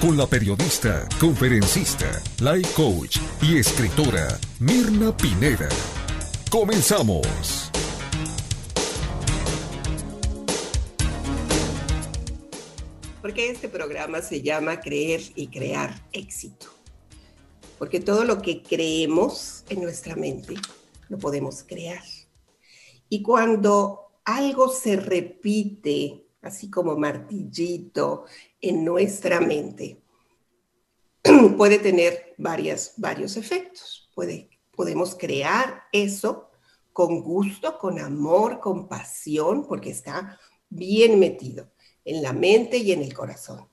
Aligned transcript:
Con 0.00 0.16
la 0.18 0.26
periodista, 0.26 1.08
conferencista, 1.18 2.22
life 2.40 2.70
coach 2.74 3.16
y 3.40 3.56
escritora 3.56 4.38
Mirna 4.60 5.16
Pineda. 5.16 5.68
Comenzamos. 6.50 7.70
Porque 13.22 13.50
este 13.50 13.70
programa 13.70 14.20
se 14.20 14.42
llama 14.42 14.80
Creer 14.80 15.22
y 15.34 15.46
Crear 15.46 16.06
Éxito. 16.12 16.66
Porque 17.78 18.00
todo 18.00 18.24
lo 18.24 18.42
que 18.42 18.62
creemos 18.62 19.64
en 19.70 19.80
nuestra 19.82 20.16
mente 20.16 20.54
lo 21.08 21.18
podemos 21.18 21.64
crear. 21.66 22.02
Y 23.08 23.22
cuando 23.22 24.18
algo 24.24 24.68
se 24.68 24.96
repite, 24.96 26.23
así 26.44 26.70
como 26.70 26.96
martillito, 26.96 28.26
en 28.60 28.84
nuestra 28.84 29.40
mente, 29.40 30.02
puede 31.56 31.78
tener 31.78 32.34
varias, 32.36 32.94
varios 32.96 33.36
efectos. 33.36 34.10
Puede, 34.14 34.50
podemos 34.72 35.14
crear 35.14 35.84
eso 35.92 36.50
con 36.92 37.22
gusto, 37.22 37.78
con 37.78 37.98
amor, 37.98 38.60
con 38.60 38.86
pasión, 38.86 39.66
porque 39.66 39.90
está 39.90 40.38
bien 40.68 41.18
metido 41.18 41.72
en 42.04 42.22
la 42.22 42.32
mente 42.32 42.76
y 42.76 42.92
en 42.92 43.02
el 43.02 43.14
corazón. 43.14 43.68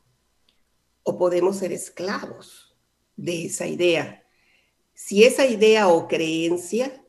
O 1.03 1.17
podemos 1.17 1.57
ser 1.57 1.73
esclavos 1.73 2.75
de 3.15 3.45
esa 3.45 3.67
idea. 3.67 4.23
Si 4.93 5.23
esa 5.23 5.45
idea 5.45 5.87
o 5.89 6.07
creencia 6.07 7.05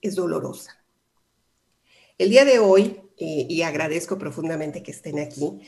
es 0.00 0.14
dolorosa. 0.14 0.78
El 2.18 2.30
día 2.30 2.44
de 2.44 2.58
hoy, 2.58 3.00
eh, 3.18 3.46
y 3.48 3.62
agradezco 3.62 4.18
profundamente 4.18 4.82
que 4.82 4.92
estén 4.92 5.18
aquí, 5.18 5.58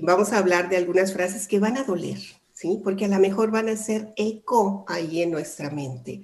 vamos 0.00 0.32
a 0.32 0.38
hablar 0.38 0.68
de 0.68 0.76
algunas 0.76 1.12
frases 1.12 1.46
que 1.46 1.58
van 1.58 1.76
a 1.76 1.84
doler, 1.84 2.18
¿sí? 2.52 2.80
Porque 2.82 3.04
a 3.04 3.08
lo 3.08 3.18
mejor 3.18 3.50
van 3.50 3.68
a 3.68 3.72
hacer 3.72 4.12
eco 4.16 4.84
ahí 4.88 5.22
en 5.22 5.30
nuestra 5.30 5.70
mente, 5.70 6.22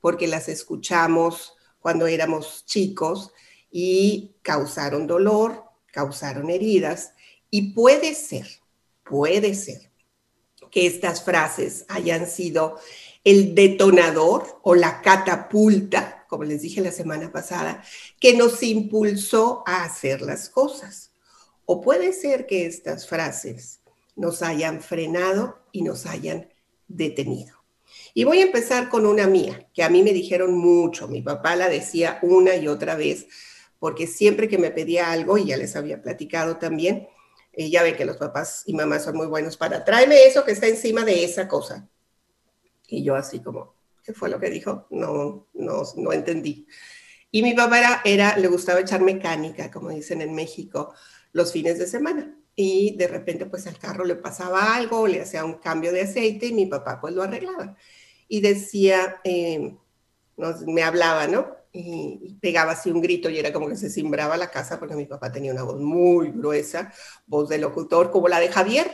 porque 0.00 0.26
las 0.26 0.48
escuchamos 0.48 1.54
cuando 1.80 2.06
éramos 2.06 2.64
chicos 2.64 3.32
y 3.70 4.36
causaron 4.42 5.06
dolor, 5.06 5.64
causaron 5.86 6.50
heridas, 6.50 7.12
y 7.50 7.72
puede 7.72 8.14
ser, 8.14 8.46
puede 9.02 9.54
ser 9.54 9.90
que 10.70 10.86
estas 10.86 11.22
frases 11.22 11.84
hayan 11.88 12.26
sido 12.26 12.78
el 13.22 13.54
detonador 13.54 14.60
o 14.62 14.74
la 14.74 15.02
catapulta 15.02 16.23
como 16.28 16.44
les 16.44 16.62
dije 16.62 16.80
la 16.80 16.92
semana 16.92 17.32
pasada, 17.32 17.82
que 18.20 18.34
nos 18.36 18.62
impulsó 18.62 19.62
a 19.66 19.84
hacer 19.84 20.22
las 20.22 20.48
cosas. 20.48 21.12
O 21.66 21.80
puede 21.80 22.12
ser 22.12 22.46
que 22.46 22.66
estas 22.66 23.08
frases 23.08 23.80
nos 24.16 24.42
hayan 24.42 24.80
frenado 24.80 25.58
y 25.72 25.82
nos 25.82 26.06
hayan 26.06 26.48
detenido. 26.88 27.64
Y 28.12 28.24
voy 28.24 28.40
a 28.40 28.44
empezar 28.44 28.88
con 28.88 29.06
una 29.06 29.26
mía, 29.26 29.68
que 29.72 29.82
a 29.82 29.88
mí 29.88 30.02
me 30.02 30.12
dijeron 30.12 30.56
mucho. 30.56 31.08
Mi 31.08 31.22
papá 31.22 31.56
la 31.56 31.68
decía 31.68 32.18
una 32.22 32.56
y 32.56 32.68
otra 32.68 32.94
vez, 32.94 33.26
porque 33.78 34.06
siempre 34.06 34.48
que 34.48 34.58
me 34.58 34.70
pedía 34.70 35.10
algo, 35.10 35.38
y 35.38 35.46
ya 35.46 35.56
les 35.56 35.76
había 35.76 36.02
platicado 36.02 36.56
también, 36.56 37.08
eh, 37.52 37.70
ya 37.70 37.82
ven 37.82 37.96
que 37.96 38.04
los 38.04 38.16
papás 38.16 38.62
y 38.66 38.74
mamás 38.74 39.04
son 39.04 39.16
muy 39.16 39.26
buenos 39.26 39.56
para, 39.56 39.84
tráeme 39.84 40.24
eso 40.26 40.44
que 40.44 40.52
está 40.52 40.66
encima 40.66 41.04
de 41.04 41.24
esa 41.24 41.48
cosa. 41.48 41.88
Y 42.88 43.02
yo 43.04 43.14
así 43.14 43.40
como, 43.40 43.74
¿Qué 44.04 44.12
fue 44.12 44.28
lo 44.28 44.38
que 44.38 44.50
dijo? 44.50 44.86
No, 44.90 45.48
no, 45.54 45.82
no 45.96 46.12
entendí. 46.12 46.66
Y 47.30 47.42
mi 47.42 47.54
papá 47.54 48.02
era, 48.04 48.36
le 48.36 48.48
gustaba 48.48 48.80
echar 48.80 49.00
mecánica, 49.00 49.70
como 49.70 49.88
dicen 49.88 50.20
en 50.20 50.34
México, 50.34 50.94
los 51.32 51.52
fines 51.52 51.78
de 51.78 51.86
semana. 51.86 52.36
Y 52.54 52.96
de 52.96 53.08
repente, 53.08 53.46
pues 53.46 53.66
al 53.66 53.78
carro 53.78 54.04
le 54.04 54.14
pasaba 54.14 54.76
algo, 54.76 55.08
le 55.08 55.22
hacía 55.22 55.44
un 55.44 55.54
cambio 55.54 55.90
de 55.90 56.02
aceite 56.02 56.46
y 56.46 56.52
mi 56.52 56.66
papá 56.66 57.00
pues 57.00 57.14
lo 57.14 57.22
arreglaba. 57.22 57.76
Y 58.28 58.40
decía, 58.40 59.20
eh, 59.24 59.74
me 60.66 60.82
hablaba, 60.82 61.26
¿no? 61.26 61.56
Y, 61.72 62.36
pegaba 62.40 62.72
así 62.72 62.90
un 62.90 63.00
grito 63.00 63.30
y 63.30 63.38
era 63.38 63.52
como 63.52 63.68
que 63.68 63.76
se 63.76 63.90
cimbraba 63.90 64.36
la 64.36 64.50
casa 64.50 64.78
porque 64.78 64.94
mi 64.94 65.06
papá 65.06 65.32
tenía 65.32 65.52
una 65.52 65.64
voz 65.64 65.80
muy 65.80 66.30
gruesa, 66.30 66.92
voz 67.26 67.48
de 67.48 67.58
locutor 67.58 68.10
como 68.10 68.28
la 68.28 68.38
de 68.38 68.48
Javier, 68.48 68.86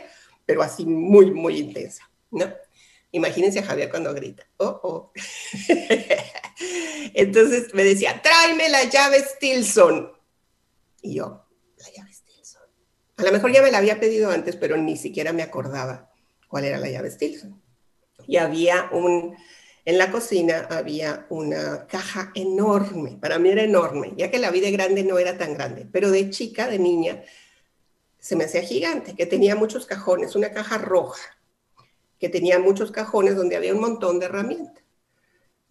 pero 0.45 0.63
así 0.63 0.85
muy, 0.85 1.31
muy 1.31 1.57
intensa, 1.59 2.09
¿no? 2.31 2.45
Imagínense 3.11 3.59
a 3.59 3.63
Javier 3.63 3.89
cuando 3.89 4.13
grita. 4.13 4.47
Oh, 4.57 4.79
oh. 4.83 5.11
Entonces 7.13 7.73
me 7.73 7.83
decía, 7.83 8.21
tráeme 8.21 8.69
la 8.69 8.85
llave 8.85 9.19
Stilson. 9.19 10.11
Y 11.01 11.15
yo, 11.15 11.45
la 11.77 11.91
llave 11.91 12.13
Stilson. 12.13 12.61
A 13.17 13.23
lo 13.23 13.31
mejor 13.31 13.51
ya 13.51 13.61
me 13.61 13.71
la 13.71 13.79
había 13.79 13.99
pedido 13.99 14.31
antes, 14.31 14.55
pero 14.55 14.77
ni 14.77 14.95
siquiera 14.95 15.33
me 15.33 15.43
acordaba 15.43 16.09
cuál 16.47 16.65
era 16.65 16.77
la 16.77 16.89
llave 16.89 17.11
Stilson. 17.11 17.61
Y 18.27 18.37
había 18.37 18.89
un, 18.93 19.35
en 19.83 19.97
la 19.97 20.09
cocina 20.09 20.67
había 20.69 21.25
una 21.29 21.87
caja 21.87 22.31
enorme. 22.33 23.17
Para 23.19 23.39
mí 23.39 23.49
era 23.49 23.63
enorme, 23.63 24.13
ya 24.15 24.31
que 24.31 24.39
la 24.39 24.51
vida 24.51 24.67
de 24.67 24.71
grande 24.71 25.03
no 25.03 25.19
era 25.19 25.37
tan 25.37 25.53
grande, 25.53 25.85
pero 25.91 26.11
de 26.11 26.29
chica, 26.29 26.67
de 26.67 26.79
niña, 26.79 27.23
se 28.19 28.37
me 28.37 28.45
hacía 28.45 28.61
gigante, 28.61 29.15
que 29.15 29.25
tenía 29.25 29.55
muchos 29.55 29.85
cajones, 29.85 30.35
una 30.35 30.53
caja 30.53 30.77
roja 30.77 31.40
que 32.21 32.29
tenía 32.29 32.59
muchos 32.59 32.91
cajones 32.91 33.35
donde 33.35 33.55
había 33.55 33.73
un 33.73 33.81
montón 33.81 34.19
de 34.19 34.27
herramientas. 34.27 34.83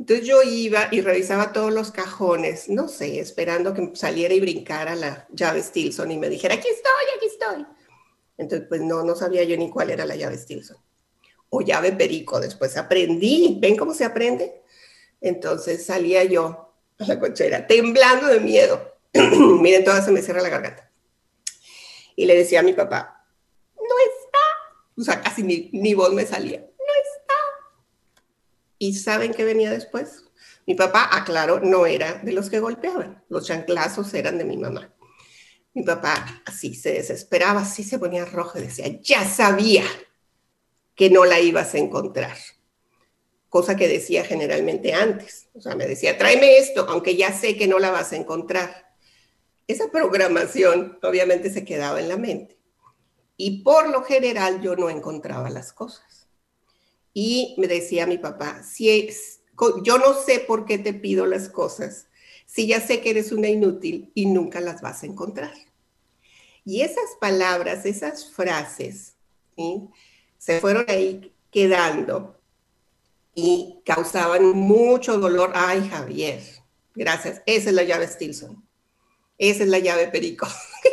Entonces 0.01 0.27
yo 0.27 0.43
iba 0.43 0.89
y 0.91 1.01
revisaba 1.01 1.53
todos 1.53 1.73
los 1.73 1.93
cajones, 1.93 2.69
no 2.69 2.89
sé, 2.89 3.21
esperando 3.21 3.73
que 3.73 3.93
saliera 3.95 4.35
y 4.35 4.41
brincara 4.41 4.97
la 4.97 5.29
llave 5.31 5.63
Stilson 5.63 6.11
y 6.11 6.19
me 6.19 6.29
dijera, 6.29 6.55
aquí 6.57 6.67
estoy, 6.69 6.91
aquí 7.17 7.27
estoy. 7.27 7.67
Entonces, 8.37 8.67
pues 8.69 8.81
no, 8.81 9.05
no 9.05 9.15
sabía 9.15 9.45
yo 9.45 9.57
ni 9.57 9.71
cuál 9.71 9.91
era 9.91 10.05
la 10.05 10.17
llave 10.17 10.39
Stilson. 10.39 10.77
O 11.51 11.61
llave 11.61 11.93
Perico, 11.93 12.41
después 12.41 12.77
aprendí, 12.77 13.59
¿ven 13.61 13.77
cómo 13.77 13.95
se 13.95 14.05
aprende? 14.05 14.63
Entonces 15.21 15.87
salía 15.87 16.25
yo 16.25 16.75
a 16.99 17.05
la 17.07 17.21
cochera, 17.21 17.67
temblando 17.69 18.27
de 18.27 18.41
miedo. 18.41 18.97
Miren, 19.13 19.85
toda 19.85 20.03
se 20.03 20.11
me 20.11 20.23
cierra 20.23 20.43
la 20.43 20.49
garganta. 20.49 20.91
Y 22.17 22.27
le 22.27 22.37
decía 22.37 22.61
a 22.61 22.65
mi 22.65 22.73
papá, 22.73 23.20
o 25.01 25.05
sea, 25.05 25.21
casi 25.23 25.43
ni, 25.43 25.95
voz 25.95 26.13
me 26.13 26.27
salía. 26.27 26.61
No 26.61 26.65
está. 26.67 27.35
¿Y 28.79 28.95
saben 28.95 29.33
qué 29.33 29.45
venía 29.45 29.71
después? 29.71 30.25
Mi 30.67 30.75
papá, 30.75 31.09
aclaró, 31.13 31.61
no 31.61 31.87
era 31.87 32.15
de 32.23 32.33
los 32.33 32.51
que 32.51 32.61
golpeaban. 32.61 33.25
Los 33.29 33.47
chanclazos 33.47 34.13
eran 34.15 34.39
de 34.39 34.45
mi 34.45 34.57
mamá. 34.57 34.93
Mi 35.73 35.83
papá 35.83 36.43
así 36.45 36.75
se 36.75 36.93
desesperaba, 36.93 37.63
así 37.63 37.83
se 37.83 37.99
ponía 37.99 38.25
rojo 38.25 38.59
decía, 38.59 39.01
ya 39.01 39.25
sabía 39.25 39.85
que 40.95 41.11
no 41.11 41.25
la 41.25 41.41
ibas 41.41 41.75
a 41.75 41.79
encontrar. 41.79 42.37
Cosa 43.49 43.77
que 43.77 43.89
decía 43.89 44.25
generalmente 44.25 44.93
antes. 44.93 45.49
O 45.55 45.61
sea, 45.61 45.75
me 45.75 45.87
decía, 45.87 46.19
tráeme 46.19 46.59
esto, 46.59 46.87
aunque 46.89 47.17
ya 47.17 47.33
sé 47.33 47.57
que 47.57 47.67
no 47.67 47.79
la 47.79 47.91
vas 47.91 48.13
a 48.13 48.17
encontrar. 48.17 48.95
Esa 49.67 49.91
programación 49.91 50.99
obviamente 51.03 51.51
se 51.51 51.65
quedaba 51.65 52.01
en 52.01 52.09
la 52.09 52.17
mente. 52.17 52.60
Y 53.43 53.63
por 53.63 53.89
lo 53.89 54.03
general 54.03 54.61
yo 54.61 54.77
no 54.77 54.91
encontraba 54.91 55.49
las 55.49 55.73
cosas. 55.73 56.29
Y 57.15 57.55
me 57.57 57.69
decía 57.69 58.07
mi 58.07 58.19
papá, 58.19 58.63
si 58.63 58.91
es, 58.91 59.41
yo 59.83 59.97
no 59.97 60.13
sé 60.13 60.41
por 60.41 60.67
qué 60.67 60.77
te 60.77 60.93
pido 60.93 61.25
las 61.25 61.49
cosas, 61.49 62.09
si 62.45 62.67
ya 62.67 62.83
sé 62.83 63.01
que 63.01 63.09
eres 63.09 63.33
una 63.33 63.49
inútil 63.49 64.13
y 64.15 64.27
nunca 64.27 64.61
las 64.61 64.83
vas 64.83 65.03
a 65.03 65.07
encontrar. 65.07 65.55
Y 66.67 66.83
esas 66.83 67.17
palabras, 67.19 67.87
esas 67.87 68.31
frases, 68.31 69.15
se 70.37 70.61
fueron 70.61 70.85
ahí 70.89 71.33
quedando 71.51 72.39
y 73.35 73.81
causaban 73.87 74.51
mucho 74.51 75.19
dolor. 75.19 75.53
Ay, 75.55 75.89
Javier, 75.89 76.43
gracias. 76.95 77.41
Esa 77.47 77.71
es 77.71 77.75
la 77.75 77.85
llave 77.85 78.07
Stilson. 78.07 78.70
Esa 79.41 79.63
es 79.63 79.71
la 79.71 79.79
llave 79.79 80.09
Perico. 80.09 80.47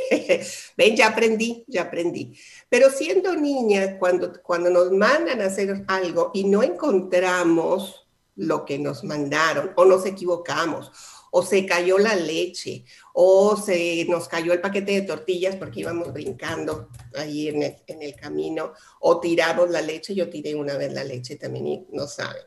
Ven, 0.77 0.95
ya 0.95 1.07
aprendí, 1.07 1.65
ya 1.67 1.81
aprendí. 1.81 2.33
Pero 2.69 2.89
siendo 2.89 3.35
niña, 3.35 3.99
cuando, 3.99 4.41
cuando 4.41 4.69
nos 4.69 4.89
mandan 4.89 5.41
a 5.41 5.47
hacer 5.47 5.83
algo 5.85 6.31
y 6.33 6.45
no 6.45 6.63
encontramos 6.63 8.07
lo 8.37 8.63
que 8.63 8.79
nos 8.79 9.03
mandaron, 9.03 9.73
o 9.75 9.83
nos 9.83 10.05
equivocamos, 10.05 10.93
o 11.29 11.43
se 11.43 11.65
cayó 11.65 11.97
la 11.97 12.15
leche, 12.15 12.85
o 13.13 13.57
se 13.57 14.05
nos 14.07 14.29
cayó 14.29 14.53
el 14.53 14.61
paquete 14.61 14.93
de 14.93 15.01
tortillas 15.01 15.57
porque 15.57 15.81
íbamos 15.81 16.13
brincando 16.13 16.87
ahí 17.15 17.49
en 17.49 17.63
el, 17.63 17.75
en 17.85 18.01
el 18.01 18.15
camino, 18.15 18.71
o 19.01 19.19
tiramos 19.19 19.69
la 19.69 19.81
leche, 19.81 20.15
yo 20.15 20.29
tiré 20.29 20.55
una 20.55 20.77
vez 20.77 20.93
la 20.93 21.03
leche 21.03 21.35
también 21.35 21.67
y 21.67 21.87
no 21.91 22.07
saben. 22.07 22.43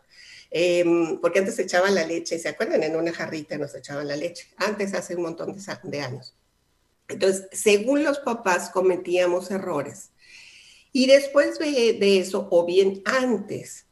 Em, 0.51 1.21
porque 1.21 1.39
antes 1.39 1.55
se 1.55 1.63
echaban 1.63 1.95
la 1.95 2.05
leche, 2.05 2.39
¿se 2.39 2.49
acuerdan? 2.49 2.83
En 2.83 2.97
una 2.97 3.13
jarrita 3.13 3.57
nos 3.57 3.75
echaban 3.75 4.09
la 4.09 4.17
leche, 4.17 4.49
antes 4.57 4.95
hace 4.95 5.15
un 5.15 5.23
montón 5.23 5.57
de, 5.85 6.01
años. 6.01 6.35
Entonces, 7.09 7.47
según 7.53 8.03
los 8.03 8.19
papás 8.19 8.71
cometíamos 8.71 9.51
errores. 9.51 10.11
Y 10.93 11.07
después 11.07 11.59
de, 11.61 11.93
de 11.93 12.19
eso, 12.19 12.49
o 12.51 12.67
bien 12.67 13.01
antes, 13.05 13.87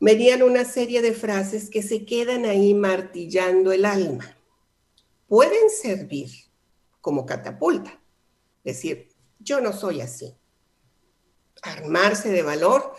venían 0.00 0.42
una 0.42 0.64
serie 0.64 1.02
de 1.02 1.12
frases 1.12 1.70
que 1.70 1.82
se 1.82 2.04
quedan 2.04 2.46
ahí 2.46 2.74
martillando 2.74 3.70
el 3.70 3.84
alma. 3.84 4.36
Pueden 5.28 5.70
servir 5.70 6.30
como 7.00 7.26
catapulta, 7.26 8.00
decir, 8.64 9.08
yo 9.38 9.60
no 9.60 9.72
soy 9.72 10.00
así. 10.00 10.34
Armarse 11.62 12.30
de 12.30 12.42
valor 12.42 12.94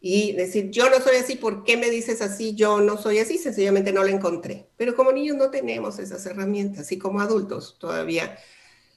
y 0.00 0.32
decir, 0.32 0.70
yo 0.70 0.88
no 0.90 1.00
soy 1.00 1.16
así, 1.16 1.36
¿por 1.36 1.64
qué 1.64 1.76
me 1.76 1.90
dices 1.90 2.22
así? 2.22 2.54
Yo 2.54 2.80
no 2.80 2.96
soy 2.98 3.18
así, 3.18 3.36
sencillamente 3.36 3.92
no 3.92 4.04
la 4.04 4.10
encontré. 4.10 4.68
Pero 4.76 4.94
como 4.94 5.12
niños 5.12 5.36
no 5.36 5.50
tenemos 5.50 5.98
esas 5.98 6.24
herramientas 6.26 6.92
y 6.92 6.98
como 6.98 7.20
adultos 7.20 7.76
todavía 7.80 8.38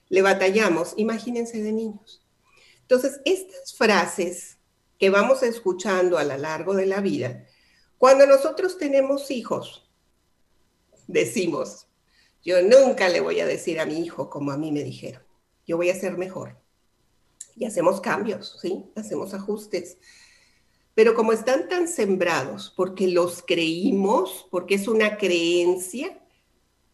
le 0.10 0.22
batallamos, 0.22 0.94
imagínense 0.98 1.64
de 1.64 1.72
niños. 1.72 2.24
Entonces, 2.82 3.22
estas 3.26 3.74
frases 3.74 4.58
que 5.00 5.10
vamos 5.10 5.42
escuchando 5.42 6.18
a 6.18 6.24
lo 6.24 6.38
largo 6.38 6.76
de 6.76 6.86
la 6.86 7.02
vida, 7.02 7.48
cuando 7.98 8.28
nosotros 8.28 8.78
tenemos 8.78 9.32
hijos, 9.32 9.90
decimos, 11.08 11.88
yo 12.44 12.62
nunca 12.62 13.10
le 13.10 13.22
voy 13.22 13.40
a 13.40 13.46
decir 13.46 13.80
a 13.80 13.86
mi 13.86 14.00
hijo 14.00 14.30
como 14.30 14.52
a 14.52 14.58
mí 14.58 14.72
me 14.72 14.84
dijeron, 14.84 15.24
yo 15.66 15.78
voy 15.78 15.90
a 15.90 16.00
ser 16.00 16.18
mejor. 16.18 16.58
Y 17.56 17.66
hacemos 17.66 18.02
cambios, 18.02 18.58
¿sí? 18.62 18.86
Hacemos 18.96 19.34
ajustes 19.34 19.98
pero 20.94 21.16
como 21.16 21.34
están 21.34 21.70
tan 21.70 21.88
sembrados, 21.88 22.74
porque 22.76 23.08
los 23.08 23.44
creímos, 23.46 24.48
porque 24.52 24.76
es 24.76 24.88
una 24.88 25.18
creencia, 25.18 26.18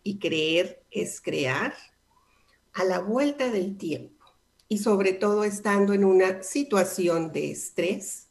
y 0.04 0.20
creer 0.20 0.84
es 0.92 1.20
crear, 1.20 1.74
a 2.74 2.84
la 2.84 3.00
vuelta 3.00 3.50
del 3.50 3.78
tiempo, 3.78 4.26
y 4.70 4.78
sobre 4.78 5.14
todo 5.14 5.44
estando 5.44 5.94
en 5.94 6.06
una 6.06 6.44
situación 6.44 7.32
de 7.32 7.52
estrés, 7.52 8.28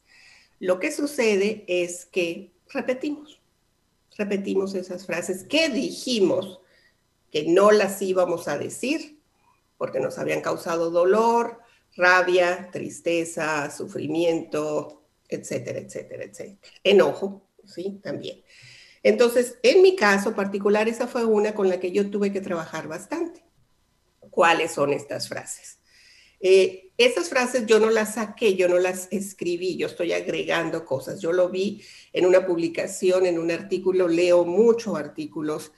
lo 0.58 0.78
que 0.78 0.92
sucede 0.92 1.64
es 1.68 2.06
que 2.06 2.52
repetimos, 2.70 3.40
repetimos 4.16 4.74
esas 4.74 5.04
frases 5.04 5.44
que 5.44 5.68
dijimos 5.68 6.60
que 7.30 7.44
no 7.44 7.72
las 7.72 8.00
íbamos 8.00 8.48
a 8.48 8.56
decir 8.56 9.16
porque 9.76 10.00
nos 10.00 10.18
habían 10.18 10.40
causado 10.40 10.90
dolor, 10.90 11.60
rabia, 11.96 12.70
tristeza, 12.72 13.70
sufrimiento, 13.70 15.02
etcétera, 15.28 15.80
etcétera, 15.80 16.24
etcétera. 16.24 16.58
Enojo, 16.82 17.48
¿sí? 17.64 18.00
También. 18.02 18.42
Entonces, 19.02 19.58
en 19.62 19.82
mi 19.82 19.94
caso 19.94 20.34
particular, 20.34 20.88
esa 20.88 21.06
fue 21.06 21.24
una 21.24 21.54
con 21.54 21.68
la 21.68 21.78
que 21.78 21.92
yo 21.92 22.10
tuve 22.10 22.32
que 22.32 22.40
trabajar 22.40 22.88
bastante. 22.88 23.44
¿Cuáles 24.30 24.72
son 24.72 24.92
estas 24.92 25.28
frases? 25.28 25.78
Eh, 26.40 26.90
esas 26.98 27.28
frases 27.28 27.66
yo 27.66 27.78
no 27.78 27.90
las 27.90 28.14
saqué, 28.14 28.56
yo 28.56 28.68
no 28.68 28.78
las 28.78 29.08
escribí, 29.10 29.76
yo 29.76 29.86
estoy 29.86 30.12
agregando 30.12 30.84
cosas. 30.84 31.20
Yo 31.20 31.32
lo 31.32 31.48
vi 31.48 31.82
en 32.12 32.26
una 32.26 32.46
publicación, 32.46 33.26
en 33.26 33.38
un 33.38 33.50
artículo, 33.50 34.08
leo 34.08 34.44
muchos 34.44 34.96
artículos 34.96 35.72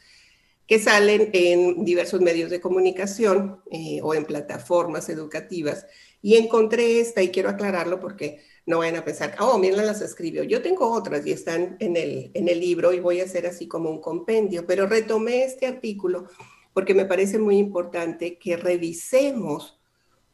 que 0.66 0.78
salen 0.78 1.30
en 1.32 1.84
diversos 1.84 2.20
medios 2.20 2.50
de 2.50 2.60
comunicación 2.60 3.62
eh, 3.70 4.00
o 4.02 4.14
en 4.14 4.24
plataformas 4.26 5.08
educativas. 5.08 5.86
Y 6.20 6.36
encontré 6.36 7.00
esta, 7.00 7.22
y 7.22 7.30
quiero 7.30 7.48
aclararlo 7.48 8.00
porque 8.00 8.42
no 8.69 8.81
vayan 8.81 8.97
a 8.97 9.05
pensar, 9.05 9.35
oh, 9.41 9.56
miren, 9.56 9.87
las 9.87 10.03
escribió. 10.03 10.44
Yo 10.44 10.61
tengo 10.61 10.93
otras 10.93 11.26
y 11.26 11.32
están 11.32 11.79
en 11.81 11.97
el, 11.97 12.31
en 12.35 12.49
el 12.49 12.61
libro 12.61 12.93
y 12.93 13.00
voy 13.00 13.23
a 13.23 13.25
hacer 13.25 13.47
así 13.47 13.67
como 13.67 13.88
un 13.88 13.99
compendio, 13.99 14.67
pero 14.67 14.87
retomé 14.87 15.43
este 15.43 15.67
artículo 15.67 16.26
porque 16.75 16.93
me 16.93 17.06
parece 17.06 17.38
muy 17.38 17.56
importante 17.56 18.38
que 18.38 18.59
revisemos 18.59 19.81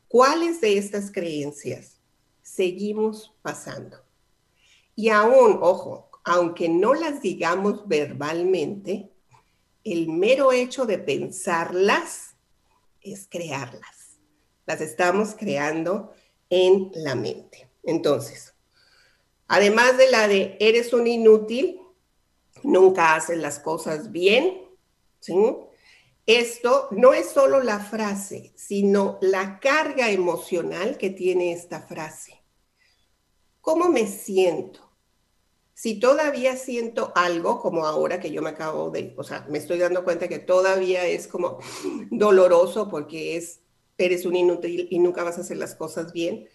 cuáles 0.09 0.61
de 0.61 0.79
estas 0.79 1.13
creencias 1.13 2.01
seguimos 2.43 3.33
pasando. 3.41 3.99
Y 4.97 5.11
aún, 5.11 5.61
ojo, 5.63 6.11
aunque 6.25 6.69
no 6.69 6.93
las 6.93 7.23
digamos 7.23 7.87
verbalmente, 7.87 9.13
el 9.85 10.09
mero 10.09 10.51
hecho 10.51 10.87
de 10.87 10.99
pensarlas 10.99 12.35
es 13.01 13.29
crearlas. 13.31 14.19
Las 14.67 14.81
estamos 14.81 15.37
creando 15.39 16.13
en 16.51 16.91
la 16.95 17.15
mente. 17.15 17.74
Entonces, 17.87 18.55
además 19.47 19.97
de 19.99 20.11
la 20.11 20.29
de 20.29 20.57
eres 20.61 20.93
un 20.93 21.07
inútil, 21.07 21.81
nunca 22.63 23.15
haces 23.15 23.39
las 23.39 23.59
cosas 23.59 24.11
bien. 24.11 24.63
Esto 26.27 26.89
no 26.91 27.13
es 27.13 27.29
solo 27.29 27.63
la 27.63 27.81
frase, 27.81 28.53
sino 28.57 29.19
la 29.21 29.61
carga 29.61 30.11
emocional 30.11 30.97
que 30.97 31.11
tiene 31.11 31.53
esta 31.53 31.83
frase. 31.83 32.43
¿Cómo 33.61 33.89
me 33.89 34.07
siento? 34.07 34.91
Si 35.75 35.99
todavía 35.99 36.57
siento 36.57 37.13
algo, 37.15 37.61
como 37.61 37.85
ahora 37.85 38.21
que 38.21 38.31
yo 38.31 38.41
me 38.41 38.51
acabo 38.51 38.91
de, 38.91 39.13
o 39.17 39.25
sea, 39.25 39.47
me 39.51 39.59
estoy 39.59 39.79
dando 39.79 40.05
cuenta 40.05 40.29
que 40.29 40.39
todavía 40.39 41.07
es 41.07 41.27
como 41.27 41.59
doloroso 42.11 42.89
porque 42.89 43.37
es, 43.37 43.61
eres 43.99 44.25
un 44.25 44.37
inútil 44.37 44.87
y 44.91 44.99
nunca 44.99 45.25
vas 45.25 45.39
a 45.39 45.41
hacer 45.41 45.57
las 45.57 45.75
cosas 45.75 46.13
bien, 46.13 46.49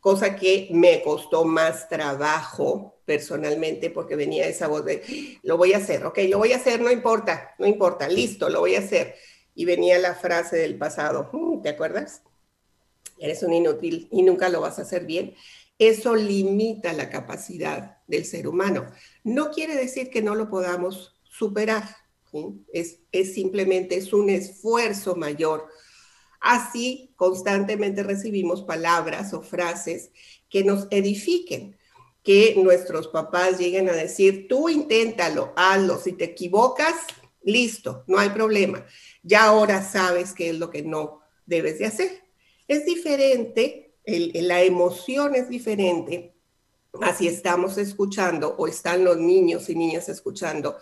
cosa 0.00 0.34
que 0.36 0.68
me 0.72 1.02
costó 1.02 1.44
más 1.44 1.88
trabajo 1.88 3.00
personalmente 3.04 3.90
porque 3.90 4.16
venía 4.16 4.46
esa 4.46 4.68
voz 4.68 4.84
de, 4.84 5.38
lo 5.42 5.56
voy 5.56 5.72
a 5.72 5.78
hacer, 5.78 6.04
ok, 6.06 6.18
lo 6.28 6.38
voy 6.38 6.52
a 6.52 6.56
hacer, 6.56 6.80
no 6.80 6.90
importa, 6.90 7.54
no 7.58 7.66
importa, 7.66 8.08
listo, 8.08 8.48
lo 8.48 8.60
voy 8.60 8.76
a 8.76 8.80
hacer. 8.80 9.14
Y 9.54 9.64
venía 9.64 9.98
la 9.98 10.14
frase 10.14 10.56
del 10.56 10.78
pasado, 10.78 11.28
mm, 11.32 11.62
¿te 11.62 11.68
acuerdas? 11.68 12.22
Eres 13.18 13.42
un 13.42 13.52
inútil 13.52 14.08
y 14.10 14.22
nunca 14.22 14.48
lo 14.48 14.60
vas 14.60 14.78
a 14.78 14.82
hacer 14.82 15.04
bien. 15.04 15.34
Eso 15.78 16.14
limita 16.14 16.92
la 16.92 17.10
capacidad 17.10 17.98
del 18.06 18.24
ser 18.24 18.46
humano. 18.46 18.86
No 19.24 19.50
quiere 19.50 19.74
decir 19.74 20.08
que 20.10 20.22
no 20.22 20.34
lo 20.34 20.48
podamos 20.48 21.20
superar, 21.24 21.82
es, 22.72 23.00
es 23.10 23.34
simplemente 23.34 23.96
es 23.96 24.12
un 24.12 24.30
esfuerzo 24.30 25.16
mayor 25.16 25.66
Así 26.40 27.12
constantemente 27.16 28.02
recibimos 28.02 28.62
palabras 28.62 29.34
o 29.34 29.42
frases 29.42 30.10
que 30.48 30.64
nos 30.64 30.88
edifiquen, 30.90 31.78
que 32.22 32.54
nuestros 32.56 33.08
papás 33.08 33.58
lleguen 33.58 33.88
a 33.88 33.92
decir, 33.92 34.46
tú 34.48 34.68
inténtalo, 34.68 35.52
hazlo, 35.56 35.98
si 35.98 36.12
te 36.12 36.24
equivocas, 36.24 36.94
listo, 37.42 38.04
no 38.06 38.18
hay 38.18 38.30
problema. 38.30 38.86
Ya 39.22 39.44
ahora 39.44 39.82
sabes 39.82 40.32
qué 40.32 40.50
es 40.50 40.58
lo 40.58 40.70
que 40.70 40.82
no 40.82 41.20
debes 41.46 41.78
de 41.78 41.86
hacer. 41.86 42.22
Es 42.66 42.84
diferente, 42.86 43.94
la 44.06 44.62
emoción 44.62 45.34
es 45.34 45.48
diferente 45.48 46.34
así 47.02 47.28
estamos 47.28 47.78
escuchando 47.78 48.54
o 48.58 48.66
están 48.66 49.04
los 49.04 49.18
niños 49.18 49.68
y 49.68 49.74
niñas 49.74 50.08
escuchando, 50.08 50.76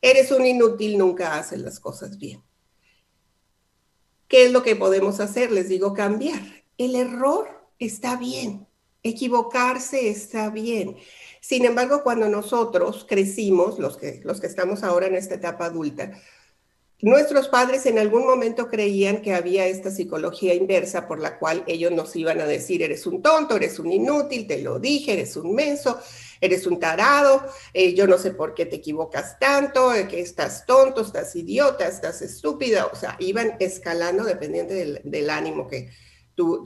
eres 0.00 0.30
un 0.32 0.46
inútil, 0.46 0.96
nunca 0.96 1.38
haces 1.38 1.60
las 1.60 1.78
cosas 1.80 2.18
bien. 2.18 2.42
¿Qué 4.30 4.44
es 4.44 4.52
lo 4.52 4.62
que 4.62 4.76
podemos 4.76 5.18
hacer? 5.18 5.50
Les 5.50 5.68
digo, 5.68 5.92
cambiar. 5.92 6.40
El 6.78 6.94
error 6.94 7.48
está 7.80 8.14
bien, 8.14 8.64
equivocarse 9.02 10.08
está 10.08 10.50
bien. 10.50 10.96
Sin 11.40 11.64
embargo, 11.64 12.04
cuando 12.04 12.28
nosotros 12.28 13.04
crecimos, 13.08 13.80
los 13.80 13.96
que, 13.96 14.20
los 14.22 14.40
que 14.40 14.46
estamos 14.46 14.84
ahora 14.84 15.08
en 15.08 15.16
esta 15.16 15.34
etapa 15.34 15.64
adulta, 15.66 16.12
Nuestros 17.02 17.48
padres 17.48 17.86
en 17.86 17.98
algún 17.98 18.26
momento 18.26 18.68
creían 18.68 19.22
que 19.22 19.32
había 19.32 19.66
esta 19.66 19.90
psicología 19.90 20.52
inversa 20.52 21.08
por 21.08 21.18
la 21.18 21.38
cual 21.38 21.64
ellos 21.66 21.90
nos 21.92 22.14
iban 22.14 22.42
a 22.42 22.46
decir, 22.46 22.82
eres 22.82 23.06
un 23.06 23.22
tonto, 23.22 23.56
eres 23.56 23.78
un 23.78 23.90
inútil, 23.90 24.46
te 24.46 24.60
lo 24.60 24.78
dije, 24.78 25.14
eres 25.14 25.34
un 25.36 25.54
menso, 25.54 25.98
eres 26.40 26.66
un 26.66 26.80
tarado, 26.80 27.44
eh, 27.74 27.94
yo 27.94 28.06
no 28.06 28.16
sé 28.18 28.32
por 28.32 28.54
qué 28.54 28.66
te 28.66 28.76
equivocas 28.76 29.38
tanto, 29.38 29.92
eh, 29.94 30.08
que 30.08 30.20
estás 30.20 30.64
tonto, 30.64 31.02
estás 31.02 31.36
idiota, 31.36 31.86
estás 31.86 32.22
estúpida, 32.22 32.86
o 32.86 32.96
sea, 32.96 33.16
iban 33.18 33.56
escalando 33.60 34.24
dependiente 34.24 35.00
del, 35.02 35.30
ánimo 35.30 35.66
que 35.66 35.90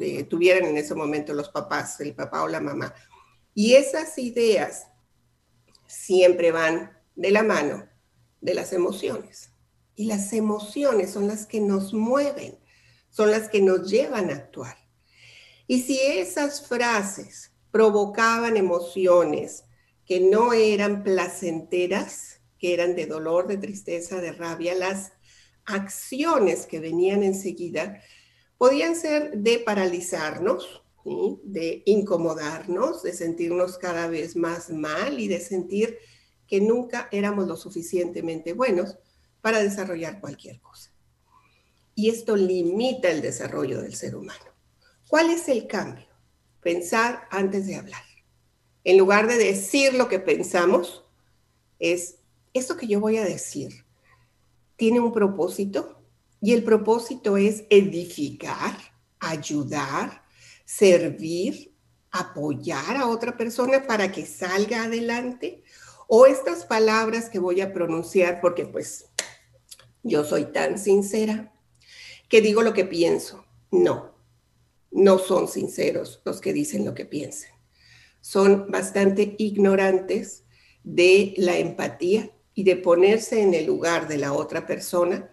eh, 0.01 0.25
tuvieran 0.25 0.67
en 0.67 0.77
ese 0.77 0.95
momento 0.95 1.35
los 1.35 1.49
papás, 1.49 2.01
el 2.01 2.15
papá 2.15 2.45
o 2.45 2.49
la 2.49 2.61
mamá. 2.61 2.95
Y 3.53 3.75
esas 3.75 4.17
ideas 4.19 4.87
siempre 5.87 6.53
van 6.53 6.97
de 7.17 7.31
la 7.31 7.43
mano 7.43 7.89
de 8.41 8.55
las 8.55 8.73
emociones. 8.73 9.51
Y 9.97 10.07
las 10.07 10.33
emociones 10.33 11.13
son 11.13 11.29
las 11.29 11.47
que 11.47 11.61
nos 11.61 11.93
mueven, 11.93 12.59
son 13.11 13.31
las 13.31 13.49
que 13.49 13.61
nos 13.61 13.91
llevan 13.91 14.31
a 14.31 14.35
actuar. 14.35 14.77
Y 15.67 15.83
si 15.83 16.01
esas 16.01 16.67
frases 16.67 17.53
provocaban 17.71 18.57
emociones 18.57 19.64
que 20.07 20.21
no 20.21 20.53
eran 20.53 21.03
placenteras, 21.03 22.41
que 22.59 22.75
eran 22.75 22.95
de 22.95 23.07
dolor, 23.07 23.47
de 23.47 23.57
tristeza, 23.57 24.21
de 24.21 24.33
rabia, 24.33 24.75
las 24.75 25.13
acciones 25.65 26.67
que 26.67 26.81
venían 26.81 27.23
enseguida 27.23 28.01
podían 28.59 28.97
ser 28.97 29.37
de 29.39 29.59
paralizarnos, 29.59 30.83
de 31.43 31.83
incomodarnos, 31.87 33.03
de 33.03 33.13
sentirnos 33.13 33.79
cada 33.79 34.07
vez 34.09 34.37
más 34.37 34.71
mal 34.71 35.21
y 35.21 35.29
de 35.29 35.41
sentir 35.41 35.99
que 36.47 36.61
nunca 36.61 37.09
éramos 37.11 37.47
lo 37.47 37.57
suficientemente 37.57 38.53
buenos 38.53 38.97
para 39.41 39.63
desarrollar 39.63 40.21
cualquier 40.21 40.61
cosa. 40.61 40.91
Y 41.95 42.09
esto 42.11 42.37
limita 42.37 43.11
el 43.11 43.23
desarrollo 43.23 43.81
del 43.81 43.95
ser 43.95 44.17
humano. 44.17 44.45
¿Cuál 45.09 45.31
es 45.31 45.49
el 45.49 45.67
cambio? 45.67 46.07
Pensar 46.61 47.29
antes 47.31 47.67
de 47.67 47.77
hablar. 47.77 48.03
En 48.85 48.99
lugar 48.99 49.27
de 49.27 49.39
decir 49.39 49.95
lo 49.95 50.09
que 50.09 50.19
pensamos, 50.19 51.05
es, 51.79 52.17
esto 52.53 52.77
que 52.77 52.87
yo 52.87 53.01
voy 53.01 53.17
a 53.17 53.25
decir, 53.25 53.85
¿tiene 54.77 55.01
un 55.01 55.13
propósito? 55.13 56.01
Y 56.41 56.53
el 56.53 56.63
propósito 56.63 57.39
es 57.39 57.65
edificar, 57.71 58.77
ayudar, 59.19 60.23
servir, 60.67 61.75
apoyar 62.11 62.97
a 62.97 63.09
otra 63.09 63.37
persona 63.37 63.87
para 63.87 64.13
que 64.13 64.27
salga 64.27 64.85
adelante. 64.85 65.65
O 66.07 66.27
estas 66.27 66.67
palabras 66.67 67.31
que 67.31 67.39
voy 67.39 67.63
a 67.63 67.73
pronunciar, 67.73 68.41
porque 68.43 68.67
pues 68.67 69.07
yo 70.03 70.23
soy 70.23 70.45
tan 70.45 70.79
sincera, 70.79 71.53
que 72.29 72.43
digo 72.43 72.63
lo 72.63 72.75
que 72.75 72.85
pienso. 72.85 73.47
No, 73.71 74.15
no 74.91 75.19
son 75.19 75.49
sinceros 75.49 76.21
los 76.25 76.41
que 76.43 76.53
dicen 76.53 76.85
lo 76.85 76.95
que 76.95 77.07
piensan. 77.07 77.54
Son 78.25 78.71
bastante 78.71 79.35
ignorantes 79.37 80.45
de 80.83 81.35
la 81.37 81.59
empatía 81.59 82.31
y 82.55 82.65
de 82.65 82.77
ponerse 82.77 83.43
en 83.43 83.53
el 83.53 83.67
lugar 83.67 84.09
de 84.09 84.17
la 84.17 84.33
otra 84.33 84.65
persona 84.65 85.31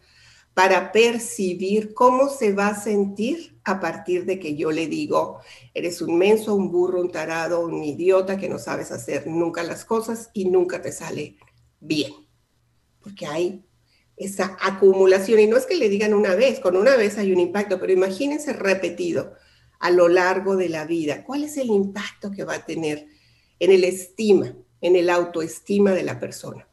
para 0.54 0.92
percibir 0.92 1.94
cómo 1.94 2.28
se 2.28 2.52
va 2.52 2.68
a 2.68 2.76
sentir 2.76 3.58
a 3.64 3.80
partir 3.80 4.26
de 4.26 4.40
que 4.40 4.58
yo 4.58 4.72
le 4.72 4.88
digo, 4.88 5.40
eres 5.74 6.02
un 6.02 6.18
menso, 6.18 6.54
un 6.54 6.70
burro, 6.70 7.00
un 7.00 7.14
tarado, 7.14 7.66
un 7.66 7.82
idiota 7.82 8.36
que 8.36 8.50
no 8.50 8.60
sabes 8.60 8.92
hacer 8.92 9.26
nunca 9.26 9.64
las 9.64 9.86
cosas 9.86 10.30
y 10.34 10.50
nunca 10.50 10.82
te 10.82 10.92
sale 10.92 11.38
bien. 11.80 12.12
Porque 13.00 13.26
hay 13.26 13.66
esa 14.18 14.58
acumulación 14.60 15.40
y 15.40 15.48
no 15.48 15.56
es 15.56 15.66
que 15.66 15.78
le 15.78 15.88
digan 15.88 16.14
una 16.14 16.36
vez, 16.36 16.60
con 16.60 16.76
una 16.76 16.98
vez 16.98 17.18
hay 17.18 17.32
un 17.32 17.40
impacto, 17.40 17.80
pero 17.80 17.94
imagínense 17.94 18.52
repetido 18.52 19.32
a 19.82 19.92
lo 19.92 20.08
largo 20.08 20.56
de 20.56 20.70
la 20.70 20.86
vida. 20.86 21.24
¿Cuál 21.26 21.44
es 21.44 21.58
el 21.58 21.68
impacto 21.68 22.32
que 22.32 22.46
va 22.46 22.56
a 22.56 22.66
tener 22.66 23.08
en 23.60 23.72
el 23.72 23.84
estima, 23.84 24.56
en 24.80 24.96
el 24.96 25.10
autoestima 25.10 25.92
de 25.92 26.04
la 26.04 26.20
persona? 26.20 26.68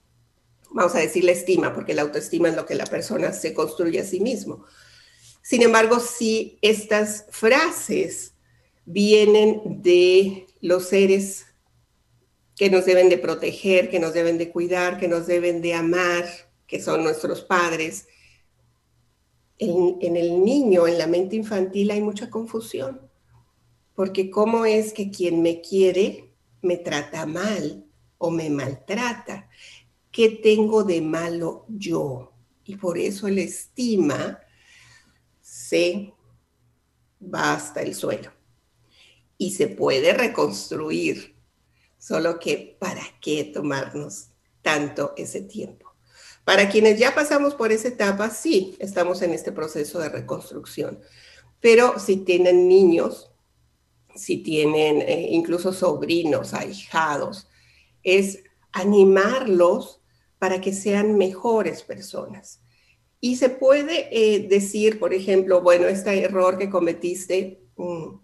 vamos 0.70 0.94
a 0.94 0.98
decir 0.98 1.24
la 1.24 1.32
estima, 1.32 1.74
porque 1.74 1.94
la 1.94 2.02
autoestima 2.02 2.48
es 2.48 2.56
lo 2.56 2.66
que 2.66 2.74
la 2.74 2.86
persona 2.86 3.32
se 3.32 3.54
construye 3.54 4.00
a 4.00 4.04
sí 4.04 4.20
mismo. 4.20 4.64
Sin 5.42 5.62
embargo, 5.62 5.98
si 6.00 6.58
estas 6.62 7.26
frases 7.30 8.34
vienen 8.84 9.82
de 9.82 10.46
los 10.60 10.88
seres 10.88 11.46
que 12.56 12.70
nos 12.70 12.84
deben 12.84 13.08
de 13.08 13.18
proteger, 13.18 13.88
que 13.88 14.00
nos 14.00 14.14
deben 14.14 14.36
de 14.36 14.50
cuidar, 14.50 14.98
que 14.98 15.08
nos 15.08 15.26
deben 15.26 15.62
de 15.62 15.74
amar, 15.74 16.28
que 16.66 16.82
son 16.82 17.02
nuestros 17.02 17.40
padres, 17.40 18.06
en, 19.58 20.16
el 20.16 20.44
niño, 20.44 20.86
en 20.86 20.98
la 20.98 21.06
mente 21.06 21.36
infantil 21.36 21.90
hay 21.90 22.00
mucha 22.00 22.30
confusión, 22.30 23.00
porque 23.94 24.30
cómo 24.30 24.64
es 24.64 24.92
que 24.92 25.10
quien 25.10 25.42
me 25.42 25.60
quiere 25.60 26.32
me 26.62 26.76
trata 26.76 27.26
mal 27.26 27.84
o 28.18 28.30
me 28.30 28.50
maltrata. 28.50 29.48
¿qué 30.10 30.30
tengo 30.30 30.82
de 30.82 31.00
malo 31.00 31.64
yo? 31.68 32.32
Y 32.64 32.74
por 32.74 32.98
eso 32.98 33.28
el 33.28 33.38
estima 33.38 34.40
se 35.40 36.12
va 37.22 37.54
hasta 37.54 37.82
el 37.82 37.94
suelo. 37.94 38.32
Y 39.36 39.52
se 39.52 39.68
puede 39.68 40.12
reconstruir, 40.12 41.36
solo 41.98 42.38
que 42.40 42.76
¿para 42.80 43.02
qué 43.20 43.44
tomarnos 43.44 44.30
tanto 44.60 45.14
ese 45.16 45.42
tiempo? 45.42 45.87
Para 46.48 46.70
quienes 46.70 46.98
ya 46.98 47.14
pasamos 47.14 47.54
por 47.54 47.72
esa 47.72 47.88
etapa, 47.88 48.30
sí, 48.30 48.74
estamos 48.78 49.20
en 49.20 49.34
este 49.34 49.52
proceso 49.52 49.98
de 49.98 50.08
reconstrucción. 50.08 50.98
Pero 51.60 51.98
si 51.98 52.16
tienen 52.16 52.68
niños, 52.68 53.30
si 54.14 54.38
tienen 54.38 55.02
eh, 55.02 55.28
incluso 55.30 55.74
sobrinos, 55.74 56.54
ahijados, 56.54 57.48
es 58.02 58.44
animarlos 58.72 60.00
para 60.38 60.58
que 60.62 60.72
sean 60.72 61.18
mejores 61.18 61.82
personas. 61.82 62.62
Y 63.20 63.36
se 63.36 63.50
puede 63.50 64.08
eh, 64.10 64.48
decir, 64.48 64.98
por 64.98 65.12
ejemplo, 65.12 65.60
bueno, 65.60 65.86
este 65.86 66.18
error 66.18 66.56
que 66.56 66.70
cometiste, 66.70 67.60
mm, 67.76 68.20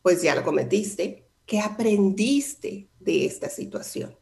pues 0.00 0.22
ya 0.22 0.34
lo 0.34 0.42
cometiste, 0.42 1.28
¿qué 1.44 1.60
aprendiste 1.60 2.88
de 2.98 3.26
esta 3.26 3.50
situación? 3.50 4.21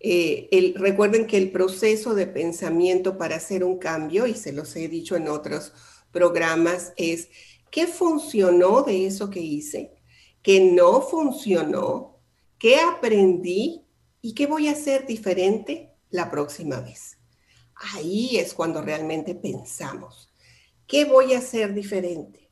Eh, 0.00 0.74
recuerden 0.76 1.26
que 1.26 1.36
el 1.36 1.50
proceso 1.50 2.14
de 2.14 2.26
pensamiento 2.26 3.18
para 3.18 3.36
hacer 3.36 3.64
un 3.64 3.78
cambio, 3.78 4.26
y 4.26 4.34
se 4.34 4.52
los 4.52 4.74
he 4.76 4.88
dicho 4.88 5.16
en 5.16 5.28
otros 5.28 5.72
programas, 6.12 6.92
es 6.96 7.28
qué 7.70 7.86
funcionó 7.86 8.82
de 8.82 9.06
eso 9.06 9.30
que 9.30 9.40
hice, 9.40 9.94
qué 10.42 10.60
no 10.60 11.00
funcionó, 11.02 12.20
qué 12.58 12.76
aprendí 12.76 13.84
y 14.20 14.34
qué 14.34 14.46
voy 14.46 14.68
a 14.68 14.72
hacer 14.72 15.06
diferente 15.06 15.94
la 16.10 16.30
próxima 16.30 16.80
vez. 16.80 17.18
Ahí 17.94 18.38
es 18.38 18.54
cuando 18.54 18.82
realmente 18.82 19.34
pensamos, 19.34 20.32
¿qué 20.86 21.04
voy 21.04 21.34
a 21.34 21.38
hacer 21.38 21.74
diferente? 21.74 22.50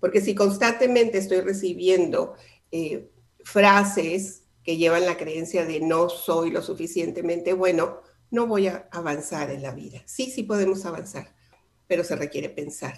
Porque 0.00 0.20
si 0.20 0.34
constantemente 0.34 1.18
estoy 1.18 1.40
recibiendo 1.40 2.34
eh, 2.70 3.10
frases 3.44 4.43
que 4.64 4.76
llevan 4.76 5.06
la 5.06 5.16
creencia 5.16 5.64
de 5.66 5.80
no 5.80 6.08
soy 6.08 6.50
lo 6.50 6.62
suficientemente 6.62 7.52
bueno, 7.52 8.00
no 8.30 8.46
voy 8.46 8.66
a 8.66 8.88
avanzar 8.90 9.50
en 9.50 9.62
la 9.62 9.72
vida. 9.72 10.02
Sí, 10.06 10.30
sí 10.30 10.42
podemos 10.42 10.84
avanzar, 10.86 11.34
pero 11.86 12.02
se 12.02 12.16
requiere 12.16 12.48
pensar 12.48 12.96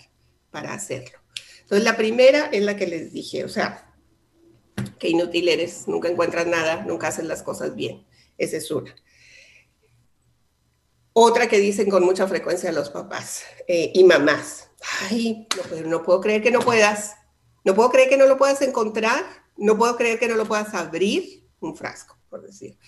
para 0.50 0.72
hacerlo. 0.72 1.18
Entonces, 1.62 1.84
la 1.84 1.96
primera 1.96 2.46
es 2.46 2.62
la 2.62 2.76
que 2.76 2.86
les 2.86 3.12
dije, 3.12 3.44
o 3.44 3.48
sea, 3.48 3.92
que 4.98 5.08
inútil 5.08 5.48
eres, 5.48 5.88
nunca 5.88 6.08
encuentras 6.08 6.46
nada, 6.46 6.84
nunca 6.86 7.08
haces 7.08 7.24
las 7.24 7.42
cosas 7.42 7.74
bien. 7.74 8.06
Esa 8.38 8.56
es 8.58 8.70
una. 8.70 8.94
Otra 11.12 11.48
que 11.48 11.58
dicen 11.58 11.90
con 11.90 12.04
mucha 12.04 12.26
frecuencia 12.28 12.70
los 12.72 12.90
papás 12.90 13.42
eh, 13.66 13.90
y 13.94 14.04
mamás. 14.04 14.70
Ay, 15.02 15.48
no, 15.72 15.88
no 15.88 16.02
puedo 16.02 16.20
creer 16.20 16.42
que 16.42 16.50
no 16.50 16.60
puedas. 16.60 17.16
No 17.64 17.74
puedo 17.74 17.90
creer 17.90 18.08
que 18.08 18.16
no 18.16 18.26
lo 18.26 18.36
puedas 18.36 18.62
encontrar. 18.62 19.24
No 19.56 19.76
puedo 19.76 19.96
creer 19.96 20.18
que 20.18 20.28
no 20.28 20.36
lo 20.36 20.44
puedas 20.44 20.74
abrir. 20.74 21.45
Un 21.66 21.76
frasco, 21.76 22.18
por 22.28 22.42
decir. 22.42 22.78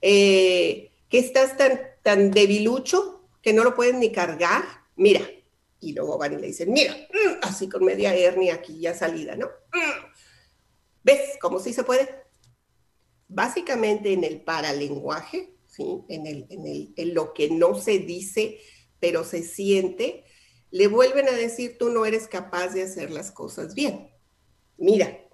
Eh, 0.00 0.92
que 1.08 1.18
estás 1.18 1.56
tan, 1.56 1.80
tan 2.02 2.30
debilucho 2.30 3.28
que 3.42 3.52
no 3.52 3.64
lo 3.64 3.74
pueden 3.74 4.00
ni 4.00 4.12
cargar. 4.12 4.64
Mira. 4.96 5.22
Y 5.82 5.94
luego 5.94 6.18
van 6.18 6.34
y 6.34 6.36
le 6.36 6.48
dicen, 6.48 6.72
mira, 6.72 6.94
mm", 6.94 7.38
así 7.42 7.66
con 7.68 7.84
media 7.84 8.14
hernia 8.14 8.54
aquí 8.54 8.80
ya 8.80 8.94
salida, 8.94 9.34
¿no? 9.34 9.46
Mm". 9.46 10.12
¿Ves 11.02 11.38
cómo 11.40 11.58
sí 11.58 11.72
se 11.72 11.84
puede? 11.84 12.06
Básicamente 13.28 14.12
en 14.12 14.24
el 14.24 14.42
paralenguaje 14.42 15.54
en, 16.08 16.26
el, 16.26 16.46
en, 16.50 16.92
en 16.96 17.14
lo 17.14 17.32
que 17.32 17.50
no 17.50 17.74
se 17.74 17.98
dice, 17.98 18.58
pero 18.98 19.24
se 19.24 19.42
siente, 19.42 20.24
le 20.70 20.86
vuelven 20.88 21.28
a 21.28 21.32
decir, 21.32 21.78
tú 21.78 21.90
no 21.90 22.04
eres 22.04 22.28
capaz 22.28 22.68
de 22.68 22.82
hacer 22.82 23.10
las 23.10 23.30
cosas 23.30 23.74
bien. 23.74 24.10
Mira, 24.76 25.26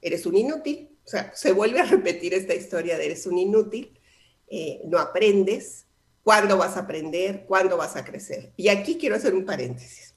eres 0.00 0.26
un 0.26 0.36
inútil. 0.36 0.97
O 1.08 1.10
sea, 1.10 1.32
se 1.34 1.52
vuelve 1.52 1.80
a 1.80 1.86
repetir 1.86 2.34
esta 2.34 2.54
historia 2.54 2.98
de 2.98 3.06
eres 3.06 3.26
un 3.26 3.38
inútil, 3.38 3.98
eh, 4.46 4.82
no 4.84 4.98
aprendes, 4.98 5.86
cuándo 6.22 6.58
vas 6.58 6.76
a 6.76 6.80
aprender, 6.80 7.46
cuándo 7.46 7.78
vas 7.78 7.96
a 7.96 8.04
crecer. 8.04 8.52
Y 8.58 8.68
aquí 8.68 8.98
quiero 8.98 9.16
hacer 9.16 9.32
un 9.32 9.46
paréntesis, 9.46 10.14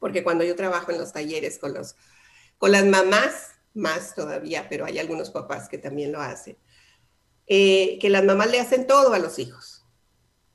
porque 0.00 0.24
cuando 0.24 0.42
yo 0.42 0.56
trabajo 0.56 0.90
en 0.90 0.98
los 0.98 1.12
talleres 1.12 1.56
con, 1.56 1.72
los, 1.72 1.94
con 2.58 2.72
las 2.72 2.84
mamás, 2.84 3.52
más 3.74 4.16
todavía, 4.16 4.66
pero 4.68 4.86
hay 4.86 4.98
algunos 4.98 5.30
papás 5.30 5.68
que 5.68 5.78
también 5.78 6.10
lo 6.10 6.20
hacen, 6.20 6.58
eh, 7.46 7.96
que 8.00 8.10
las 8.10 8.24
mamás 8.24 8.50
le 8.50 8.58
hacen 8.58 8.88
todo 8.88 9.12
a 9.12 9.20
los 9.20 9.38
hijos. 9.38 9.84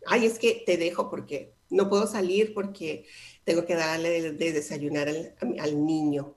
Ay, 0.06 0.26
es 0.26 0.40
que 0.40 0.62
te 0.66 0.76
dejo 0.76 1.10
porque 1.10 1.54
no 1.70 1.88
puedo 1.88 2.06
salir 2.06 2.54
porque 2.54 3.06
tengo 3.46 3.66
que 3.66 3.76
darle 3.76 4.34
de, 4.34 4.52
desayunar 4.52 5.08
al, 5.08 5.86
niño. 5.86 6.37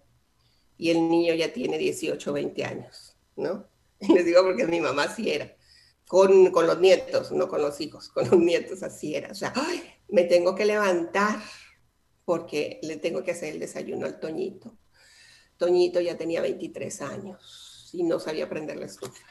Y 0.81 0.89
el 0.89 1.11
niño 1.11 1.35
ya 1.35 1.53
tiene 1.53 1.77
18 1.77 2.31
o 2.31 2.33
20 2.33 2.65
años, 2.65 3.15
¿no? 3.37 3.69
les 4.01 4.25
digo 4.25 4.43
porque 4.43 4.67
mi 4.67 4.81
mamá 4.81 5.03
así 5.03 5.31
era. 5.31 5.55
Con, 6.09 6.51
con, 6.53 6.67
los 6.67 6.81
nietos, 6.81 7.33
no 7.33 7.49
con 7.49 7.61
los 7.61 7.83
hijos, 7.83 8.09
con 8.09 8.31
los 8.31 8.39
nietos 8.39 8.83
así 8.83 9.15
era. 9.15 9.31
O 9.31 9.35
sea, 9.35 9.53
ay, 9.55 9.83
me 10.09 10.25
tengo 10.25 10.55
que 10.55 10.65
levantar 10.65 11.39
porque 12.25 12.81
le 12.83 12.97
tengo 12.97 13.23
que 13.23 13.33
hacer 13.33 13.53
el 13.53 13.61
desayuno 13.61 14.07
al 14.07 14.19
Toñito. 14.19 14.75
Toñito 15.59 16.01
ya 16.01 16.17
tenía 16.17 16.41
23 16.41 17.03
años 17.03 17.91
y 17.93 18.03
no 18.03 18.19
sabía 18.19 18.49
prender 18.49 18.79
la 18.79 18.87
estufa. 18.87 19.27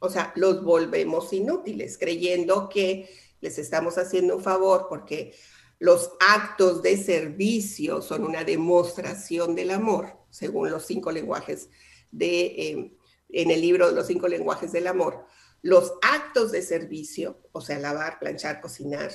O 0.00 0.08
sea, 0.08 0.32
los 0.36 0.64
volvemos 0.64 1.34
inútiles, 1.34 1.98
creyendo 1.98 2.70
que 2.70 3.10
les 3.42 3.58
estamos 3.58 3.98
haciendo 3.98 4.36
un 4.36 4.42
favor 4.42 4.86
porque 4.88 5.34
los 5.78 6.12
actos 6.18 6.82
de 6.82 6.96
servicio 6.96 8.00
son 8.00 8.24
una 8.24 8.42
demostración 8.42 9.54
del 9.54 9.70
amor, 9.70 10.17
según 10.30 10.70
los 10.70 10.86
cinco 10.86 11.10
lenguajes 11.10 11.68
de, 12.10 12.40
eh, 12.46 12.96
en 13.30 13.50
el 13.50 13.60
libro 13.60 13.88
de 13.88 13.94
los 13.94 14.06
cinco 14.06 14.28
lenguajes 14.28 14.72
del 14.72 14.86
amor. 14.86 15.26
Los 15.62 15.94
actos 16.02 16.52
de 16.52 16.62
servicio, 16.62 17.38
o 17.52 17.60
sea, 17.60 17.78
lavar, 17.78 18.18
planchar, 18.18 18.60
cocinar, 18.60 19.10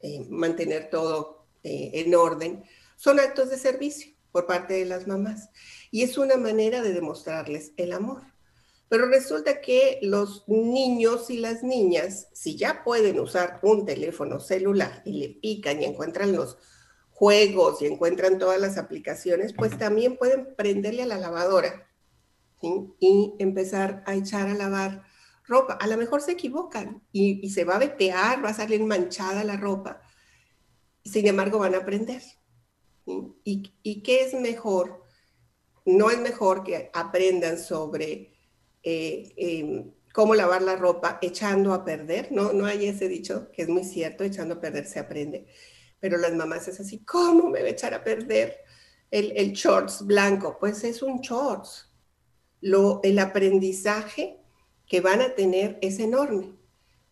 eh, 0.00 0.26
mantener 0.28 0.90
todo 0.90 1.46
eh, 1.62 1.90
en 1.94 2.14
orden, 2.14 2.64
son 2.96 3.20
actos 3.20 3.50
de 3.50 3.58
servicio 3.58 4.12
por 4.30 4.46
parte 4.46 4.74
de 4.74 4.84
las 4.84 5.06
mamás. 5.06 5.50
Y 5.90 6.02
es 6.02 6.18
una 6.18 6.36
manera 6.36 6.82
de 6.82 6.92
demostrarles 6.92 7.72
el 7.76 7.92
amor. 7.92 8.22
Pero 8.88 9.06
resulta 9.06 9.60
que 9.60 9.98
los 10.02 10.44
niños 10.48 11.30
y 11.30 11.38
las 11.38 11.62
niñas, 11.62 12.28
si 12.32 12.56
ya 12.56 12.84
pueden 12.84 13.18
usar 13.20 13.58
un 13.62 13.86
teléfono 13.86 14.38
celular 14.38 15.02
y 15.06 15.12
le 15.12 15.28
pican 15.30 15.80
y 15.80 15.86
encuentran 15.86 16.32
los 16.32 16.58
juegos 17.22 17.80
y 17.80 17.86
encuentran 17.86 18.36
todas 18.36 18.60
las 18.60 18.76
aplicaciones, 18.76 19.52
pues 19.52 19.78
también 19.78 20.16
pueden 20.16 20.56
prenderle 20.56 21.04
a 21.04 21.06
la 21.06 21.18
lavadora 21.18 21.88
y 22.98 23.34
empezar 23.38 24.02
a 24.06 24.16
echar 24.16 24.48
a 24.48 24.54
lavar 24.54 25.04
ropa. 25.46 25.74
A 25.74 25.86
lo 25.86 25.96
mejor 25.96 26.20
se 26.20 26.32
equivocan 26.32 27.00
y, 27.12 27.48
se 27.50 27.62
va 27.62 27.76
a 27.76 27.78
vetear, 27.78 28.44
va 28.44 28.48
a 28.48 28.54
salir 28.54 28.82
manchada 28.82 29.44
la 29.44 29.56
ropa. 29.56 30.02
Sin 31.04 31.28
embargo, 31.28 31.60
van 31.60 31.76
a 31.76 31.78
aprender. 31.78 32.22
¿Y, 33.06 33.72
¿Y, 33.84 34.02
qué 34.02 34.24
es 34.24 34.34
mejor? 34.34 35.04
No 35.84 36.10
es 36.10 36.18
mejor 36.18 36.64
que 36.64 36.90
aprendan 36.92 37.56
sobre 37.56 38.34
eh, 38.82 39.32
em, 39.36 39.92
cómo 40.12 40.34
lavar 40.34 40.62
la 40.62 40.74
ropa 40.74 41.20
echando 41.22 41.72
a 41.72 41.84
perder. 41.84 42.32
No, 42.32 42.52
no 42.52 42.66
hay 42.66 42.86
ese 42.86 43.06
dicho, 43.06 43.52
que 43.52 43.62
es 43.62 43.68
muy 43.68 43.84
cierto, 43.84 44.24
echando 44.24 44.56
a 44.56 44.60
perder 44.60 44.86
se 44.86 44.98
aprende. 44.98 45.46
Pero 46.02 46.18
las 46.18 46.34
mamás 46.34 46.66
es 46.66 46.80
así, 46.80 47.04
¿cómo 47.04 47.48
me 47.48 47.60
va 47.60 47.68
a 47.68 47.70
echar 47.70 47.94
a 47.94 48.02
perder 48.02 48.56
el, 49.12 49.32
el 49.36 49.52
shorts 49.52 50.04
blanco? 50.04 50.56
Pues 50.58 50.82
es 50.82 51.00
un 51.00 51.20
shorts. 51.20 51.88
Lo, 52.60 52.98
el 53.04 53.20
aprendizaje 53.20 54.40
que 54.84 55.00
van 55.00 55.20
a 55.20 55.36
tener 55.36 55.78
es 55.80 56.00
enorme. 56.00 56.56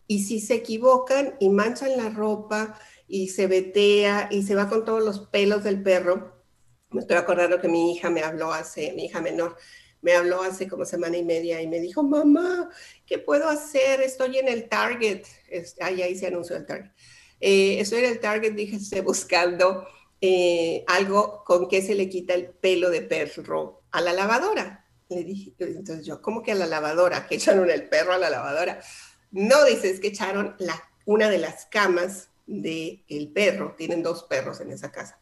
Y 0.07 0.25
si 0.25 0.41
se 0.41 0.55
equivocan 0.55 1.35
y 1.39 1.47
manchan 1.47 1.95
la 1.95 2.09
ropa 2.09 2.77
y 3.07 3.29
se 3.29 3.47
vetea 3.47 4.27
y 4.29 4.43
se 4.43 4.55
va 4.55 4.67
con 4.67 4.83
todos 4.83 5.01
los 5.01 5.21
pelos 5.29 5.63
del 5.63 5.81
perro, 5.81 6.43
me 6.89 6.99
estoy 6.99 7.15
acordando 7.15 7.61
que 7.61 7.69
mi 7.69 7.93
hija 7.93 8.09
me 8.09 8.23
habló 8.23 8.51
hace, 8.51 8.91
mi 8.91 9.05
hija 9.05 9.21
menor, 9.21 9.55
me 10.01 10.15
habló 10.15 10.41
hace 10.41 10.67
como 10.67 10.83
semana 10.83 11.15
y 11.15 11.23
media 11.23 11.61
y 11.61 11.67
me 11.67 11.79
dijo, 11.79 12.03
mamá, 12.03 12.69
¿qué 13.05 13.19
puedo 13.19 13.47
hacer? 13.47 14.01
Estoy 14.01 14.37
en 14.37 14.49
el 14.49 14.67
Target. 14.67 15.23
Ahí, 15.79 16.01
ahí 16.01 16.17
se 16.17 16.27
anunció 16.27 16.57
el 16.57 16.65
Target. 16.65 16.91
Eh, 17.41 17.79
estoy 17.79 17.99
en 17.99 18.11
el 18.11 18.19
Target, 18.19 18.53
dije, 18.53 18.75
estoy 18.75 18.99
buscando 19.01 19.87
eh, 20.21 20.83
algo 20.87 21.43
con 21.43 21.67
que 21.67 21.81
se 21.81 21.95
le 21.95 22.07
quita 22.07 22.35
el 22.35 22.49
pelo 22.49 22.91
de 22.91 23.01
perro 23.01 23.81
a 23.89 23.99
la 23.99 24.13
lavadora. 24.13 24.85
Le 25.09 25.23
dije, 25.23 25.53
entonces 25.57 26.05
yo, 26.05 26.21
¿cómo 26.21 26.43
que 26.43 26.51
a 26.51 26.55
la 26.55 26.67
lavadora? 26.67 27.27
¿Que 27.27 27.35
echaron 27.35 27.69
el 27.71 27.89
perro 27.89 28.13
a 28.13 28.19
la 28.19 28.29
lavadora? 28.29 28.79
No, 29.31 29.65
dices 29.65 29.99
que 29.99 30.09
echaron 30.09 30.55
una 31.05 31.29
de 31.31 31.39
las 31.39 31.65
camas 31.65 32.29
del 32.45 33.03
el 33.07 33.31
perro. 33.31 33.73
Tienen 33.75 34.03
dos 34.03 34.23
perros 34.23 34.61
en 34.61 34.71
esa 34.71 34.91
casa, 34.91 35.19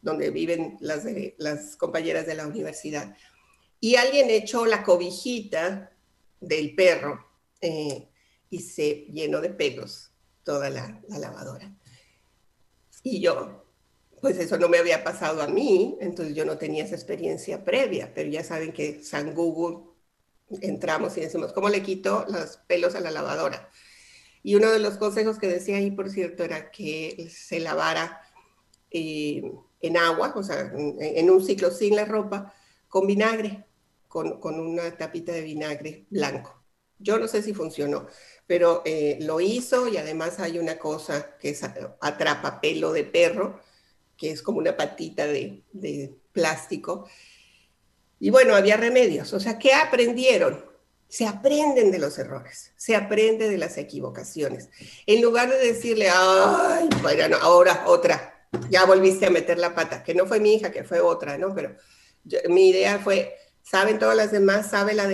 donde 0.00 0.30
viven 0.30 0.78
las, 0.80 1.04
las 1.36 1.76
compañeras 1.76 2.26
de 2.26 2.34
la 2.34 2.46
universidad. 2.46 3.14
Y 3.78 3.96
alguien 3.96 4.30
echó 4.30 4.64
la 4.64 4.82
cobijita 4.82 5.92
del 6.40 6.74
perro 6.74 7.28
eh, 7.60 8.08
y 8.48 8.60
se 8.60 9.06
llenó 9.10 9.42
de 9.42 9.50
pelos 9.50 10.12
toda 10.48 10.70
la, 10.70 10.98
la 11.08 11.18
lavadora. 11.18 11.70
Y 13.02 13.20
yo, 13.20 13.66
pues 14.22 14.38
eso 14.38 14.56
no 14.56 14.70
me 14.70 14.78
había 14.78 15.04
pasado 15.04 15.42
a 15.42 15.46
mí, 15.46 15.98
entonces 16.00 16.34
yo 16.34 16.46
no 16.46 16.56
tenía 16.56 16.84
esa 16.84 16.94
experiencia 16.94 17.66
previa, 17.66 18.14
pero 18.14 18.30
ya 18.30 18.42
saben 18.42 18.72
que 18.72 19.04
San 19.04 19.34
Google 19.34 19.80
entramos 20.62 21.18
y 21.18 21.20
decimos, 21.20 21.52
¿cómo 21.52 21.68
le 21.68 21.82
quito 21.82 22.24
los 22.30 22.56
pelos 22.66 22.94
a 22.94 23.00
la 23.00 23.10
lavadora? 23.10 23.68
Y 24.42 24.54
uno 24.54 24.70
de 24.70 24.78
los 24.78 24.96
consejos 24.96 25.38
que 25.38 25.48
decía 25.48 25.76
ahí, 25.76 25.90
por 25.90 26.08
cierto, 26.08 26.44
era 26.44 26.70
que 26.70 27.28
se 27.30 27.60
lavara 27.60 28.22
eh, 28.90 29.42
en 29.82 29.96
agua, 29.98 30.32
o 30.34 30.42
sea, 30.42 30.72
en, 30.74 31.30
un 31.30 31.44
ciclo 31.44 31.70
sin 31.70 31.94
la 31.94 32.06
ropa, 32.06 32.54
con 32.88 33.06
vinagre, 33.06 33.66
con, 34.06 34.40
con, 34.40 34.58
una 34.58 34.96
tapita 34.96 35.32
de 35.32 35.42
vinagre 35.42 36.06
blanco. 36.08 36.64
Yo 36.98 37.18
no 37.18 37.28
sé 37.28 37.42
si 37.42 37.52
funcionó, 37.52 38.06
pero 38.48 38.80
eh, 38.86 39.18
lo 39.20 39.40
hizo 39.40 39.88
y 39.88 39.98
además 39.98 40.40
hay 40.40 40.58
una 40.58 40.78
cosa 40.78 41.36
que 41.38 41.50
es 41.50 41.62
atrapa 41.62 42.62
pelo 42.62 42.92
de 42.94 43.04
perro, 43.04 43.60
que 44.16 44.30
es 44.30 44.42
como 44.42 44.58
una 44.58 44.74
patita 44.74 45.26
de, 45.26 46.16
plástico. 46.32 47.06
Y 48.18 48.30
bueno, 48.30 48.56
había 48.56 48.78
remedios. 48.78 49.34
O 49.34 49.38
sea, 49.38 49.58
¿qué 49.58 49.74
aprendieron? 49.74 50.64
Se 51.08 51.26
aprenden 51.26 51.90
de 51.90 51.98
los 51.98 52.18
errores, 52.18 52.72
se 52.76 52.96
aprende 52.96 53.50
de 53.50 53.58
las 53.58 53.76
equivocaciones. 53.76 54.70
En 55.06 55.20
lugar 55.20 55.50
de 55.50 55.58
decirle, 55.58 56.08
ay, 56.10 56.88
bueno, 57.02 57.36
ahora 57.42 57.84
otra, 57.86 58.48
ya 58.70 58.86
volviste 58.86 59.26
a 59.26 59.30
meter 59.30 59.58
la 59.58 59.74
pata, 59.74 60.02
que 60.02 60.14
no 60.14 60.26
fue 60.26 60.40
mi 60.40 60.54
hija, 60.54 60.70
que 60.70 60.84
fue 60.84 61.00
otra, 61.00 61.36
¿no? 61.36 61.54
Pero 61.54 61.76
mi 62.48 62.70
idea 62.70 62.98
fue, 62.98 63.36
¿saben 63.70 63.98
todas 63.98 64.16
las 64.16 64.32
demás? 64.32 64.70
¿Sabe 64.70 64.94
la, 64.94 65.08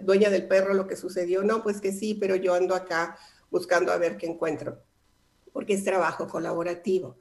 dueña 0.00 0.30
del 0.30 0.48
perro 0.48 0.74
lo 0.74 0.86
que 0.86 0.96
sucedió? 0.96 1.42
No, 1.42 1.62
pues 1.62 1.80
que 1.80 1.92
sí, 1.92 2.14
pero 2.14 2.36
yo 2.36 2.54
ando 2.54 2.74
acá 2.74 3.18
buscando 3.50 3.92
a 3.92 3.98
ver 3.98 4.16
qué 4.16 4.26
encuentro, 4.26 4.82
porque 5.52 5.74
es 5.74 5.84
trabajo 5.84 6.28
colaborativo 6.28 7.18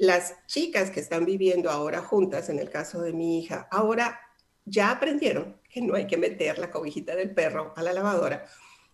las 0.00 0.34
chicas 0.46 0.90
que 0.90 0.98
están 0.98 1.26
viviendo 1.26 1.70
ahora 1.70 2.00
juntas, 2.00 2.48
en 2.48 2.58
el 2.58 2.70
caso 2.70 3.02
de 3.02 3.12
mi 3.12 3.38
hija, 3.38 3.68
ahora 3.70 4.18
ya 4.64 4.90
aprendieron 4.90 5.60
que 5.68 5.82
no 5.82 5.94
hay 5.94 6.06
que 6.06 6.16
meter 6.16 6.58
la 6.58 6.70
cobijita 6.70 7.14
del 7.14 7.34
perro 7.34 7.74
a 7.76 7.82
la 7.82 7.92
lavadora 7.92 8.46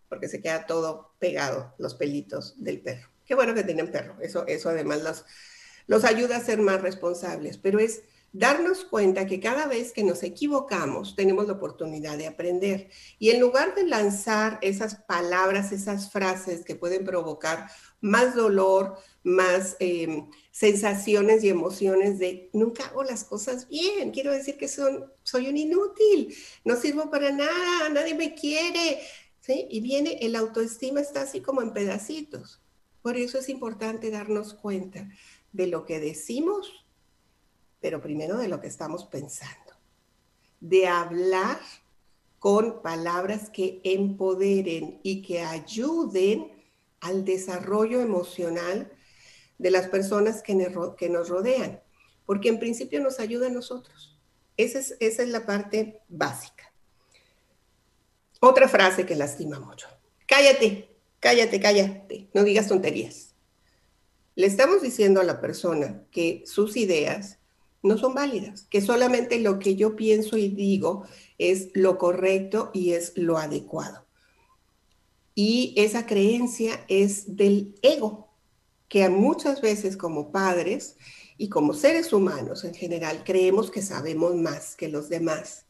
porque 0.09 0.29
se 0.29 0.43
queda 0.43 0.67
todo 0.67 1.15
pegado, 1.21 1.77
los 1.79 1.95
pelitos 1.95 2.61
del 2.61 2.81
perro. 2.81 3.09
Qué 3.25 3.37
bueno 3.37 3.55
que 3.55 3.63
tienen 3.63 3.93
perro, 3.93 4.17
eso, 4.21 4.49
eso 4.49 4.69
además 4.69 5.05
los, 5.05 5.25
los 5.87 6.05
ayuda 6.05 6.39
a 6.39 6.45
ser 6.45 6.59
más 6.59 6.83
responsables, 6.83 7.57
pero 7.57 7.79
es 7.79 8.03
darnos 8.39 8.85
cuenta 8.85 9.27
que 9.27 9.41
cada 9.41 9.67
vez 9.67 9.93
que 9.93 10.05
nos 10.05 10.23
equivocamos 10.23 11.17
tenemos 11.17 11.47
la 11.47 11.55
oportunidad 11.55 12.19
de 12.19 12.27
aprender. 12.27 12.91
Y 13.19 13.31
en 13.31 13.41
lugar 13.41 13.75
de 13.75 13.85
lanzar 13.85 14.59
esas 14.61 14.97
palabras, 14.97 15.73
esas 15.73 16.11
frases 16.13 16.65
que 16.65 16.77
pueden 16.77 17.05
provocar 17.05 17.71
más 18.01 18.35
dolor, 18.35 18.99
más 19.23 19.77
em, 19.81 20.29
sensaciones 20.51 21.43
y 21.45 21.49
emociones 21.49 22.19
de 22.19 22.51
nunca 22.53 22.87
hago 22.87 23.05
las 23.05 23.25
cosas 23.25 23.69
bien, 23.69 24.11
quiero 24.11 24.33
decir 24.33 24.59
que 24.59 24.69
son, 24.69 25.11
soy 25.23 25.49
un 25.49 25.57
inútil, 25.57 26.37
no 26.65 26.77
sirvo 26.77 27.11
para 27.11 27.33
nada, 27.33 27.89
nadie 27.89 28.15
me 28.15 28.35
quiere. 28.35 29.01
¿sí? 29.41 29.67
Y 29.71 29.81
viene, 29.81 30.19
el 30.21 30.37
autoestima 30.37 31.01
está 31.01 31.23
así 31.23 31.41
como 31.41 31.63
en 31.63 31.73
pedacitos. 31.73 32.61
Por 33.01 33.17
eso 33.17 33.39
es 33.39 33.49
importante 33.49 34.11
darnos 34.11 34.53
cuenta 34.53 35.09
de 35.53 35.69
lo 35.69 35.87
que 35.87 36.01
decimos, 36.01 36.86
pero 37.81 38.01
primero 38.01 38.37
de 38.39 38.49
lo 38.49 38.61
que 38.61 38.67
estamos 38.67 39.05
pensando. 39.05 39.73
De 40.61 40.87
hablar 40.87 41.59
con 42.39 42.83
palabras 42.83 43.51
que 43.51 43.81
empoderen 43.85 45.01
y 45.03 45.23
que 45.23 45.41
ayuden 45.41 46.53
al 47.01 47.25
desarrollo 47.25 48.01
emocional 48.01 48.91
de 49.59 49.71
las 49.71 49.89
personas 49.89 50.43
que, 50.43 50.55
nos 50.55 51.29
rodean, 51.29 51.81
porque 52.25 52.49
en 52.49 52.59
principio 52.59 53.01
nos 53.01 53.21
ayuda 53.21 53.47
a 53.47 53.51
nosotros. 53.51 54.19
Esa 54.57 54.79
es, 55.01 55.19
la 55.29 55.47
parte 55.47 56.01
básica. 56.09 56.73
Otra 58.41 58.69
frase 58.69 59.07
que 59.07 59.17
lastima 59.17 59.59
mucho. 59.59 59.89
Cállate, 60.27 60.89
cállate, 61.21 61.61
cállate, 61.61 62.29
no 62.35 62.45
digas 62.45 62.69
tonterías. 62.69 63.35
Le 64.35 64.47
estamos 64.47 64.83
diciendo 64.83 65.21
a 65.21 65.25
la 65.25 65.41
persona 65.41 66.05
que 66.11 66.43
sus 66.47 66.77
ideas 66.77 67.39
no 67.83 67.99
son 67.99 68.15
válidas, 68.15 68.67
que 68.71 68.81
solamente 68.81 69.39
lo 69.41 69.59
que 69.59 69.77
yo 69.77 69.97
pienso 69.97 70.37
y 70.37 70.49
digo 70.49 71.05
es 71.39 71.69
lo 71.75 71.99
correcto 71.99 72.71
y 72.73 72.93
es 72.93 73.13
lo 73.17 73.39
adecuado. 73.39 74.07
Y 75.35 75.75
esa 75.77 76.07
creencia 76.07 76.85
es 76.89 77.37
del 77.37 77.75
ego, 77.83 78.33
que 78.89 79.09
muchas 79.09 79.61
veces 79.61 79.97
como 79.97 80.33
padres 80.33 80.97
y 81.37 81.49
como 81.49 81.75
seres 81.75 82.13
humanos 82.13 82.65
en 82.65 82.75
general 82.75 83.23
creemos 83.25 83.71
que 83.71 83.83
sabemos 83.83 84.35
más 84.35 84.77
que 84.77 84.89
los 84.89 85.09
demás. 85.09 85.67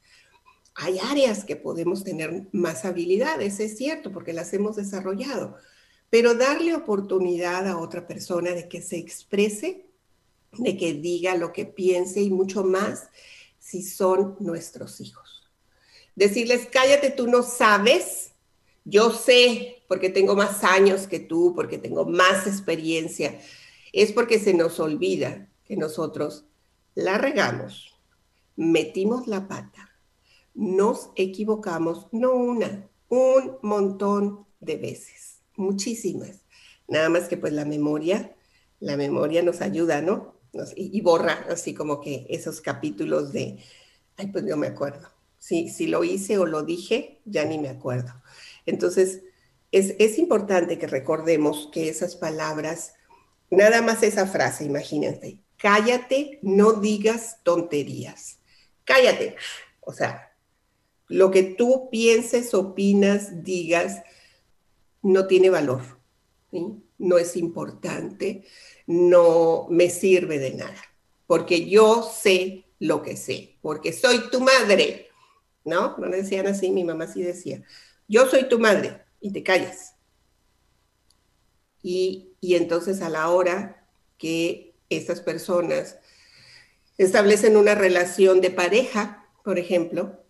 Hay 0.74 0.98
áreas 0.98 1.44
que 1.44 1.56
podemos 1.56 2.04
tener 2.04 2.48
más 2.52 2.84
habilidades, 2.84 3.58
es 3.60 3.76
cierto, 3.76 4.12
porque 4.12 4.32
las 4.32 4.52
hemos 4.52 4.76
desarrollado, 4.76 5.56
pero 6.10 6.34
darle 6.34 6.74
oportunidad 6.74 7.66
a 7.66 7.78
otra 7.78 8.06
persona 8.06 8.52
de 8.52 8.68
que 8.68 8.82
se 8.82 8.98
exprese, 8.98 9.85
de 10.58 10.76
que 10.76 10.94
diga 10.94 11.36
lo 11.36 11.52
que 11.52 11.64
piense 11.66 12.20
y 12.20 12.30
mucho 12.30 12.64
más 12.64 13.08
si 13.58 13.82
son 13.82 14.36
nuestros 14.40 15.00
hijos. 15.00 15.50
Decirles, 16.14 16.68
cállate, 16.70 17.10
tú 17.10 17.26
no 17.26 17.42
sabes, 17.42 18.32
yo 18.84 19.10
sé, 19.10 19.82
porque 19.88 20.08
tengo 20.08 20.34
más 20.34 20.64
años 20.64 21.06
que 21.06 21.20
tú, 21.20 21.52
porque 21.54 21.78
tengo 21.78 22.06
más 22.06 22.46
experiencia, 22.46 23.38
es 23.92 24.12
porque 24.12 24.38
se 24.38 24.54
nos 24.54 24.80
olvida 24.80 25.48
que 25.64 25.76
nosotros 25.76 26.46
la 26.94 27.18
regamos, 27.18 27.94
metimos 28.56 29.26
la 29.26 29.48
pata, 29.48 29.90
nos 30.54 31.10
equivocamos, 31.16 32.06
no 32.12 32.32
una, 32.32 32.88
un 33.08 33.58
montón 33.62 34.46
de 34.60 34.76
veces, 34.76 35.40
muchísimas. 35.56 36.42
Nada 36.88 37.08
más 37.08 37.28
que 37.28 37.36
pues 37.36 37.52
la 37.52 37.64
memoria, 37.64 38.34
la 38.80 38.96
memoria 38.96 39.42
nos 39.42 39.60
ayuda, 39.60 40.00
¿no? 40.00 40.34
Y, 40.74 41.00
borra 41.00 41.46
así 41.50 41.74
como 41.74 42.00
que 42.00 42.26
esos 42.28 42.60
capítulos 42.60 43.32
de, 43.32 43.58
ay, 44.16 44.28
pues 44.28 44.44
no 44.44 44.56
me 44.56 44.68
acuerdo. 44.68 45.08
Si, 45.38 45.68
si 45.68 45.86
lo 45.86 46.02
hice 46.04 46.38
o 46.38 46.46
lo 46.46 46.62
dije, 46.62 47.20
ya 47.24 47.44
ni 47.44 47.58
me 47.58 47.68
acuerdo. 47.68 48.12
Entonces, 48.64 49.22
es, 49.72 49.94
es 49.98 50.18
importante 50.18 50.78
que 50.78 50.86
recordemos 50.86 51.68
que 51.72 51.88
esas 51.88 52.16
palabras, 52.16 52.94
nada 53.50 53.82
más 53.82 54.02
esa 54.02 54.26
frase, 54.26 54.64
imagínate, 54.64 55.40
cállate, 55.56 56.38
no 56.42 56.72
digas 56.72 57.38
tonterías. 57.42 58.38
Cállate. 58.84 59.36
O 59.80 59.92
sea, 59.92 60.32
lo 61.08 61.30
que 61.30 61.42
tú 61.42 61.88
pienses, 61.90 62.54
opinas, 62.54 63.44
digas, 63.44 64.02
no 65.02 65.26
tiene 65.26 65.50
valor, 65.50 65.82
no 66.98 67.18
es 67.18 67.36
importante, 67.36 68.44
no 68.86 69.66
me 69.70 69.90
sirve 69.90 70.38
de 70.38 70.54
nada, 70.54 70.80
porque 71.26 71.68
yo 71.68 72.02
sé 72.02 72.66
lo 72.78 73.02
que 73.02 73.16
sé, 73.16 73.56
porque 73.62 73.92
soy 73.92 74.30
tu 74.30 74.40
madre, 74.40 75.08
¿no? 75.64 75.96
No 75.98 76.08
decían 76.08 76.46
así, 76.46 76.70
mi 76.70 76.84
mamá 76.84 77.06
sí 77.06 77.22
decía, 77.22 77.62
yo 78.08 78.26
soy 78.28 78.48
tu 78.48 78.58
madre 78.58 79.02
y 79.20 79.32
te 79.32 79.42
callas. 79.42 79.94
Y, 81.82 82.32
y 82.40 82.54
entonces 82.54 83.00
a 83.02 83.08
la 83.08 83.30
hora 83.30 83.88
que 84.18 84.74
estas 84.88 85.20
personas 85.20 85.98
establecen 86.98 87.56
una 87.56 87.74
relación 87.74 88.40
de 88.40 88.50
pareja, 88.50 89.28
por 89.44 89.58
ejemplo, 89.58 90.24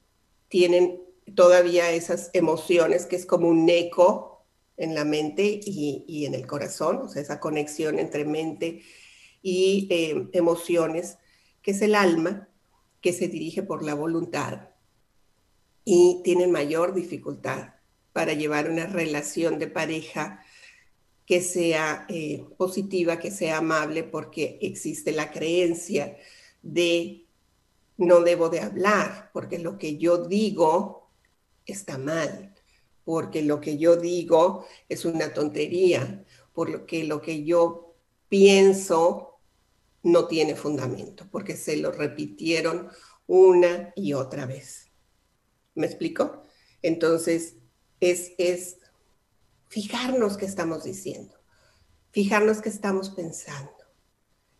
tienen 0.48 1.02
todavía 1.34 1.90
esas 1.90 2.30
emociones 2.32 3.06
que 3.06 3.16
es 3.16 3.26
como 3.26 3.48
un 3.48 3.68
eco 3.68 4.35
en 4.76 4.94
la 4.94 5.04
mente 5.04 5.60
y, 5.64 6.24
en 6.26 6.34
el 6.34 6.46
corazón, 6.46 6.98
o 6.98 7.08
sea, 7.08 7.22
esa 7.22 7.40
conexión 7.40 7.98
entre 7.98 8.24
mente 8.24 8.82
y 9.42 9.86
eh, 9.90 10.28
emociones, 10.32 11.18
que 11.62 11.70
es 11.70 11.82
el 11.82 11.94
alma, 11.94 12.48
que 13.00 13.12
se 13.12 13.28
dirige 13.28 13.62
por 13.62 13.84
la 13.84 13.94
voluntad 13.94 14.70
y 15.84 16.20
tienen 16.24 16.50
mayor 16.50 16.94
dificultad 16.94 17.74
para 18.12 18.32
llevar 18.32 18.68
una 18.68 18.86
relación 18.86 19.58
de 19.58 19.68
pareja 19.68 20.42
que 21.26 21.40
sea 21.40 22.06
eh, 22.08 22.44
positiva, 22.56 23.18
que 23.18 23.30
sea 23.30 23.58
amable, 23.58 24.02
porque 24.02 24.58
existe 24.60 25.12
la 25.12 25.30
creencia 25.30 26.16
de 26.62 27.26
no 27.96 28.20
debo 28.20 28.48
de 28.48 28.60
hablar, 28.60 29.30
porque 29.32 29.58
lo 29.58 29.78
que 29.78 29.96
yo 29.96 30.26
digo 30.26 31.10
está 31.64 31.98
mal, 31.98 32.55
porque 33.06 33.40
lo 33.40 33.60
que 33.60 33.78
yo 33.78 33.94
digo 33.94 34.66
es 34.88 35.04
una 35.04 35.32
tontería, 35.32 36.24
porque 36.52 37.04
lo 37.04 37.22
que 37.22 37.44
yo 37.44 37.94
pienso 38.28 39.38
no 40.02 40.26
tiene 40.26 40.56
fundamento, 40.56 41.24
porque 41.30 41.56
se 41.56 41.76
lo 41.76 41.92
repitieron 41.92 42.88
una 43.28 43.92
y 43.94 44.12
otra 44.12 44.44
vez. 44.44 44.90
¿Me 45.76 45.86
explico? 45.86 46.42
Entonces, 46.82 47.54
es, 48.00 48.32
es 48.38 48.78
fijarnos 49.68 50.36
qué 50.36 50.46
estamos 50.46 50.82
diciendo, 50.82 51.36
fijarnos 52.10 52.60
qué 52.60 52.70
estamos 52.70 53.10
pensando, 53.10 53.70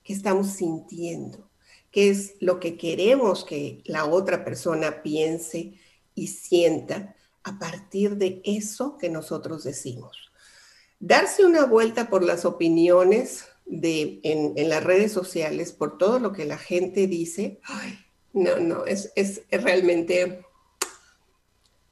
qué 0.05 0.13
estamos 0.13 0.51
sintiendo, 0.51 1.51
qué 1.91 2.11
es 2.11 2.37
lo 2.39 2.61
que 2.61 2.77
queremos 2.77 3.45
que 3.45 3.83
la 3.87 4.05
otra 4.05 4.45
persona 4.45 5.03
piense 5.03 5.81
y 6.15 6.29
sienta 6.29 7.16
a 7.47 7.59
partir 7.61 8.17
de 8.17 8.43
eso 8.45 8.99
que 8.99 9.09
nosotros 9.09 9.63
decimos. 9.63 10.33
Darse 10.99 11.47
una 11.47 11.65
vuelta 11.65 12.11
por 12.11 12.25
las 12.25 12.45
opiniones 12.45 13.45
de, 13.65 14.19
en, 14.25 14.69
las 14.69 14.83
redes 14.83 15.13
sociales, 15.13 15.71
por 15.71 15.97
todo 15.97 16.19
lo 16.19 16.33
que 16.33 16.45
la 16.45 16.59
gente 16.59 17.07
dice, 17.07 17.61
no, 18.33 18.59
no, 18.59 18.85
es, 18.85 19.13
es 19.15 19.43
realmente, 19.51 20.45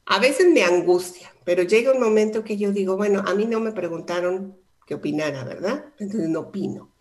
a 0.07 0.19
veces 0.19 0.49
me 0.49 0.65
angustia, 0.65 1.33
pero 1.45 1.63
llega 1.63 1.93
un 1.93 2.01
momento 2.01 2.43
que 2.43 2.57
yo 2.57 2.73
digo, 2.73 2.97
bueno, 2.97 3.23
a 3.25 3.35
mí 3.35 3.47
no 3.47 3.61
me 3.61 3.71
preguntaron 3.71 4.59
qué 4.89 4.95
opinara, 4.95 5.45
¿verdad? 5.45 5.85
Entonces 6.01 6.29
no 6.29 6.41
opino. 6.41 6.93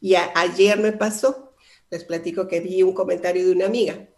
Y 0.00 0.16
ayer 0.16 0.80
me 0.80 0.92
pasó, 0.92 1.54
les 1.90 2.02
platico 2.02 2.48
que 2.48 2.58
vi 2.58 2.82
un 2.82 2.92
comentario 2.92 3.46
de 3.46 3.52
una 3.52 3.66
amiga 3.66 4.08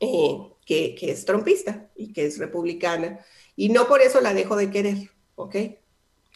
eh, 0.00 0.53
que, 0.64 0.94
que, 0.94 1.10
es 1.10 1.24
trompista 1.24 1.90
y 1.94 2.12
que 2.12 2.26
es 2.26 2.38
republicana, 2.38 3.20
y 3.56 3.68
no 3.68 3.86
por 3.86 4.00
eso 4.00 4.20
la 4.20 4.34
dejo 4.34 4.56
de 4.56 4.70
querer, 4.70 5.10
¿ok? 5.36 5.56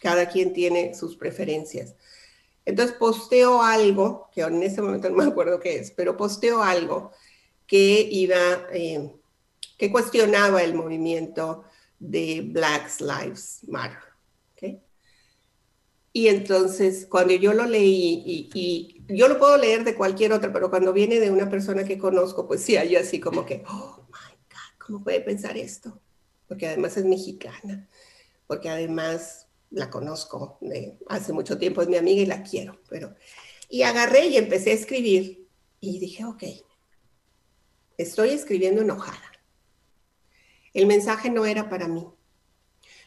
Cada 0.01 0.29
quien 0.29 0.53
tiene 0.53 0.93
sus 0.93 1.17
preferencias. 1.17 1.95
Entonces 2.65 2.95
posteo 2.95 3.61
algo, 3.61 4.29
que 4.33 4.41
en 4.41 4.61
ese 4.61 4.81
momento 4.81 5.09
no 5.09 5.17
me 5.17 5.25
acuerdo 5.25 5.59
qué 5.59 5.77
es, 5.77 5.91
pero 5.91 6.15
posteo 6.15 6.61
algo 6.61 7.11
que 7.65 8.07
iba, 8.11 8.37
eh, 8.71 9.11
que 9.77 9.91
cuestionaba 9.91 10.63
el 10.63 10.75
movimiento 10.75 11.63
de 11.99 12.41
Black 12.45 12.99
Lives 12.99 13.61
Matter. 13.67 13.97
¿okay? 14.53 14.81
Y 16.13 16.27
entonces, 16.27 17.07
cuando 17.07 17.33
yo 17.33 17.53
lo 17.53 17.65
leí, 17.65 18.49
y, 18.53 19.03
yo 19.07 19.27
lo 19.27 19.39
puedo 19.39 19.57
leer 19.57 19.83
de 19.83 19.95
cualquier 19.95 20.33
otra, 20.33 20.53
pero 20.53 20.69
cuando 20.69 20.93
viene 20.93 21.19
de 21.19 21.31
una 21.31 21.49
persona 21.49 21.83
que 21.83 21.97
conozco, 21.97 22.47
pues 22.47 22.61
sí, 22.61 22.77
hay 22.77 22.95
así 22.95 23.19
como 23.19 23.45
que, 23.45 23.63
oh 23.67 23.98
¿cómo 24.89 25.03
puede 25.03 25.21
pensar 25.21 25.57
esto? 25.57 26.01
Porque 26.47 26.67
además 26.67 26.97
es 26.97 27.05
mexicana, 27.05 27.87
porque 28.47 28.69
además 28.69 29.47
la 29.69 29.89
conozco 29.89 30.59
hace 31.07 31.31
mucho 31.31 31.57
tiempo, 31.59 31.81
es 31.81 31.87
mi 31.87 31.97
amiga 31.97 32.21
y 32.21 32.25
la 32.25 32.43
quiero, 32.43 32.81
pero... 32.89 33.15
Y 33.69 33.83
agarré 33.83 34.25
y 34.25 34.37
empecé 34.37 34.71
a 34.71 34.73
escribir 34.73 35.47
y 35.79 35.99
dije, 35.99 36.25
ok, 36.25 36.43
estoy 37.97 38.29
escribiendo 38.29 38.81
enojada 38.81 39.29
el 40.73 40.85
mensaje 40.85 41.29
no 41.29 41.45
era 41.45 41.69
para 41.69 41.87
mí. 41.87 42.07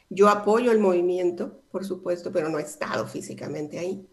Yo 0.09 0.29
apoyo 0.29 0.73
el 0.73 0.79
movimiento, 0.79 1.63
por 1.71 1.85
supuesto, 1.85 2.33
pero 2.33 2.49
no 2.49 2.59
he 2.59 2.63
estado 2.63 3.07
físicamente 3.07 3.79
ahí. 3.79 4.07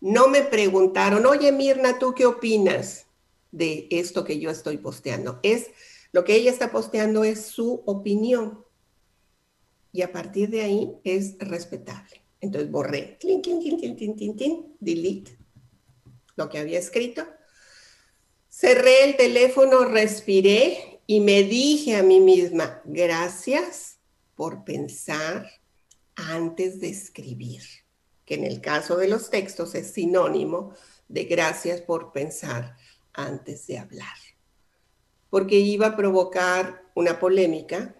No 0.00 0.28
me 0.28 0.42
preguntaron, 0.42 1.26
oye 1.26 1.52
Mirna, 1.52 1.98
¿tú 1.98 2.14
qué 2.14 2.26
opinas 2.26 3.06
de 3.50 3.88
esto 3.90 4.24
que 4.24 4.38
yo 4.38 4.50
estoy 4.50 4.78
posteando? 4.78 5.40
Es 5.42 5.70
lo 6.14 6.22
que 6.22 6.36
ella 6.36 6.52
está 6.52 6.70
posteando 6.70 7.24
es 7.24 7.44
su 7.44 7.82
opinión. 7.86 8.64
Y 9.90 10.02
a 10.02 10.12
partir 10.12 10.48
de 10.48 10.62
ahí 10.62 10.92
es 11.02 11.36
respetable. 11.40 12.22
Entonces 12.40 12.70
borré, 12.70 13.18
delete 14.78 15.36
lo 16.36 16.48
que 16.48 16.58
había 16.58 16.78
escrito. 16.78 17.26
Cerré 18.48 19.06
el 19.06 19.16
teléfono, 19.16 19.86
respiré 19.86 21.00
y 21.08 21.18
me 21.18 21.42
dije 21.42 21.96
a 21.96 22.04
mí 22.04 22.20
misma, 22.20 22.80
gracias 22.84 23.98
por 24.36 24.62
pensar 24.62 25.50
antes 26.14 26.78
de 26.78 26.90
escribir, 26.90 27.62
que 28.24 28.34
en 28.34 28.44
el 28.44 28.60
caso 28.60 28.96
de 28.96 29.08
los 29.08 29.30
textos 29.30 29.74
es 29.74 29.90
sinónimo 29.90 30.74
de 31.08 31.24
gracias 31.24 31.80
por 31.80 32.12
pensar 32.12 32.76
antes 33.12 33.66
de 33.66 33.78
hablar, 33.78 34.16
porque 35.34 35.58
iba 35.58 35.88
a 35.88 35.96
provocar 35.96 36.84
una 36.94 37.18
polémica, 37.18 37.92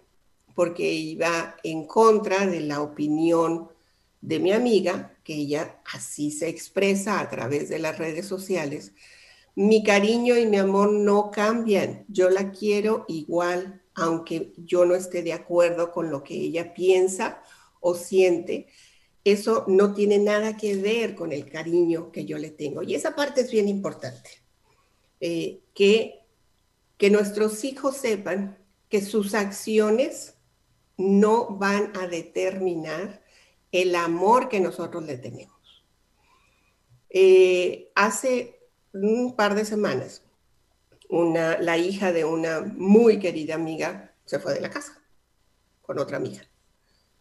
porque 0.55 0.89
iba 0.93 1.57
en 1.63 1.85
contra 1.85 2.47
de 2.47 2.61
la 2.61 2.81
opinión 2.81 3.67
de 4.21 4.39
mi 4.39 4.53
amiga, 4.53 5.17
que 5.21 5.33
ella 5.33 5.81
así 5.91 6.31
se 6.31 6.47
expresa 6.47 7.19
a 7.19 7.29
través 7.29 7.67
de 7.67 7.79
las 7.79 7.97
redes 7.97 8.25
sociales, 8.25 8.93
mi 9.53 9.83
cariño 9.83 10.37
y 10.37 10.45
mi 10.45 10.55
amor 10.55 10.93
no 10.93 11.29
cambian. 11.29 12.05
Yo 12.07 12.29
la 12.29 12.53
quiero 12.53 13.03
igual, 13.09 13.81
aunque 13.95 14.53
yo 14.55 14.85
no 14.85 14.95
esté 14.95 15.21
de 15.21 15.33
acuerdo 15.33 15.91
con 15.91 16.09
lo 16.09 16.23
que 16.23 16.35
ella 16.35 16.73
piensa 16.73 17.43
o 17.81 17.95
siente. 17.95 18.67
Eso 19.25 19.65
no 19.67 19.93
tiene 19.93 20.19
nada 20.19 20.55
que 20.55 20.77
ver 20.77 21.15
con 21.15 21.33
el 21.33 21.49
cariño 21.49 22.13
que 22.13 22.23
yo 22.23 22.37
le 22.37 22.51
tengo. 22.51 22.81
Y 22.81 22.95
esa 22.95 23.13
parte 23.13 23.41
es 23.41 23.51
bien 23.51 23.67
importante. 23.67 24.29
Eh, 25.19 25.59
que, 25.73 26.24
que 26.97 27.09
nuestros 27.09 27.63
hijos 27.63 27.97
sepan 27.97 28.57
que 28.89 29.01
sus 29.01 29.33
acciones 29.33 30.35
no 30.97 31.57
van 31.57 31.91
a 31.97 32.07
determinar 32.07 33.21
el 33.71 33.95
amor 33.95 34.47
que 34.47 34.59
nosotros 34.59 35.03
le 35.03 35.17
tenemos. 35.17 35.85
Eh, 37.09 37.91
hace 37.95 38.59
un 38.93 39.35
par 39.35 39.55
de 39.55 39.65
semanas, 39.65 40.23
una, 41.09 41.57
la 41.59 41.77
hija 41.77 42.11
de 42.11 42.25
una 42.25 42.61
muy 42.61 43.19
querida 43.19 43.55
amiga 43.55 44.13
se 44.25 44.39
fue 44.39 44.53
de 44.53 44.61
la 44.61 44.69
casa 44.69 45.01
con 45.81 45.99
otra 45.99 46.17
amiga. 46.17 46.41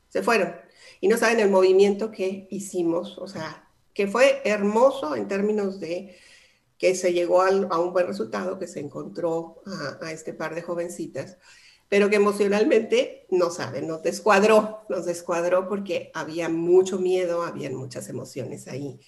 Se 0.08 0.22
fueron. 0.22 0.54
Y 1.00 1.08
no 1.08 1.16
saben 1.16 1.40
el 1.40 1.50
movimiento 1.50 2.10
que 2.10 2.46
hicimos, 2.50 3.18
o 3.18 3.26
sea, 3.26 3.68
que 3.92 4.06
fue 4.06 4.40
hermoso 4.44 5.16
en 5.16 5.28
términos 5.28 5.80
de 5.80 6.16
que 6.78 6.94
se 6.94 7.12
llegó 7.12 7.42
a 7.42 7.78
un 7.78 7.92
buen 7.92 8.06
resultado, 8.06 8.58
que 8.58 8.66
se 8.66 8.80
encontró 8.80 9.62
a, 10.00 10.10
este 10.12 10.32
par 10.34 10.54
de 10.54 10.62
jovencitas, 10.62 11.38
pero 11.88 12.10
que 12.10 12.16
emocionalmente 12.16 13.26
no 13.30 13.50
sabe, 13.50 13.82
nos 13.82 14.02
descuadró, 14.02 14.80
nos 14.88 15.04
descuadró 15.04 15.68
porque 15.68 16.10
había 16.14 16.48
mucho 16.48 16.98
miedo, 16.98 17.42
había 17.42 17.70
muchas 17.70 18.08
emociones 18.08 18.66
ahí, 18.68 18.98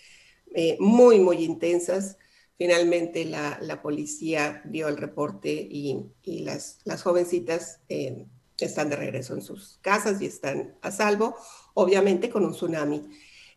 eh, 0.55 0.77
muy, 0.79 1.19
muy 1.19 1.45
intensas. 1.45 2.19
Finalmente 2.57 3.25
la, 3.27 3.83
policía 3.83 4.63
dio 4.65 4.89
el 4.89 4.97
reporte 4.97 5.51
y, 5.51 6.07
las, 6.25 6.79
jovencitas 7.03 7.81
eh, 7.89 8.27
están 8.59 8.89
de 8.89 8.97
regreso 8.97 9.35
en 9.35 9.43
sus 9.43 9.79
casas 9.83 10.23
y 10.23 10.27
están 10.27 10.79
a 10.81 10.91
salvo, 10.91 11.37
obviamente 11.75 12.31
con 12.31 12.45
un 12.45 12.53
tsunami 12.53 13.03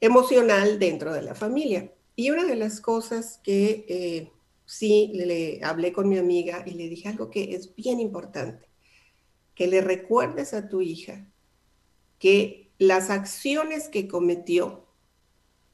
emocional 0.01 0.79
dentro 0.79 1.13
de 1.13 1.21
la 1.21 1.35
familia. 1.35 1.93
Y 2.19 2.31
una 2.31 2.43
de 2.43 2.57
las 2.57 2.81
cosas 2.81 3.39
que 3.45 3.85
eh, 3.87 4.33
sí 4.65 5.09
le 5.15 5.61
hablé 5.63 5.93
con 5.93 6.09
mi 6.09 6.17
amiga 6.17 6.63
y 6.65 6.71
le 6.71 6.89
dije 6.89 7.07
algo 7.07 7.29
que 7.31 7.55
es 7.55 7.73
bien 7.75 8.01
importante, 8.01 8.67
que 9.55 9.67
le 9.67 9.79
recuerdes 9.79 10.53
a 10.53 10.67
tu 10.67 10.81
hija 10.81 11.31
que 12.17 12.73
las 12.77 13.09
acciones 13.09 13.87
que 13.87 14.09
cometió 14.09 14.85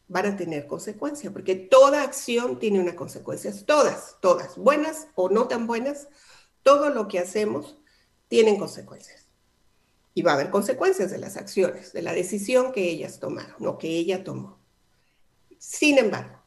van 0.08 0.28
a 0.28 0.38
tener 0.38 0.68
consecuencias, 0.68 1.34
porque 1.34 1.56
toda 1.56 2.04
acción 2.04 2.60
tiene 2.60 2.80
una 2.80 2.96
consecuencia, 2.96 3.52
todas, 3.66 4.18
todas, 4.22 4.56
buenas 4.56 5.08
o 5.16 5.30
no 5.30 5.48
tan 5.48 5.66
buenas, 5.66 6.10
todo 6.62 6.92
lo 6.92 7.08
que 7.08 7.18
hacemos 7.18 7.80
tienen 8.28 8.58
consecuencias. 8.60 9.30
Y 10.14 10.22
va 10.22 10.34
a 10.34 10.36
haber 10.36 10.52
consecuencias 10.52 11.10
de 11.10 11.18
las 11.18 11.38
acciones, 11.38 11.92
de 11.92 12.04
la 12.04 12.14
decisión 12.14 12.72
que 12.72 12.88
ellas 12.88 13.20
tomaron 13.20 13.66
o 13.66 13.80
que 13.80 13.88
ella 13.88 14.24
tomó. 14.24 14.64
Sin 15.68 15.98
embargo, 15.98 16.38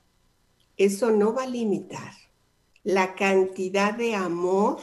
eso 0.77 1.11
no 1.11 1.35
va 1.35 1.43
a 1.43 1.49
limitar 1.49 2.13
la 2.85 3.17
cantidad 3.17 3.93
de 3.93 4.15
amor 4.15 4.79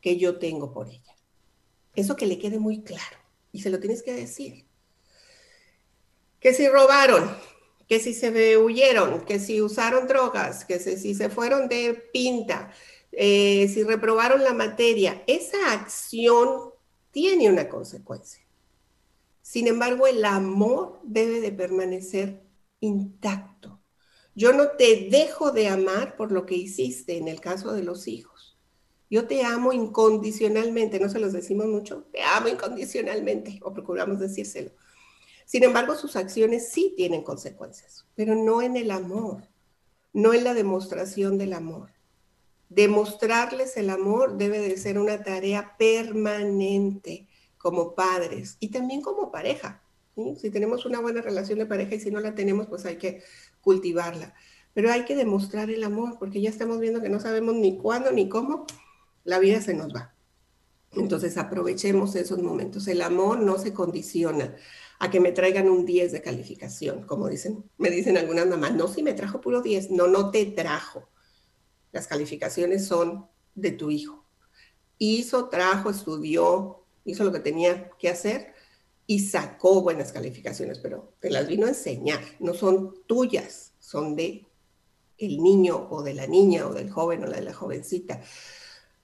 que 0.00 0.16
yo 0.16 0.38
tengo 0.38 0.72
por 0.72 0.86
ella. 0.86 1.16
Eso 1.96 2.14
que 2.14 2.26
le 2.26 2.38
quede 2.38 2.60
muy 2.60 2.82
claro 2.82 3.18
y 3.50 3.60
se 3.60 3.70
lo 3.70 3.80
tienes 3.80 4.04
que 4.04 4.12
decir. 4.12 4.64
Que 6.38 6.54
si 6.54 6.68
robaron, 6.68 7.36
que 7.88 7.98
si 7.98 8.14
se 8.14 8.56
huyeron, 8.56 9.22
que 9.22 9.40
si 9.40 9.60
usaron 9.60 10.06
drogas, 10.06 10.64
que 10.64 10.78
si 10.78 11.16
se 11.16 11.28
fueron 11.28 11.68
de 11.68 11.94
pinta, 12.12 12.72
eh, 13.10 13.68
si 13.74 13.82
reprobaron 13.82 14.44
la 14.44 14.54
materia, 14.54 15.24
esa 15.26 15.72
acción 15.72 16.70
tiene 17.10 17.50
una 17.50 17.68
consecuencia. 17.68 18.40
Sin 19.42 19.66
embargo, 19.66 20.06
el 20.06 20.24
amor 20.24 21.00
debe 21.02 21.40
de 21.40 21.50
permanecer 21.50 22.47
intacto. 22.80 23.80
Yo 24.34 24.52
no 24.52 24.68
te 24.70 25.08
dejo 25.10 25.50
de 25.50 25.68
amar 25.68 26.16
por 26.16 26.30
lo 26.30 26.46
que 26.46 26.54
hiciste 26.54 27.16
en 27.16 27.28
el 27.28 27.40
caso 27.40 27.72
de 27.72 27.82
los 27.82 28.06
hijos. 28.06 28.58
Yo 29.10 29.26
te 29.26 29.42
amo 29.42 29.72
incondicionalmente, 29.72 31.00
no 31.00 31.08
se 31.08 31.18
los 31.18 31.32
decimos 31.32 31.66
mucho, 31.66 32.04
te 32.12 32.22
amo 32.22 32.48
incondicionalmente 32.48 33.58
o 33.62 33.72
procuramos 33.72 34.20
decírselo. 34.20 34.70
Sin 35.46 35.64
embargo, 35.64 35.94
sus 35.94 36.14
acciones 36.14 36.70
sí 36.70 36.92
tienen 36.94 37.22
consecuencias, 37.22 38.06
pero 38.14 38.34
no 38.34 38.60
en 38.60 38.76
el 38.76 38.90
amor, 38.90 39.48
no 40.12 40.34
en 40.34 40.44
la 40.44 40.52
demostración 40.52 41.38
del 41.38 41.54
amor. 41.54 41.90
Demostrarles 42.68 43.78
el 43.78 43.88
amor 43.88 44.36
debe 44.36 44.60
de 44.60 44.76
ser 44.76 44.98
una 44.98 45.22
tarea 45.22 45.74
permanente 45.78 47.28
como 47.56 47.94
padres 47.94 48.58
y 48.60 48.68
también 48.68 49.00
como 49.00 49.32
pareja. 49.32 49.82
Si 50.36 50.50
tenemos 50.50 50.84
una 50.84 51.00
buena 51.00 51.22
relación 51.22 51.58
de 51.58 51.66
pareja 51.66 51.94
y 51.94 52.00
si 52.00 52.10
no 52.10 52.20
la 52.20 52.34
tenemos, 52.34 52.66
pues 52.66 52.84
hay 52.84 52.96
que 52.96 53.22
cultivarla. 53.60 54.34
Pero 54.74 54.90
hay 54.90 55.04
que 55.04 55.16
demostrar 55.16 55.70
el 55.70 55.84
amor 55.84 56.16
porque 56.18 56.40
ya 56.40 56.50
estamos 56.50 56.80
viendo 56.80 57.00
que 57.00 57.08
no 57.08 57.20
sabemos 57.20 57.54
ni 57.54 57.78
cuándo 57.78 58.10
ni 58.10 58.28
cómo 58.28 58.66
la 59.24 59.38
vida 59.38 59.60
se 59.60 59.74
nos 59.74 59.94
va. 59.94 60.14
Entonces 60.92 61.36
aprovechemos 61.36 62.16
esos 62.16 62.42
momentos. 62.42 62.88
El 62.88 63.02
amor 63.02 63.40
no 63.40 63.58
se 63.58 63.72
condiciona 63.72 64.56
a 64.98 65.10
que 65.10 65.20
me 65.20 65.32
traigan 65.32 65.68
un 65.68 65.84
10 65.84 66.12
de 66.12 66.22
calificación, 66.22 67.04
como 67.04 67.28
dicen, 67.28 67.64
me 67.76 67.90
dicen 67.90 68.16
algunas 68.16 68.46
mamás. 68.46 68.74
No, 68.74 68.88
si 68.88 69.02
me 69.02 69.14
trajo 69.14 69.40
puro 69.40 69.62
10. 69.62 69.90
No, 69.90 70.08
no 70.08 70.30
te 70.30 70.44
trajo. 70.46 71.08
Las 71.92 72.06
calificaciones 72.06 72.86
son 72.86 73.26
de 73.54 73.70
tu 73.70 73.90
hijo. 73.90 74.24
Hizo, 74.98 75.48
trajo, 75.48 75.90
estudió, 75.90 76.84
hizo 77.04 77.22
lo 77.24 77.32
que 77.32 77.40
tenía 77.40 77.90
que 77.98 78.08
hacer 78.08 78.57
y 79.10 79.20
sacó 79.20 79.80
buenas 79.80 80.12
calificaciones, 80.12 80.80
pero 80.80 81.14
te 81.18 81.30
las 81.30 81.48
vino 81.48 81.64
a 81.64 81.70
enseñar. 81.70 82.20
No 82.40 82.52
son 82.52 82.94
tuyas, 83.06 83.72
son 83.78 84.14
de 84.14 84.46
el 85.16 85.42
niño 85.42 85.88
o 85.90 86.02
de 86.02 86.12
la 86.12 86.26
niña 86.26 86.66
o 86.66 86.74
del 86.74 86.90
joven 86.90 87.24
o 87.24 87.30
de 87.30 87.40
la 87.40 87.54
jovencita. 87.54 88.20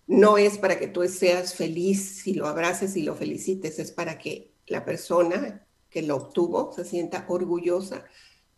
No 0.06 0.36
es 0.36 0.58
para 0.58 0.78
que 0.78 0.88
tú 0.88 1.08
seas 1.08 1.54
feliz 1.54 2.20
si 2.22 2.34
lo 2.34 2.46
abraces 2.46 2.96
y 2.96 3.02
lo 3.02 3.14
felicites, 3.14 3.78
es 3.78 3.92
para 3.92 4.18
que 4.18 4.52
la 4.66 4.84
persona 4.84 5.66
que 5.88 6.02
lo 6.02 6.16
obtuvo 6.16 6.70
se 6.74 6.84
sienta 6.84 7.24
orgullosa 7.26 8.04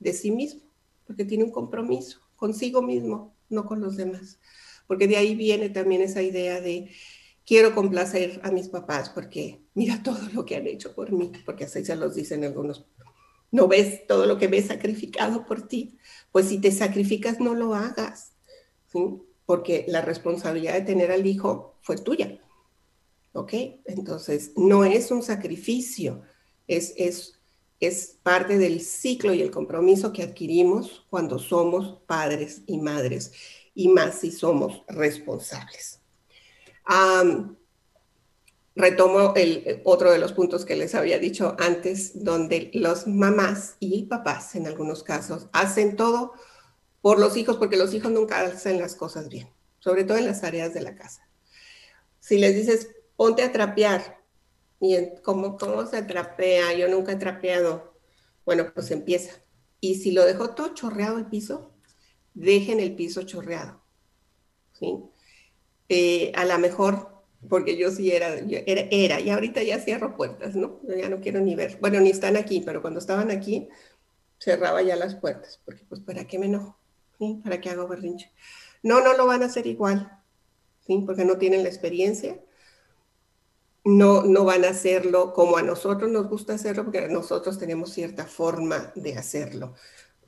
de 0.01 0.15
sí 0.15 0.33
mismo, 0.33 0.63
porque 1.07 1.25
tiene 1.25 1.45
un 1.45 1.53
compromiso 1.53 2.19
consigo 2.35 2.83
mismo, 2.83 3.37
no 3.49 3.67
con 3.67 3.81
los 3.81 3.97
demás. 3.97 4.41
Porque 4.89 5.07
de 5.07 5.17
ahí 5.17 5.37
viene 5.37 5.69
también 5.69 6.03
esa 6.03 6.23
idea 6.23 6.61
de 6.61 6.91
quiero 7.47 7.75
complacer 7.75 8.41
a 8.43 8.51
mis 8.51 8.69
papás 8.69 9.09
porque 9.09 9.63
mira 9.75 10.03
todo 10.03 10.29
lo 10.33 10.45
que 10.45 10.57
han 10.57 10.67
hecho 10.67 10.95
por 10.95 11.13
mí, 11.13 11.33
porque 11.45 11.65
así 11.65 11.85
se 11.85 11.97
los 11.97 12.15
dicen 12.15 12.45
algunos. 12.45 12.85
No 13.51 13.69
ves 13.69 14.07
todo 14.07 14.27
lo 14.27 14.37
que 14.37 14.49
me 14.49 14.59
he 14.59 14.63
sacrificado 14.63 15.47
por 15.47 15.67
ti. 15.67 15.97
Pues 16.33 16.49
si 16.49 16.61
te 16.61 16.73
sacrificas, 16.73 17.41
no 17.41 17.55
lo 17.55 17.75
hagas, 17.75 18.33
porque 19.47 19.85
la 19.89 20.03
responsabilidad 20.03 20.75
de 20.75 20.83
tener 20.83 21.13
al 21.13 21.27
hijo 21.27 21.79
fue 21.81 21.97
tuya. 21.97 22.41
¿Ok? 23.33 23.53
Entonces, 23.85 24.53
no 24.57 24.85
es 24.85 25.11
un 25.11 25.23
sacrificio, 25.23 26.23
es, 26.67 26.95
es 26.97 27.37
es 27.81 28.19
parte 28.23 28.59
del 28.59 28.81
ciclo 28.81 29.35
y 29.35 29.43
el 29.43 29.51
compromiso 29.51 30.13
que 30.13 30.23
adquirimos 30.23 31.05
cuando 31.11 31.39
somos 31.39 32.01
padres 32.07 32.63
y 32.67 32.79
madres, 32.79 33.33
y 33.75 33.89
más 33.89 34.21
si 34.21 34.31
somos 34.31 34.83
responsables. 34.89 36.01
Retomo 38.75 39.33
el, 39.37 39.81
otro 39.85 40.13
de 40.13 40.19
los 40.19 40.33
puntos 40.33 40.65
que 40.65 40.77
les 40.77 40.95
había 40.95 41.19
dicho 41.19 41.57
antes, 41.59 42.25
donde 42.25 42.71
los 42.75 43.07
mamás 43.07 43.77
y 43.81 44.05
papás, 44.05 44.55
en 44.55 44.67
algunos 44.67 45.03
casos, 45.03 45.49
hacen 45.53 45.97
todo 45.97 46.33
por 47.01 47.19
los 47.19 47.37
hijos, 47.37 47.57
porque 47.57 47.77
los 47.77 47.95
hijos 47.95 48.13
nunca 48.13 48.41
hacen 48.41 48.79
las 48.79 48.95
cosas 48.95 49.29
bien, 49.29 49.49
sobre 49.79 50.05
todo 50.05 50.19
en 50.19 50.27
las 50.27 50.41
tareas 50.41 50.75
de 50.75 50.83
la 50.83 50.95
casa. 50.95 51.29
Si 52.21 52.39
les 52.39 52.55
dices, 52.55 52.91
ponte 53.17 53.43
a 53.43 53.53
trapear, 53.53 54.21
y 54.81 54.97
¿cómo, 55.23 55.57
¿cómo 55.57 55.87
se 55.87 56.03
trapea? 56.03 56.75
Yo 56.75 56.89
nunca 56.89 57.13
he 57.13 57.17
trapeado. 57.17 57.95
Bueno, 58.45 58.73
pues 58.75 58.91
empieza. 58.91 59.43
Y 59.81 59.97
si 59.97 60.11
lo 60.11 60.25
dejó 60.25 60.51
todo 60.51 60.75
chorreado 60.75 61.19
el 61.19 61.27
piso, 61.27 61.73
dejen 62.35 62.81
el 62.81 62.95
piso 62.95 63.23
chorreado. 63.23 63.81
¿sí? 64.73 65.03
Eh, 65.89 66.33
a 66.35 66.45
lo 66.45 66.59
mejor, 66.59 67.09
porque 67.49 67.77
yo 67.77 67.91
sí 67.91 68.11
era, 68.11 68.35
era, 68.35 68.89
era, 68.91 69.21
y 69.21 69.31
ahorita 69.31 69.63
ya 69.63 69.79
cierro 69.79 70.17
puertas, 70.17 70.57
¿no? 70.57 70.81
Yo 70.89 70.95
ya 70.95 71.09
no 71.09 71.21
quiero 71.21 71.41
ni 71.41 71.55
ver. 71.55 71.79
Bueno, 71.81 72.01
ni 72.01 72.11
están 72.11 72.37
aquí, 72.37 72.63
pero 72.65 72.83
cuando 72.83 73.01
estaban 73.01 73.31
aquí, 73.31 73.69
cerraba 74.39 74.83
ya 74.83 74.97
las 74.97 75.15
puertas, 75.15 75.61
porque 75.65 75.85
pues 75.89 76.01
¿para 76.01 76.27
qué 76.27 76.39
me 76.39 76.47
enojo? 76.47 76.79
¿Sí? 77.19 77.41
¿Para 77.43 77.61
qué 77.61 77.71
hago 77.71 77.89
berrinche? 77.89 78.33
No, 78.83 79.01
no 79.01 79.17
lo 79.17 79.27
van 79.27 79.43
a 79.43 79.47
hacer 79.47 79.67
igual, 79.67 80.21
¿sí? 80.87 81.03
Porque 81.07 81.25
no 81.25 81.39
tienen 81.39 81.63
la 81.63 81.69
experiencia 81.69 82.39
no, 83.87 84.25
no 84.25 84.45
van 84.45 84.65
a 84.65 84.71
hacerlo 84.71 85.33
como 85.33 85.57
a 85.57 85.63
nosotros 85.63 86.11
nos 86.11 86.29
gusta 86.29 86.55
hacerlo, 86.55 86.85
porque 86.85 87.09
nosotros 87.09 87.57
tenemos 87.57 87.93
cierta 87.93 88.27
forma 88.27 88.93
de 88.97 89.17
hacerlo. 89.17 89.75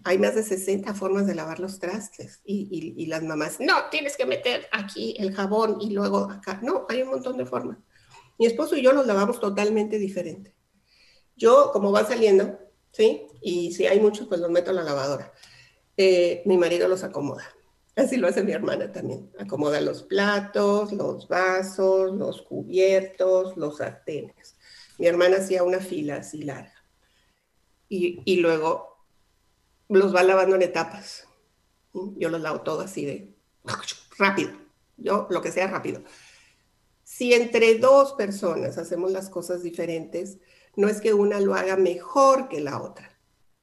Hay 0.09 0.18
más 0.18 0.35
de 0.35 0.42
60 0.42 0.94
formas 0.94 1.27
de 1.27 1.35
lavar 1.35 1.61
los 1.61 1.79
trastes 1.79 2.40
y, 2.42 2.94
y, 2.97 3.07
las 3.07 3.23
mamás, 3.23 3.61
no, 3.61 3.75
tienes 3.90 4.16
que 4.16 4.25
meter 4.25 4.66
aquí 4.73 5.14
el 5.18 5.35
jabón 5.35 5.79
y 5.81 5.90
luego 5.90 6.31
acá. 6.31 6.61
No, 6.62 6.87
hay 6.88 7.03
un 7.03 7.11
montón 7.11 7.37
de 7.37 7.44
formas. 7.44 7.77
Mi 8.38 8.47
esposo 8.47 8.75
y 8.75 8.83
yo 8.83 8.92
los 8.92 9.07
lavamos 9.07 9.38
totalmente 9.38 9.99
diferente. 9.99 10.55
Yo, 11.37 11.71
como 11.73 11.92
va 11.92 12.07
saliendo, 12.07 12.59
¿sí? 12.90 13.27
Y 13.42 13.73
si 13.73 13.87
hay 13.87 14.01
muchos, 14.01 14.29
pues 14.29 14.40
los 14.40 14.51
meto 14.51 14.71
a 14.71 14.75
la 14.75 14.83
lavadora. 14.83 15.31
Eh, 15.97 16.42
mi 16.47 16.57
marido 16.57 16.88
los 16.88 17.05
acomoda. 17.05 17.44
Así 17.94 18.16
lo 18.16 18.29
hace 18.29 18.42
mi 18.44 18.53
hermana 18.53 18.90
también. 18.90 19.31
Acomoda 19.38 19.81
los 19.81 20.05
platos, 20.05 20.92
los 20.92 21.29
vasos, 21.29 22.14
los 22.14 22.42
cubiertos, 22.42 23.57
los 23.57 23.77
sartenes. 23.77 24.57
Mi 24.99 25.07
hermana 25.07 25.37
hacía 25.37 25.64
una 25.64 25.81
fila 25.81 26.16
así 26.16 26.44
larga. 26.44 26.73
Y, 27.88 28.37
luego 28.37 28.98
los 29.88 30.14
va 30.14 30.22
lavando 30.22 30.57
en 30.57 30.62
etapas. 30.62 31.29
Yo 31.92 32.29
los 32.29 32.40
lavo 32.40 32.61
todo 32.61 32.81
así 32.81 33.05
de 33.05 33.35
rápido. 34.18 34.53
Yo 34.96 35.27
lo 35.31 35.40
que 35.40 35.53
sea 35.53 35.66
rápido. 35.68 36.03
Si 37.05 37.33
entre 37.33 37.79
dos 37.79 38.12
personas 38.12 38.77
hacemos 38.79 39.12
las 39.12 39.31
cosas 39.31 39.62
diferentes, 39.62 40.38
no 40.77 40.88
es 40.88 41.01
que 41.01 41.14
una 41.14 41.40
lo 41.40 41.55
haga 41.55 41.77
mejor 41.77 42.48
que 42.48 42.61
la 42.61 42.81
otra, 42.83 43.18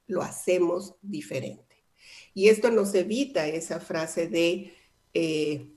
lo 0.08 0.22
hacemos 0.22 0.96
diferente. 1.02 1.86
Y 2.34 2.50
esto 2.50 2.72
nos 2.72 2.94
evita 2.96 3.48
esa 3.48 3.80
frase 3.80 4.28
de, 4.28 4.76
eh, 5.14 5.72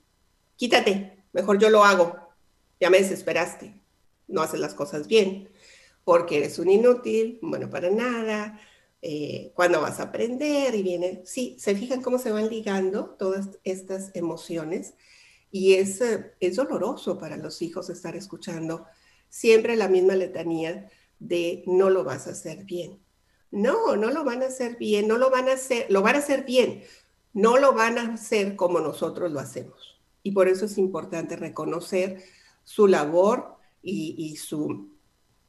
quítate, 0.57 1.25
mejor 1.33 1.59
yo 1.59 1.71
lo 1.71 1.85
hago, 1.85 2.17
ya 2.81 2.91
me 2.91 2.99
desesperaste. 2.99 3.81
no 4.27 4.43
haces 4.43 4.61
las 4.61 4.75
cosas 4.75 5.07
bien, 5.07 5.49
porque 6.05 6.39
eres 6.39 6.59
un 6.59 6.69
inútil, 6.69 7.39
bueno 7.41 7.71
para 7.71 7.91
nada, 7.91 8.61
eh, 9.01 9.53
cuando 9.55 9.81
vas 9.81 10.01
a 10.01 10.05
aprender 10.05 10.75
y 10.75 10.83
viene, 10.83 11.23
sí, 11.25 11.57
se 11.59 11.75
fijan 11.77 12.03
cómo 12.03 12.19
se 12.19 12.33
van 12.33 12.49
ligando 12.49 13.11
todas 13.19 13.51
estas 13.63 14.11
emociones 14.15 14.95
y 15.51 15.75
es, 15.75 16.01
eh, 16.01 16.33
es 16.41 16.57
doloroso 16.57 17.19
para 17.19 17.37
los 17.37 17.63
hijos 17.63 17.91
estar 17.91 18.17
escuchando 18.17 18.87
siempre 19.29 19.77
la 19.77 19.89
misma 19.89 20.17
letanía 20.17 20.91
de 21.21 21.63
no 21.67 21.91
lo 21.91 22.03
vas 22.03 22.27
a 22.27 22.31
hacer 22.31 22.65
bien. 22.65 23.01
No, 23.51 23.97
no 23.97 24.11
lo 24.11 24.25
van 24.25 24.43
a 24.43 24.47
hacer 24.47 24.77
bien, 24.77 25.09
no 25.09 25.17
lo 25.17 25.31
van 25.31 25.49
a 25.49 25.53
hacer, 25.53 25.87
lo 25.91 26.03
van 26.03 26.17
a 26.17 26.19
hacer 26.19 26.45
bien, 26.45 26.83
no 27.33 27.57
lo 27.57 27.73
van 27.73 27.99
a 27.99 28.15
hacer 28.15 28.57
como 28.57 28.81
nosotros 28.81 29.33
lo 29.33 29.41
hacemos. 29.41 30.01
Y 30.23 30.33
por 30.33 30.49
eso 30.49 30.67
es 30.67 30.77
importante 30.77 31.37
reconocer 31.37 32.23
su 32.65 32.89
labor 32.89 33.57
y 33.81 34.37
su 34.37 34.98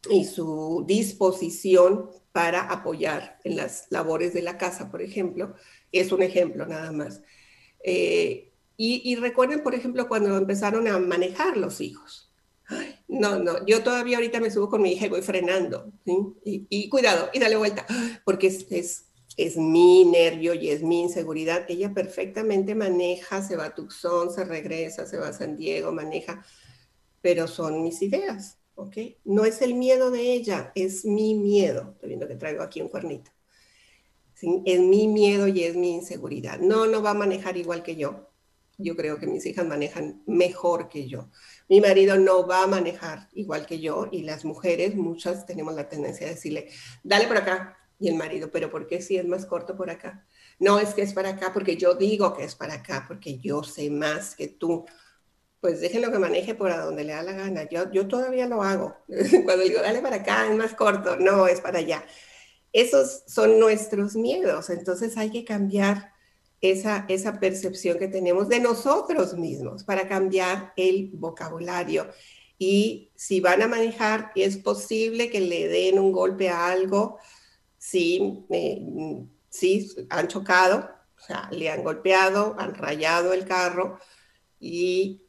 y 0.10 0.26
su 0.26 0.84
disposición 0.88 2.10
para 2.32 2.62
apoyar 2.62 3.40
en 3.44 3.58
las 3.58 3.88
labores 3.90 4.34
de 4.34 4.42
la 4.42 4.58
casa, 4.58 4.92
por 4.92 5.02
ejemplo, 5.02 5.56
es 5.92 6.12
un 6.12 6.22
ejemplo 6.22 6.66
nada 6.66 6.92
más. 6.92 7.22
Eh, 7.84 8.54
y, 8.82 9.18
recuerden, 9.18 9.62
por 9.62 9.76
ejemplo, 9.76 10.08
cuando 10.08 10.38
empezaron 10.38 10.88
a 10.88 10.98
manejar 11.00 11.58
los 11.58 11.82
hijos. 11.82 12.32
no, 13.10 13.38
no, 13.40 13.66
yo 13.66 13.84
todavía 13.84 14.18
ahorita 14.18 14.40
me 14.40 14.52
subo 14.52 14.70
con 14.70 14.82
mi 14.82 14.94
hija 14.94 15.08
y 15.08 15.10
voy 15.10 15.22
frenando. 15.22 15.92
Y, 16.46 16.88
cuidado, 16.88 17.30
y 17.34 17.40
dale 17.40 17.58
vuelta, 17.58 17.86
porque 18.24 18.48
es, 18.48 18.72
es, 18.72 19.08
es, 19.36 19.58
mi 19.58 20.06
nervio 20.06 20.54
y 20.54 20.70
es 20.70 20.82
mi 20.82 21.02
inseguridad. 21.02 21.66
Ella 21.68 21.94
perfectamente 21.94 22.74
maneja, 22.74 23.42
se 23.42 23.58
va 23.58 23.66
a 23.66 23.76
Tucson, 23.76 24.32
se 24.32 24.46
regresa, 24.46 25.06
se 25.06 25.18
va 25.18 25.28
a 25.28 25.34
San 25.34 25.58
Diego, 25.58 25.92
maneja, 25.92 26.46
pero 27.22 27.48
son 27.48 27.84
mis 27.84 28.02
ideas 28.02 28.59
No 29.26 29.46
es 29.46 29.62
el 29.62 29.74
miedo 29.74 30.12
de 30.12 30.34
ella, 30.34 30.72
es 30.76 31.06
mi 31.06 31.36
miedo. 31.36 31.92
Estoy 31.94 32.10
viendo 32.10 32.28
que 32.28 32.36
traigo 32.36 32.64
aquí 32.64 32.82
un 32.82 32.90
cuernito. 32.90 33.32
Es 34.66 34.80
mi 34.80 35.08
miedo 35.08 35.48
y 35.48 35.64
es 35.64 35.76
mi 35.76 35.96
inseguridad. 35.96 36.60
No, 36.60 36.86
no 36.88 37.02
va 37.02 37.12
a 37.12 37.16
manejar 37.16 37.58
igual 37.58 37.84
que 37.84 37.96
yo. 37.96 38.30
Yo 38.78 38.96
creo 38.96 39.20
que 39.20 39.28
mis 39.28 39.46
hijas 39.46 39.68
manejan 39.68 40.24
mejor 40.26 40.88
que 40.88 41.08
yo. 41.10 41.30
Mi 41.68 41.82
marido 41.82 42.18
no 42.18 42.48
va 42.48 42.64
a 42.64 42.68
manejar 42.68 43.28
igual 43.34 43.66
que 43.66 43.82
yo 43.82 44.08
y 44.10 44.22
las 44.22 44.46
mujeres, 44.46 44.96
muchas 44.96 45.46
tenemos 45.46 45.76
la 45.76 45.90
tendencia 45.90 46.28
de 46.28 46.36
decirle, 46.36 46.70
dale 47.04 47.28
por 47.28 47.38
acá. 47.38 47.78
Y 48.00 48.08
el 48.08 48.16
marido, 48.16 48.50
pero 48.50 48.72
¿por 48.72 48.88
qué 48.88 49.02
si 49.02 49.18
es 49.18 49.28
más 49.28 49.46
corto 49.46 49.76
por 49.76 49.90
acá? 49.90 50.26
No, 50.58 50.80
es 50.80 50.94
que 50.94 51.02
es 51.02 51.14
para 51.14 51.32
acá 51.32 51.52
porque 51.54 51.76
yo 51.76 51.96
digo 51.96 52.34
que 52.34 52.46
es 52.46 52.56
para 52.56 52.76
acá, 52.76 53.04
porque 53.06 53.40
yo 53.40 53.62
sé 53.64 53.90
más 53.90 54.36
que 54.36 54.48
tú 54.48 54.86
pues 55.62 55.82
déjenlo 55.82 56.12
que 56.12 56.20
maneje 56.20 56.56
por 56.56 56.72
a 56.72 56.86
donde 56.86 57.04
le 57.04 57.14
da 57.14 57.24
la 57.24 57.34
gana. 57.34 57.68
Yo, 57.70 57.92
yo 57.92 58.08
todavía 58.08 58.48
lo 58.48 58.64
hago. 58.64 58.96
Cuando 59.46 59.64
digo, 59.64 59.82
dale 59.82 60.02
para 60.02 60.18
acá, 60.18 60.48
es 60.48 60.56
más 60.56 60.74
corto. 60.74 61.18
No, 61.18 61.48
es 61.48 61.62
para 61.62 61.80
allá. 61.80 62.06
Esos 62.72 63.24
son 63.28 63.60
nuestros 63.60 64.16
miedos. 64.16 64.70
Entonces 64.70 65.18
hay 65.18 65.32
que 65.32 65.44
cambiar 65.44 66.14
esa, 66.62 67.06
esa 67.10 67.40
percepción 67.40 67.98
que 67.98 68.08
tenemos 68.08 68.48
de 68.50 68.60
nosotros 68.60 69.34
mismos 69.34 69.84
para 69.84 70.08
cambiar 70.08 70.74
el 70.78 71.12
vocabulario. 71.14 72.08
Y 72.58 73.12
si 73.16 73.40
van 73.40 73.62
a 73.62 73.68
manejar, 73.68 74.32
es 74.36 74.58
posible 74.58 75.30
que 75.30 75.40
le 75.40 75.68
den 75.68 75.98
un 75.98 76.12
golpe 76.12 76.50
a 76.50 76.68
algo, 76.68 77.18
si, 77.78 78.46
eh, 78.50 78.86
han 80.10 80.28
chocado, 80.28 80.90
o 81.18 81.22
sea, 81.22 81.50
le 81.52 81.70
han 81.70 81.84
golpeado, 81.84 82.56
han 82.60 82.76
rayado 82.76 83.34
el 83.34 83.46
carro 83.46 83.98
y 84.60 85.29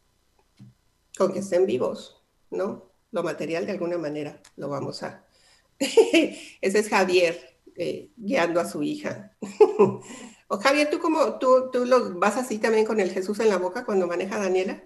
con 1.21 1.35
que 1.35 1.41
estén 1.41 1.67
vivos, 1.67 2.17
¿no? 2.51 2.91
Lo 3.13 3.23
material 3.23 3.67
de 3.67 3.73
alguna 3.73 3.99
manera 3.99 4.41
lo 4.57 4.71
vamos 4.71 5.03
a... 5.03 5.23
Ese 5.79 6.79
es 6.79 6.89
Javier 6.89 7.59
eh, 7.77 8.09
guiando 8.17 8.59
a 8.59 8.65
su 8.67 8.83
hija. 8.83 9.37
o 10.49 10.59
Javier, 10.59 10.89
¿tú, 10.89 10.99
cómo, 10.99 11.39
tú, 11.39 11.69
tú 11.71 11.85
lo 11.85 12.19
vas 12.19 12.39
así 12.39 12.57
también 12.57 12.87
con 12.87 13.01
el 13.01 13.11
Jesús 13.11 13.39
en 13.41 13.51
la 13.51 13.59
boca 13.59 13.85
cuando 13.85 14.07
maneja 14.07 14.37
a 14.37 14.41
Daniela? 14.41 14.83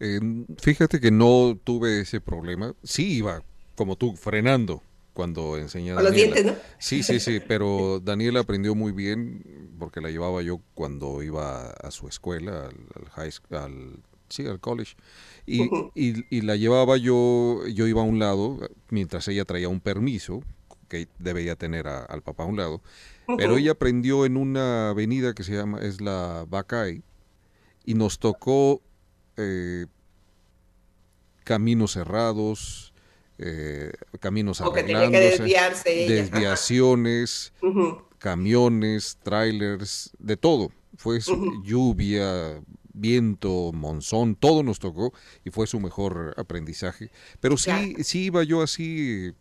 Eh, 0.00 0.18
fíjate 0.56 0.98
que 0.98 1.10
no 1.10 1.58
tuve 1.62 2.00
ese 2.00 2.22
problema. 2.22 2.74
Sí 2.82 3.18
iba, 3.18 3.42
como 3.74 3.96
tú, 3.96 4.16
frenando 4.16 4.82
cuando 5.12 5.58
enseñaba. 5.58 6.02
los 6.02 6.14
dientes, 6.14 6.46
¿no? 6.46 6.54
Sí, 6.78 7.02
sí, 7.02 7.20
sí, 7.20 7.40
pero 7.46 8.00
Daniela 8.00 8.40
aprendió 8.40 8.74
muy 8.74 8.92
bien 8.92 9.76
porque 9.78 10.00
la 10.00 10.08
llevaba 10.08 10.40
yo 10.40 10.62
cuando 10.72 11.22
iba 11.22 11.68
a 11.68 11.90
su 11.90 12.08
escuela, 12.08 12.70
al, 12.70 13.10
high, 13.10 13.32
al, 13.50 14.02
sí, 14.30 14.46
al 14.46 14.60
college. 14.60 14.94
Y, 15.46 15.70
y, 15.94 16.40
la 16.40 16.56
llevaba 16.56 16.96
yo, 16.96 17.60
yo 17.68 17.86
iba 17.86 18.00
a 18.00 18.04
un 18.04 18.18
lado, 18.18 18.58
mientras 18.90 19.28
ella 19.28 19.44
traía 19.44 19.68
un 19.68 19.80
permiso, 19.80 20.42
que 20.88 21.08
debía 21.18 21.54
tener 21.54 21.86
al 21.86 22.22
papá 22.22 22.42
a 22.42 22.46
un 22.46 22.56
lado, 22.56 22.82
pero 23.36 23.56
ella 23.56 23.72
aprendió 23.72 24.24
en 24.24 24.36
una 24.36 24.90
avenida 24.90 25.34
que 25.34 25.44
se 25.44 25.54
llama, 25.54 25.80
es 25.80 26.00
la 26.00 26.46
Bacay, 26.48 27.02
y 27.84 27.94
nos 27.94 28.18
tocó 28.18 28.82
eh, 29.36 29.86
caminos 31.44 31.92
cerrados, 31.92 32.92
eh, 33.38 33.92
caminos 34.20 34.60
arreglándose, 34.60 35.44
desviaciones, 36.08 37.52
camiones, 38.18 39.18
trailers, 39.22 40.10
de 40.18 40.36
todo. 40.36 40.72
Fue 40.96 41.20
lluvia, 41.62 42.60
viento, 42.96 43.70
monzón, 43.72 44.34
todo 44.34 44.62
nos 44.62 44.78
tocó 44.78 45.12
y 45.44 45.50
fue 45.50 45.66
su 45.66 45.80
mejor 45.80 46.34
aprendizaje. 46.36 47.10
Pero 47.40 47.56
sí, 47.56 47.96
sí 48.02 48.24
iba 48.24 48.42
yo 48.42 48.62
así 48.62 49.32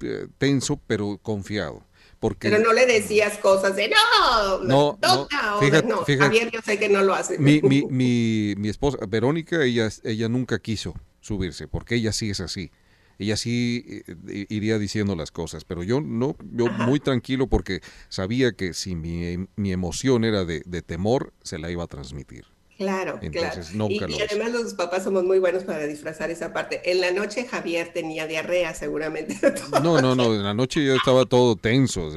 eh, 0.00 0.26
tenso, 0.38 0.80
pero 0.86 1.18
confiado. 1.22 1.84
Porque, 2.20 2.48
pero 2.48 2.62
no 2.62 2.72
le 2.72 2.86
decías 2.86 3.36
cosas 3.38 3.76
de 3.76 3.88
no, 3.88 4.62
no, 4.64 4.98
no, 5.02 5.28
fíjate, 5.60 5.86
no. 5.86 6.04
Javier, 6.04 6.50
yo 6.50 6.60
sé 6.62 6.78
que 6.78 6.88
no 6.88 7.02
lo 7.02 7.14
hace. 7.14 7.38
Mi, 7.38 7.60
mi, 7.60 7.82
mi, 7.90 8.54
mi 8.56 8.68
esposa, 8.68 8.98
Verónica, 9.06 9.62
ella, 9.62 9.90
ella 10.04 10.28
nunca 10.28 10.58
quiso 10.58 10.94
subirse, 11.20 11.68
porque 11.68 11.96
ella 11.96 12.12
sí 12.12 12.30
es 12.30 12.40
así 12.40 12.70
ella 13.18 13.36
sí 13.36 14.04
eh, 14.06 14.46
iría 14.48 14.78
diciendo 14.78 15.14
las 15.16 15.30
cosas, 15.30 15.64
pero 15.64 15.82
yo 15.82 16.00
no, 16.00 16.36
yo 16.52 16.66
muy 16.70 17.00
tranquilo 17.00 17.46
porque 17.46 17.80
sabía 18.08 18.52
que 18.52 18.74
si 18.74 18.96
mi, 18.96 19.48
mi 19.56 19.72
emoción 19.72 20.24
era 20.24 20.44
de, 20.44 20.62
de, 20.66 20.82
temor, 20.82 21.32
se 21.42 21.58
la 21.58 21.70
iba 21.70 21.84
a 21.84 21.86
transmitir. 21.86 22.46
Claro, 22.76 23.20
claro. 23.30 23.60
y, 23.88 24.00
además 24.20 24.50
los 24.50 24.74
papás 24.74 25.04
somos 25.04 25.22
muy 25.22 25.38
buenos 25.38 25.62
para 25.62 25.86
disfrazar 25.86 26.30
esa 26.32 26.52
parte. 26.52 26.90
En 26.90 27.00
la 27.00 27.12
noche 27.12 27.46
Javier 27.46 27.92
tenía 27.92 28.26
diarrea 28.26 28.74
seguramente. 28.74 29.38
No, 29.82 30.00
no, 30.00 30.14
no, 30.14 30.34
en 30.34 30.42
la 30.42 30.54
noche 30.54 30.84
yo 30.84 30.94
estaba 30.94 31.24
todo 31.26 31.56
tenso, 31.56 32.10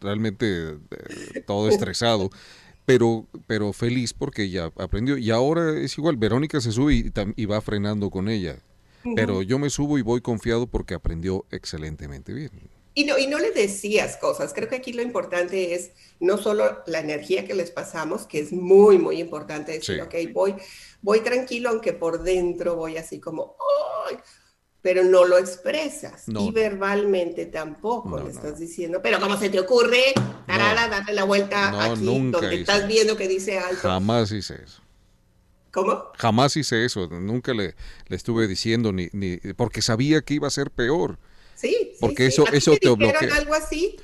realmente 0.00 0.70
eh, 0.70 1.40
todo 1.46 1.68
estresado, 1.68 2.30
pero, 2.86 3.26
pero 3.46 3.72
feliz 3.72 4.12
porque 4.12 4.48
ya 4.50 4.72
aprendió. 4.76 5.16
Y 5.16 5.30
ahora 5.30 5.78
es 5.78 5.96
igual, 5.98 6.16
Verónica 6.16 6.60
se 6.60 6.72
sube 6.72 6.94
y, 6.94 7.12
y 7.36 7.44
va 7.46 7.60
frenando 7.60 8.10
con 8.10 8.28
ella, 8.28 8.56
pero 9.16 9.42
yo 9.42 9.58
me 9.58 9.70
subo 9.70 9.98
y 9.98 10.02
voy 10.02 10.20
confiado 10.20 10.66
porque 10.66 10.94
aprendió 10.94 11.44
excelentemente 11.50 12.32
bien. 12.32 12.50
Y 12.94 13.04
no, 13.04 13.18
y 13.18 13.26
no 13.26 13.38
le 13.38 13.52
decías 13.52 14.16
cosas. 14.16 14.52
Creo 14.52 14.68
que 14.68 14.76
aquí 14.76 14.92
lo 14.92 15.02
importante 15.02 15.74
es 15.74 15.92
no 16.18 16.38
solo 16.38 16.82
la 16.86 16.98
energía 16.98 17.44
que 17.44 17.54
les 17.54 17.70
pasamos, 17.70 18.26
que 18.26 18.40
es 18.40 18.52
muy, 18.52 18.98
muy 18.98 19.20
importante 19.20 19.72
decir, 19.72 20.02
ok, 20.02 20.14
voy, 20.32 20.56
voy 21.00 21.20
tranquilo, 21.20 21.70
aunque 21.70 21.92
por 21.92 22.22
dentro 22.22 22.74
voy 22.74 22.96
así 22.96 23.20
como, 23.20 23.56
¡ay! 24.08 24.18
pero 24.82 25.04
no 25.04 25.24
lo 25.24 25.38
expresas. 25.38 26.24
Y 26.26 26.50
verbalmente 26.52 27.46
tampoco 27.46 28.18
le 28.18 28.30
estás 28.30 28.58
diciendo, 28.58 29.00
pero 29.02 29.20
¿cómo 29.20 29.36
se 29.36 29.50
te 29.50 29.60
ocurre? 29.60 30.14
Tarara, 30.46 30.88
date 30.88 31.12
la 31.12 31.24
vuelta 31.24 31.84
aquí, 31.84 32.30
donde 32.30 32.60
estás 32.60 32.86
viendo 32.86 33.16
que 33.16 33.28
dice 33.28 33.58
algo. 33.58 33.80
Jamás 33.80 34.32
hice 34.32 34.54
eso. 34.64 34.82
¿Cómo? 35.70 36.04
Jamás 36.16 36.56
hice 36.56 36.84
eso, 36.84 37.06
nunca 37.08 37.54
le, 37.54 37.76
le 38.08 38.16
estuve 38.16 38.48
diciendo, 38.48 38.92
ni, 38.92 39.08
ni, 39.12 39.36
porque 39.56 39.82
sabía 39.82 40.22
que 40.22 40.34
iba 40.34 40.48
a 40.48 40.50
ser 40.50 40.70
peor. 40.70 41.18
Sí, 41.60 41.92
porque 42.00 42.26
eso, 42.26 42.44
eso 42.52 42.74
te, 42.80 42.88
bloquea. 42.88 43.34
algo 43.36 43.52
así? 43.52 43.96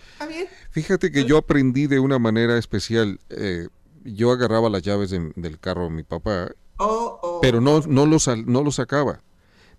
Fíjate 0.70 1.10
que 1.10 1.24
yo 1.24 1.38
aprendí 1.38 1.86
de 1.86 1.98
una 1.98 2.18
manera 2.18 2.58
especial. 2.58 3.18
Eh, 3.30 3.68
yo 4.04 4.30
agarraba 4.30 4.68
las 4.68 4.82
llaves 4.82 5.10
del 5.10 5.58
carro 5.58 5.84
de 5.84 5.90
mi 5.90 6.02
papá, 6.02 6.50
oh, 6.76 7.18
oh. 7.22 7.40
pero 7.40 7.62
no, 7.62 7.80
no, 7.80 8.04
lo, 8.04 8.18
no 8.44 8.62
lo 8.62 8.70
sacaba. 8.70 9.22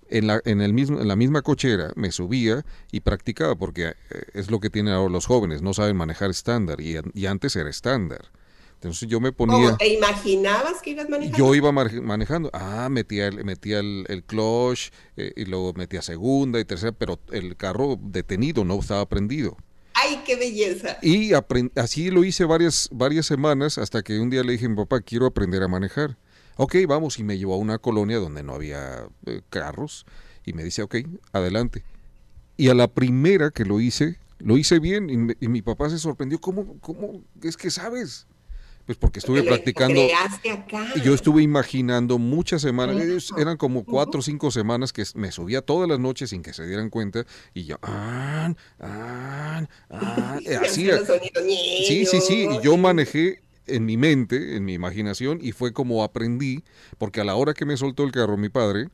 En 0.09 0.25
la, 0.25 0.41
en, 0.45 0.61
el 0.61 0.73
mismo, 0.73 1.01
en 1.01 1.07
la 1.07 1.15
misma 1.15 1.43
cochera 1.43 1.91
me 1.95 2.11
subía 2.11 2.65
y 2.91 3.01
practicaba, 3.01 3.55
porque 3.55 3.89
eh, 3.89 3.93
es 4.34 4.49
lo 4.49 4.59
que 4.59 4.71
tienen 4.71 4.93
ahora 4.93 5.11
los 5.11 5.28
jóvenes, 5.28 5.61
no 5.61 5.75
saben 5.75 5.97
manejar 5.97 6.32
estándar, 6.32 6.82
y, 6.82 6.97
y 7.13 7.25
antes 7.28 7.55
era 7.55 7.69
estándar. 7.69 8.32
Entonces 8.78 9.09
yo 9.09 9.19
me 9.19 9.32
ponía... 9.32 9.75
¿Te 9.75 9.91
imaginabas 9.91 10.82
que 10.84 10.91
ibas 10.91 11.09
manejando? 11.09 11.38
Yo 11.38 11.55
iba 11.55 11.71
manejando. 11.71 12.51
Ah, 12.53 12.89
metía, 12.91 13.32
metía 13.32 13.80
el, 13.80 14.05
el 14.07 14.23
clutch 14.23 14.91
eh, 15.15 15.34
y 15.36 15.45
luego 15.45 15.73
metía 15.73 16.03
segunda 16.03 16.59
y 16.59 16.65
tercera, 16.65 16.91
pero 16.91 17.19
el 17.32 17.57
carro 17.57 17.97
detenido 17.99 18.63
no 18.63 18.80
estaba 18.80 19.07
prendido. 19.07 19.57
¡Ay, 19.95 20.21
qué 20.28 20.36
belleza! 20.36 20.99
Y 21.01 21.32
así 21.75 22.11
lo 22.11 22.23
hice 22.23 22.45
varias, 22.45 22.88
varias 22.91 23.25
semanas 23.25 23.80
hasta 23.80 24.03
que 24.03 24.19
un 24.19 24.30
día 24.30 24.43
le 24.43 24.51
dije 24.51 24.67
a 24.67 24.69
mi 24.69 24.75
papá, 24.75 25.01
quiero 25.01 25.25
aprender 25.25 25.63
a 25.63 25.67
manejar. 25.67 26.15
Ok, 26.57 26.75
vamos, 26.88 27.17
y 27.17 27.23
me 27.23 27.39
llevó 27.39 27.55
a 27.55 27.57
una 27.57 27.80
colonia 27.80 28.17
donde 28.17 28.43
no 28.43 28.53
había 28.53 29.07
eh, 29.25 29.41
carros 29.49 30.05
Y 30.45 30.53
me 30.53 30.63
dice, 30.63 30.84
ok, 30.84 30.97
adelante. 31.32 31.84
Y 32.57 32.69
a 32.69 32.75
la 32.75 32.88
primera 32.88 33.49
que 33.49 33.65
lo 33.65 33.80
hice, 33.80 34.19
lo 34.38 34.55
hice 34.59 34.78
bien 34.78 35.09
y, 35.09 35.45
y 35.45 35.47
mi 35.49 35.63
papá 35.63 35.89
se 35.89 35.97
sorprendió, 35.97 36.39
¿cómo, 36.39 36.78
¿cómo 36.80 37.23
es 37.41 37.57
que 37.57 37.71
sabes? 37.71 38.28
Pues 38.88 38.97
porque 38.97 39.19
estuve 39.19 39.43
practicando. 39.43 40.01
Y 40.95 41.01
yo 41.01 41.13
estuve 41.13 41.43
imaginando 41.43 42.17
muchas 42.17 42.61
semanas, 42.61 43.33
eran 43.38 43.57
como 43.57 43.83
cuatro 43.83 44.21
o 44.21 44.23
cinco 44.23 44.49
semanas 44.49 44.93
que 44.93 45.03
me 45.15 45.33
subía 45.33 45.61
todas 45.61 45.89
las 45.89 45.99
noches 45.99 46.29
sin 46.29 46.41
que 46.41 46.53
se 46.53 46.65
dieran 46.65 46.89
cuenta 46.89 47.25
y 47.53 47.65
yo, 47.65 47.75
ah, 47.81 48.53
ah, 48.79 49.67
ah, 49.89 50.39
así. 50.61 50.89
Sí, 51.85 52.05
sí, 52.05 52.21
sí, 52.21 52.47
y 52.49 52.63
yo 52.63 52.77
manejé 52.77 53.41
en 53.65 53.85
mi 53.85 53.97
mente, 53.97 54.55
en 54.55 54.63
mi 54.63 54.73
imaginación, 54.73 55.39
y 55.41 55.51
fue 55.51 55.73
como 55.73 56.01
aprendí, 56.01 56.63
porque 56.97 57.19
a 57.19 57.25
la 57.25 57.35
hora 57.35 57.53
que 57.53 57.65
me 57.65 57.75
soltó 57.75 58.05
el 58.05 58.13
carro 58.13 58.38
mi 58.38 58.47
padre, 58.47 58.88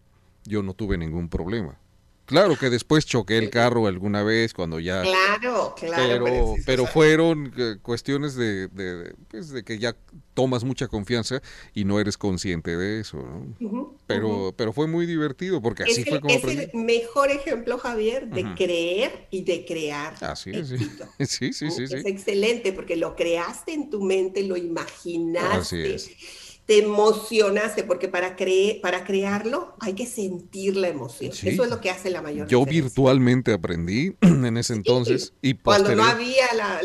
yo 0.45 0.63
no 0.63 0.73
tuve 0.73 0.97
ningún 0.97 1.29
problema. 1.29 1.77
Claro 2.25 2.57
que 2.57 2.69
después 2.69 3.05
choqué 3.05 3.37
el 3.37 3.49
carro 3.49 3.87
alguna 3.87 4.23
vez 4.23 4.53
cuando 4.53 4.79
ya... 4.79 5.01
Claro, 5.01 5.75
claro. 5.77 6.23
Pero, 6.23 6.55
pero, 6.65 6.85
fueron 6.85 7.53
eh, 7.57 7.75
cuestiones 7.81 8.35
de, 8.35 8.69
de, 8.69 9.13
pues, 9.29 9.49
de, 9.49 9.63
que 9.63 9.77
ya 9.77 9.95
tomas 10.33 10.63
mucha 10.63 10.87
confianza 10.87 11.41
y 11.73 11.83
no 11.83 11.99
eres 11.99 12.17
consciente 12.17 12.77
de 12.77 13.01
eso, 13.01 13.17
¿no? 13.59 13.97
pero, 14.07 14.53
pero 14.55 14.71
fue 14.71 14.87
muy 14.87 15.05
divertido 15.05 15.61
porque 15.61 15.83
así 15.83 16.05
fue 16.05 16.21
como... 16.21 16.33
Es 16.33 16.43
el 16.45 16.69
mejor 16.73 17.29
ejemplo, 17.29 17.77
Javier, 17.77 18.27
de 18.29 18.53
creer 18.55 19.27
y 19.29 19.43
de 19.43 19.65
crear. 19.65 20.15
Así 20.21 20.51
es, 20.51 20.69
sí. 20.69 20.77
sí, 21.25 21.53
sí, 21.53 21.71
sí, 21.71 21.83
Es 21.83 22.05
excelente 22.05 22.71
porque 22.71 22.95
lo 22.95 23.15
creaste 23.15 23.73
en 23.73 23.89
tu 23.89 24.01
mente, 24.01 24.43
lo 24.43 24.55
imaginaste. 24.55 25.57
Así 25.57 25.81
es 25.81 26.42
te 26.65 26.79
emocionaste, 26.79 27.83
porque 27.83 28.07
para, 28.07 28.35
creer, 28.35 28.79
para 28.81 29.03
crearlo 29.03 29.75
hay 29.79 29.93
que 29.93 30.05
sentir 30.05 30.77
la 30.77 30.87
emoción. 30.87 31.31
Eso 31.31 31.63
es 31.63 31.69
lo 31.69 31.81
que 31.81 31.89
hace 31.89 32.09
la 32.09 32.21
mayor 32.21 32.47
Yo 32.47 32.65
virtualmente 32.65 33.51
aprendí 33.51 34.15
en 34.21 34.57
ese 34.57 34.73
entonces. 34.73 35.33
y 35.41 35.55
Cuando 35.55 35.93
no 35.95 36.03
había 36.03 36.53
la, 36.53 36.79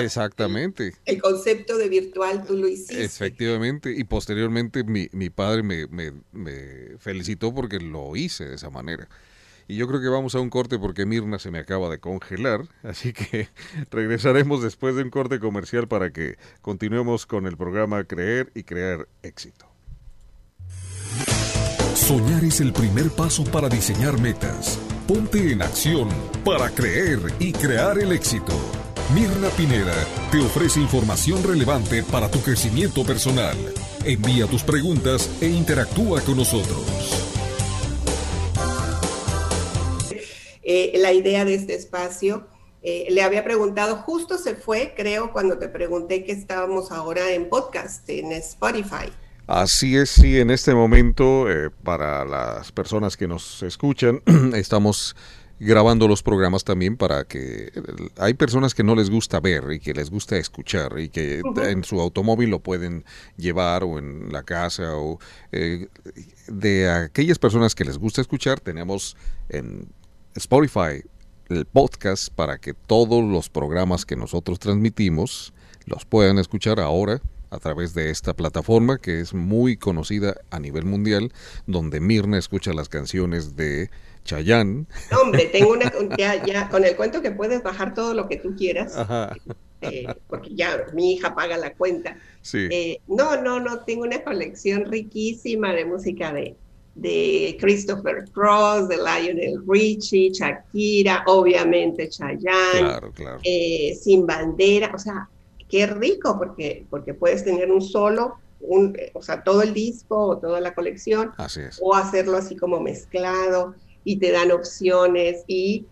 Exactamente. 0.00 0.94
El 1.04 1.20
concepto 1.20 1.78
de 1.78 1.88
virtual, 1.88 2.44
tú 2.46 2.56
lo 2.56 2.68
hiciste. 2.68 3.04
Efectivamente. 3.04 3.92
Y 3.96 4.04
posteriormente 4.04 4.84
mi, 4.84 5.08
mi 5.12 5.30
padre 5.30 5.62
me, 5.62 5.86
me, 5.88 6.12
me 6.32 6.96
felicitó 6.98 7.52
porque 7.52 7.80
lo 7.80 8.14
hice 8.14 8.44
de 8.44 8.54
esa 8.54 8.70
manera. 8.70 9.08
Y 9.66 9.76
yo 9.76 9.88
creo 9.88 10.00
que 10.00 10.08
vamos 10.08 10.34
a 10.34 10.40
un 10.40 10.50
corte 10.50 10.78
porque 10.78 11.06
Mirna 11.06 11.38
se 11.38 11.50
me 11.50 11.58
acaba 11.58 11.88
de 11.88 11.98
congelar, 11.98 12.62
así 12.82 13.12
que 13.12 13.48
regresaremos 13.90 14.62
después 14.62 14.96
de 14.96 15.02
un 15.02 15.10
corte 15.10 15.40
comercial 15.40 15.88
para 15.88 16.10
que 16.10 16.36
continuemos 16.60 17.26
con 17.26 17.46
el 17.46 17.56
programa 17.56 18.04
Creer 18.04 18.50
y 18.54 18.64
Crear 18.64 19.08
Éxito. 19.22 19.66
Soñar 21.94 22.44
es 22.44 22.60
el 22.60 22.72
primer 22.72 23.08
paso 23.10 23.44
para 23.44 23.68
diseñar 23.68 24.20
metas. 24.20 24.78
Ponte 25.06 25.52
en 25.52 25.62
acción 25.62 26.08
para 26.44 26.68
creer 26.70 27.20
y 27.38 27.52
crear 27.52 27.98
el 27.98 28.12
éxito. 28.12 28.52
Mirna 29.14 29.48
Pineda 29.50 29.94
te 30.30 30.38
ofrece 30.38 30.80
información 30.80 31.42
relevante 31.42 32.02
para 32.02 32.30
tu 32.30 32.40
crecimiento 32.40 33.04
personal. 33.04 33.56
Envía 34.04 34.46
tus 34.46 34.62
preguntas 34.62 35.30
e 35.40 35.48
interactúa 35.48 36.20
con 36.22 36.36
nosotros. 36.36 37.33
Eh, 40.64 40.92
la 40.96 41.12
idea 41.12 41.44
de 41.44 41.54
este 41.54 41.74
espacio. 41.74 42.46
Eh, 42.82 43.06
le 43.10 43.22
había 43.22 43.44
preguntado, 43.44 43.96
justo 43.96 44.36
se 44.36 44.54
fue, 44.54 44.92
creo, 44.94 45.32
cuando 45.32 45.58
te 45.58 45.68
pregunté 45.68 46.24
que 46.24 46.32
estábamos 46.32 46.90
ahora 46.90 47.32
en 47.32 47.48
podcast, 47.48 48.08
en 48.10 48.32
Spotify. 48.32 49.10
Así 49.46 49.96
es, 49.96 50.10
sí, 50.10 50.38
en 50.38 50.50
este 50.50 50.74
momento, 50.74 51.50
eh, 51.50 51.70
para 51.82 52.24
las 52.24 52.72
personas 52.72 53.16
que 53.16 53.26
nos 53.26 53.62
escuchan, 53.62 54.22
estamos 54.54 55.16
grabando 55.60 56.08
los 56.08 56.22
programas 56.22 56.64
también 56.64 56.96
para 56.96 57.24
que 57.24 57.70
hay 58.18 58.34
personas 58.34 58.74
que 58.74 58.82
no 58.82 58.94
les 58.94 59.08
gusta 59.08 59.40
ver 59.40 59.64
y 59.72 59.80
que 59.80 59.94
les 59.94 60.10
gusta 60.10 60.36
escuchar 60.36 60.98
y 60.98 61.08
que 61.08 61.42
en 61.62 61.84
su 61.84 62.00
automóvil 62.00 62.50
lo 62.50 62.58
pueden 62.58 63.04
llevar 63.36 63.84
o 63.84 63.98
en 63.98 64.32
la 64.32 64.42
casa 64.42 64.96
o 64.96 65.20
de 66.48 66.90
aquellas 66.90 67.38
personas 67.38 67.74
que 67.76 67.84
les 67.84 67.98
gusta 67.98 68.20
escuchar 68.20 68.58
tenemos 68.58 69.16
en 69.48 69.88
Spotify 70.36 71.02
el 71.48 71.64
podcast 71.64 72.32
para 72.34 72.58
que 72.58 72.74
todos 72.74 73.22
los 73.22 73.48
programas 73.48 74.04
que 74.04 74.16
nosotros 74.16 74.58
transmitimos 74.58 75.52
los 75.86 76.04
puedan 76.04 76.38
escuchar 76.38 76.80
ahora 76.80 77.20
a 77.50 77.58
través 77.58 77.94
de 77.94 78.10
esta 78.10 78.34
plataforma 78.34 78.98
que 78.98 79.20
es 79.20 79.32
muy 79.32 79.76
conocida 79.76 80.34
a 80.50 80.58
nivel 80.58 80.86
mundial, 80.86 81.32
donde 81.66 82.00
Mirna 82.00 82.38
escucha 82.38 82.72
las 82.72 82.88
canciones 82.88 83.54
de 83.54 83.90
Chayanne. 84.24 84.86
Hombre, 85.22 85.46
tengo 85.46 85.72
una 85.72 85.92
ya, 86.16 86.68
con 86.68 86.84
el 86.84 86.96
cuento 86.96 87.22
que 87.22 87.30
puedes 87.30 87.62
bajar 87.62 87.94
todo 87.94 88.14
lo 88.14 88.26
que 88.26 88.38
tú 88.38 88.56
quieras, 88.56 88.96
eh, 89.82 90.06
porque 90.26 90.54
ya 90.54 90.86
mi 90.94 91.12
hija 91.12 91.34
paga 91.34 91.56
la 91.58 91.74
cuenta. 91.74 92.16
Sí. 92.42 92.66
Eh, 92.70 93.00
no, 93.06 93.40
no, 93.40 93.60
no, 93.60 93.80
tengo 93.80 94.02
una 94.02 94.24
colección 94.24 94.86
riquísima 94.86 95.72
de 95.72 95.84
música 95.84 96.32
de 96.32 96.56
de 96.94 97.56
Christopher 97.60 98.24
Cross, 98.32 98.88
de 98.88 98.96
Lionel 98.96 99.62
Richie, 99.66 100.30
Shakira, 100.30 101.24
obviamente 101.26 102.08
Chayanne, 102.08 103.00
eh, 103.42 103.94
Sin 104.00 104.26
Bandera, 104.26 104.92
o 104.94 104.98
sea, 104.98 105.28
qué 105.68 105.86
rico 105.86 106.38
porque, 106.38 106.86
porque 106.88 107.14
puedes 107.14 107.44
tener 107.44 107.70
un 107.72 107.82
solo, 107.82 108.36
un, 108.60 108.96
o 109.12 109.22
sea, 109.22 109.42
todo 109.42 109.62
el 109.62 109.74
disco 109.74 110.16
o 110.16 110.38
toda 110.38 110.60
la 110.60 110.74
colección, 110.74 111.32
o 111.80 111.94
hacerlo 111.94 112.36
así 112.36 112.56
como 112.56 112.80
mezclado 112.80 113.74
y 114.04 114.16
te 114.16 114.30
dan 114.30 114.52
opciones 114.52 115.42
y 115.46 115.86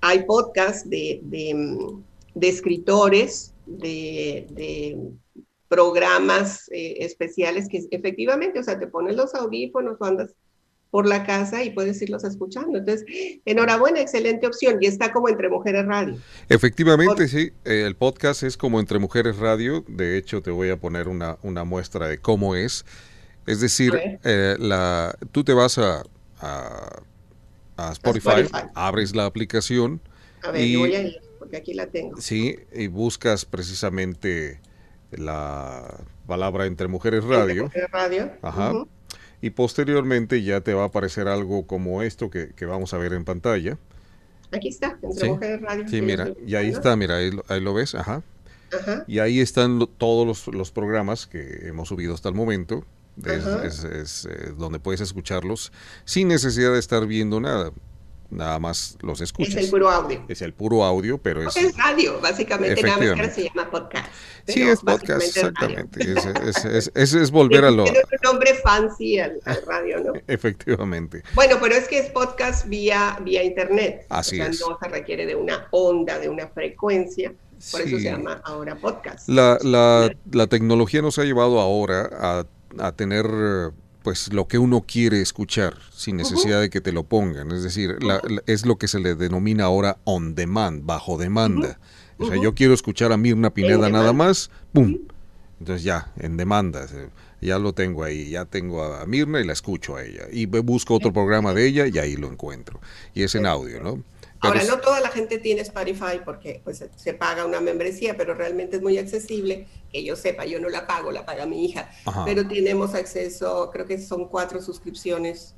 hay 0.00 0.22
podcasts 0.24 0.88
de, 0.88 1.20
de, 1.22 2.48
escritores, 2.48 3.52
de, 3.66 4.46
de 4.50 4.98
programas 5.68 6.68
eh, 6.72 6.96
especiales 7.00 7.68
que 7.68 7.86
efectivamente, 7.90 8.58
o 8.58 8.62
sea, 8.62 8.78
te 8.78 8.86
pones 8.86 9.16
los 9.16 9.34
audífonos 9.34 9.96
o 10.00 10.04
andas 10.04 10.34
por 10.90 11.06
la 11.06 11.24
casa 11.24 11.62
y 11.62 11.70
puedes 11.70 12.00
irlos 12.00 12.24
escuchando. 12.24 12.78
Entonces, 12.78 13.04
enhorabuena, 13.44 14.00
excelente 14.00 14.46
opción. 14.46 14.78
Y 14.80 14.86
está 14.86 15.12
como 15.12 15.28
Entre 15.28 15.48
Mujeres 15.48 15.84
Radio. 15.86 16.16
Efectivamente, 16.48 17.28
sí. 17.28 17.52
El 17.64 17.94
podcast 17.94 18.42
es 18.42 18.56
como 18.56 18.80
Entre 18.80 18.98
Mujeres 18.98 19.36
Radio. 19.36 19.84
De 19.86 20.16
hecho, 20.16 20.40
te 20.40 20.50
voy 20.50 20.70
a 20.70 20.78
poner 20.78 21.08
una, 21.08 21.36
una 21.42 21.64
muestra 21.64 22.08
de 22.08 22.18
cómo 22.18 22.54
es. 22.54 22.86
Es 23.46 23.60
decir, 23.60 23.92
eh, 24.24 24.56
la, 24.58 25.16
tú 25.32 25.44
te 25.44 25.52
vas 25.52 25.78
a, 25.78 26.04
a, 26.40 27.92
Spotify, 27.92 28.48
abres 28.74 29.14
la 29.14 29.26
aplicación. 29.26 30.00
A 30.42 30.50
ver, 30.50 30.62
y, 30.62 30.76
voy 30.76 30.94
a 30.94 31.02
ir, 31.02 31.20
porque 31.38 31.58
aquí 31.58 31.74
la 31.74 31.86
tengo. 31.86 32.20
Sí, 32.20 32.56
y 32.74 32.86
buscas 32.86 33.44
precisamente 33.44 34.60
la 35.10 36.04
palabra 36.26 36.66
Entre 36.66 36.88
Mujeres 36.88 37.24
Radio. 37.24 37.70
Radio. 37.90 38.32
Ajá. 38.42 38.72
Y 39.40 39.50
posteriormente 39.50 40.42
ya 40.42 40.60
te 40.60 40.74
va 40.74 40.82
a 40.82 40.86
aparecer 40.86 41.28
algo 41.28 41.66
como 41.66 42.02
esto 42.02 42.30
que, 42.30 42.52
vamos 42.66 42.92
a 42.94 42.98
ver 42.98 43.12
en 43.12 43.24
pantalla. 43.24 43.78
Aquí 44.52 44.68
está, 44.68 44.98
Entre 45.02 45.28
Mujeres 45.28 45.62
Radio. 45.62 45.88
Sí, 45.88 46.02
mira, 46.02 46.32
y 46.46 46.54
ahí 46.54 46.68
está, 46.68 46.96
mira, 46.96 47.16
ahí, 47.16 47.60
lo 47.60 47.74
ves, 47.74 47.94
ajá. 47.94 48.22
Ajá. 48.78 49.04
Y 49.06 49.20
ahí 49.20 49.40
están 49.40 49.86
todos 49.96 50.48
los, 50.48 50.70
programas 50.72 51.26
que 51.26 51.68
hemos 51.68 51.88
subido 51.88 52.14
hasta 52.14 52.28
el 52.28 52.34
momento. 52.34 52.84
es, 53.24 54.28
eh, 54.30 54.52
donde 54.56 54.78
puedes 54.78 55.00
escucharlos 55.00 55.72
sin 56.04 56.28
necesidad 56.28 56.72
de 56.72 56.78
estar 56.78 57.04
viendo 57.06 57.40
nada 57.40 57.72
nada 58.30 58.58
más 58.58 58.96
los 59.00 59.20
escuchas. 59.20 59.54
Es 59.54 59.64
el 59.64 59.70
puro 59.70 59.90
audio. 59.90 60.24
Es 60.28 60.42
el 60.42 60.52
puro 60.52 60.84
audio, 60.84 61.18
pero 61.18 61.42
es... 61.42 61.56
Es 61.56 61.76
radio, 61.76 62.20
básicamente, 62.20 62.82
nada 62.82 62.98
más 62.98 63.28
que 63.28 63.30
se 63.30 63.42
llama 63.44 63.70
podcast. 63.70 64.08
Sí, 64.46 64.62
es 64.62 64.80
podcast, 64.80 65.22
exactamente. 65.22 66.00
Es, 66.02 66.90
es, 66.94 67.14
es, 67.14 67.30
volver 67.30 67.64
a 67.64 67.70
lo... 67.70 67.84
Tiene 67.84 68.00
un 68.00 68.18
nombre 68.22 68.54
fancy 68.54 69.18
al, 69.18 69.40
radio, 69.66 70.00
¿no? 70.02 70.12
Efectivamente. 70.26 71.22
Bueno, 71.34 71.56
pero 71.60 71.74
es 71.74 71.88
que 71.88 71.98
es 71.98 72.10
podcast 72.10 72.66
vía, 72.68 73.18
vía 73.22 73.42
internet. 73.42 74.06
Así 74.08 74.40
o 74.40 74.52
sea, 74.52 74.66
no 74.68 74.78
se 74.80 74.88
requiere 74.88 75.26
de 75.26 75.34
una 75.34 75.68
onda, 75.70 76.18
de 76.18 76.28
una 76.28 76.48
frecuencia. 76.48 77.32
Por 77.72 77.80
eso 77.80 77.96
se 77.96 78.04
llama 78.04 78.40
ahora 78.44 78.76
podcast. 78.76 79.28
La, 79.28 79.58
la, 79.62 80.10
la 80.30 80.46
tecnología 80.46 81.02
nos 81.02 81.18
ha 81.18 81.24
llevado 81.24 81.60
ahora 81.60 82.08
a, 82.12 82.44
a 82.78 82.92
tener 82.92 83.26
pues 84.08 84.32
lo 84.32 84.48
que 84.48 84.56
uno 84.56 84.86
quiere 84.86 85.20
escuchar 85.20 85.76
sin 85.92 86.16
necesidad 86.16 86.62
de 86.62 86.70
que 86.70 86.80
te 86.80 86.92
lo 86.92 87.02
pongan. 87.02 87.52
Es 87.52 87.62
decir, 87.62 87.98
es 88.46 88.64
lo 88.64 88.78
que 88.78 88.88
se 88.88 89.00
le 89.00 89.14
denomina 89.14 89.64
ahora 89.64 89.98
on 90.04 90.34
demand, 90.34 90.86
bajo 90.86 91.18
demanda. 91.18 91.78
O 92.16 92.26
sea, 92.26 92.42
yo 92.42 92.54
quiero 92.54 92.72
escuchar 92.72 93.12
a 93.12 93.18
Mirna 93.18 93.50
Pineda 93.50 93.90
nada 93.90 94.14
más, 94.14 94.50
¡pum! 94.72 94.96
Entonces 95.60 95.84
ya, 95.84 96.10
en 96.16 96.38
demanda, 96.38 96.86
ya 97.42 97.58
lo 97.58 97.74
tengo 97.74 98.02
ahí, 98.02 98.30
ya 98.30 98.46
tengo 98.46 98.82
a 98.82 99.04
Mirna 99.04 99.42
y 99.42 99.44
la 99.44 99.52
escucho 99.52 99.96
a 99.96 100.04
ella. 100.04 100.22
Y 100.32 100.46
busco 100.46 100.94
otro 100.94 101.12
programa 101.12 101.52
de 101.52 101.66
ella 101.66 101.86
y 101.86 101.98
ahí 101.98 102.16
lo 102.16 102.32
encuentro. 102.32 102.80
Y 103.12 103.24
es 103.24 103.34
en 103.34 103.44
audio, 103.44 103.82
¿no? 103.82 104.02
Ahora, 104.40 104.62
no 104.64 104.78
toda 104.78 105.00
la 105.00 105.08
gente 105.08 105.38
tiene 105.38 105.62
Spotify 105.62 106.20
porque 106.24 106.60
pues, 106.62 106.84
se 106.94 107.14
paga 107.14 107.44
una 107.44 107.60
membresía, 107.60 108.16
pero 108.16 108.34
realmente 108.34 108.76
es 108.76 108.82
muy 108.82 108.98
accesible. 108.98 109.66
Que 109.92 110.04
yo 110.04 110.16
sepa, 110.16 110.44
yo 110.44 110.60
no 110.60 110.68
la 110.68 110.86
pago, 110.86 111.10
la 111.10 111.24
paga 111.24 111.46
mi 111.46 111.64
hija. 111.64 111.90
Pero 112.24 112.46
tenemos 112.46 112.94
acceso, 112.94 113.70
creo 113.72 113.86
que 113.86 113.98
son 113.98 114.28
cuatro 114.28 114.60
suscripciones 114.62 115.54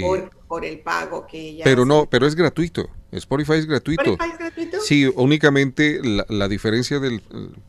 por, 0.00 0.30
el 0.60 0.80
pago 0.80 1.26
que 1.26 1.50
ella 1.50 1.64
Pero 1.64 1.84
no, 1.84 2.06
pero 2.08 2.26
es 2.26 2.34
gratuito. 2.34 2.88
Spotify 3.12 3.54
es 3.54 3.66
gratuito. 3.66 4.02
¿Spotify 4.02 4.30
es 4.32 4.38
gratuito? 4.38 4.80
Sí, 4.80 5.06
únicamente 5.16 6.00
la, 6.02 6.48
diferencia 6.48 6.98
del, 6.98 7.20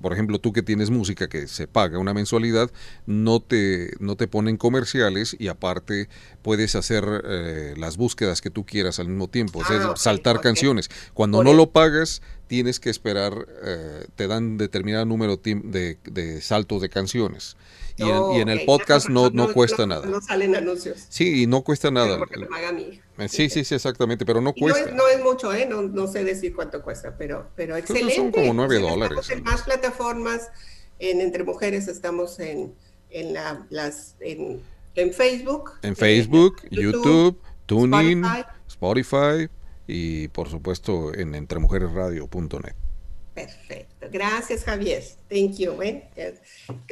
por 0.01 0.13
ejemplo, 0.13 0.39
tú 0.39 0.53
que 0.53 0.61
tienes 0.61 0.89
música 0.89 1.27
que 1.27 1.47
se 1.47 1.67
paga 1.67 1.99
una 1.99 2.13
mensualidad, 2.13 2.71
no 3.05 3.41
te, 3.41 3.91
no 3.99 4.15
te 4.15 4.27
ponen 4.27 4.57
comerciales 4.57 5.35
y 5.37 5.49
aparte 5.49 6.07
puedes 6.41 6.75
hacer 6.75 7.05
eh, 7.25 7.73
las 7.77 7.97
búsquedas 7.97 8.41
que 8.41 8.49
tú 8.49 8.65
quieras 8.65 8.99
al 8.99 9.09
mismo 9.09 9.27
tiempo, 9.27 9.59
o 9.59 9.65
sea, 9.65 9.91
ah, 9.91 9.93
saltar 9.95 10.39
canciones. 10.39 10.89
Cuando 11.13 11.43
no 11.43 11.53
lo 11.53 11.71
pagas, 11.71 12.21
tienes 12.47 12.79
que 12.79 12.89
esperar, 12.89 13.47
eh, 13.63 14.05
te 14.15 14.27
dan 14.27 14.57
determinado 14.57 15.05
número 15.05 15.37
de, 15.37 15.97
de 16.03 16.41
saltos 16.41 16.81
de 16.81 16.89
canciones. 16.89 17.57
Y, 17.97 18.39
en, 18.39 18.49
el 18.49 18.65
podcast 18.65 19.07
no, 19.09 19.29
no, 19.29 19.53
cuesta 19.53 19.85
nada. 19.85 20.07
No 20.07 20.19
salen 20.19 20.55
anuncios. 20.55 21.05
Sí, 21.09 21.43
y 21.43 21.47
no 21.47 21.61
cuesta 21.61 21.91
nada. 21.91 22.17
Porque 22.17 22.39
mi 22.73 23.01
eh, 23.17 23.29
Sí, 23.29 23.49
sí, 23.49 23.63
sí, 23.63 23.75
exactamente, 23.75 24.25
pero 24.25 24.41
no 24.41 24.53
cuesta. 24.53 24.91
No 24.91 25.07
es, 25.07 25.23
mucho, 25.23 25.53
¿eh? 25.53 25.65
No, 25.65 25.81
no, 25.81 26.07
sé 26.07 26.23
decir 26.23 26.55
cuánto 26.55 26.81
cuesta, 26.81 27.15
pero, 27.17 27.49
pero 27.55 27.77
excelente. 27.77 28.15
Son 28.15 28.31
como 28.31 28.53
nueve 28.53 28.79
dólares. 28.79 29.19
Estamos 29.19 29.29
en 29.29 29.43
más 29.43 29.61
plataformas, 29.63 30.51
en 30.99 31.21
Entre 31.21 31.43
Mujeres 31.43 31.87
estamos 31.87 32.39
en, 32.39 32.75
en, 33.09 33.33
la, 33.33 33.65
las, 33.69 34.15
en, 34.19 34.61
en 34.95 35.13
Facebook. 35.13 35.71
En 35.81 35.95
Facebook, 35.95 36.61
YouTube, 36.69 37.39
TuneIn, 37.65 38.25
Spotify. 38.67 39.49
y 39.87 40.27
por 40.29 40.49
supuesto 40.49 41.13
en 41.13 41.35
entremujeresradio.net. 41.35 42.75
Perfecto. 43.33 44.07
Gracias, 44.11 44.63
Javier. 44.63 45.03
Thank 45.27 45.57
you. 45.57 45.81
¿eh? 45.81 46.39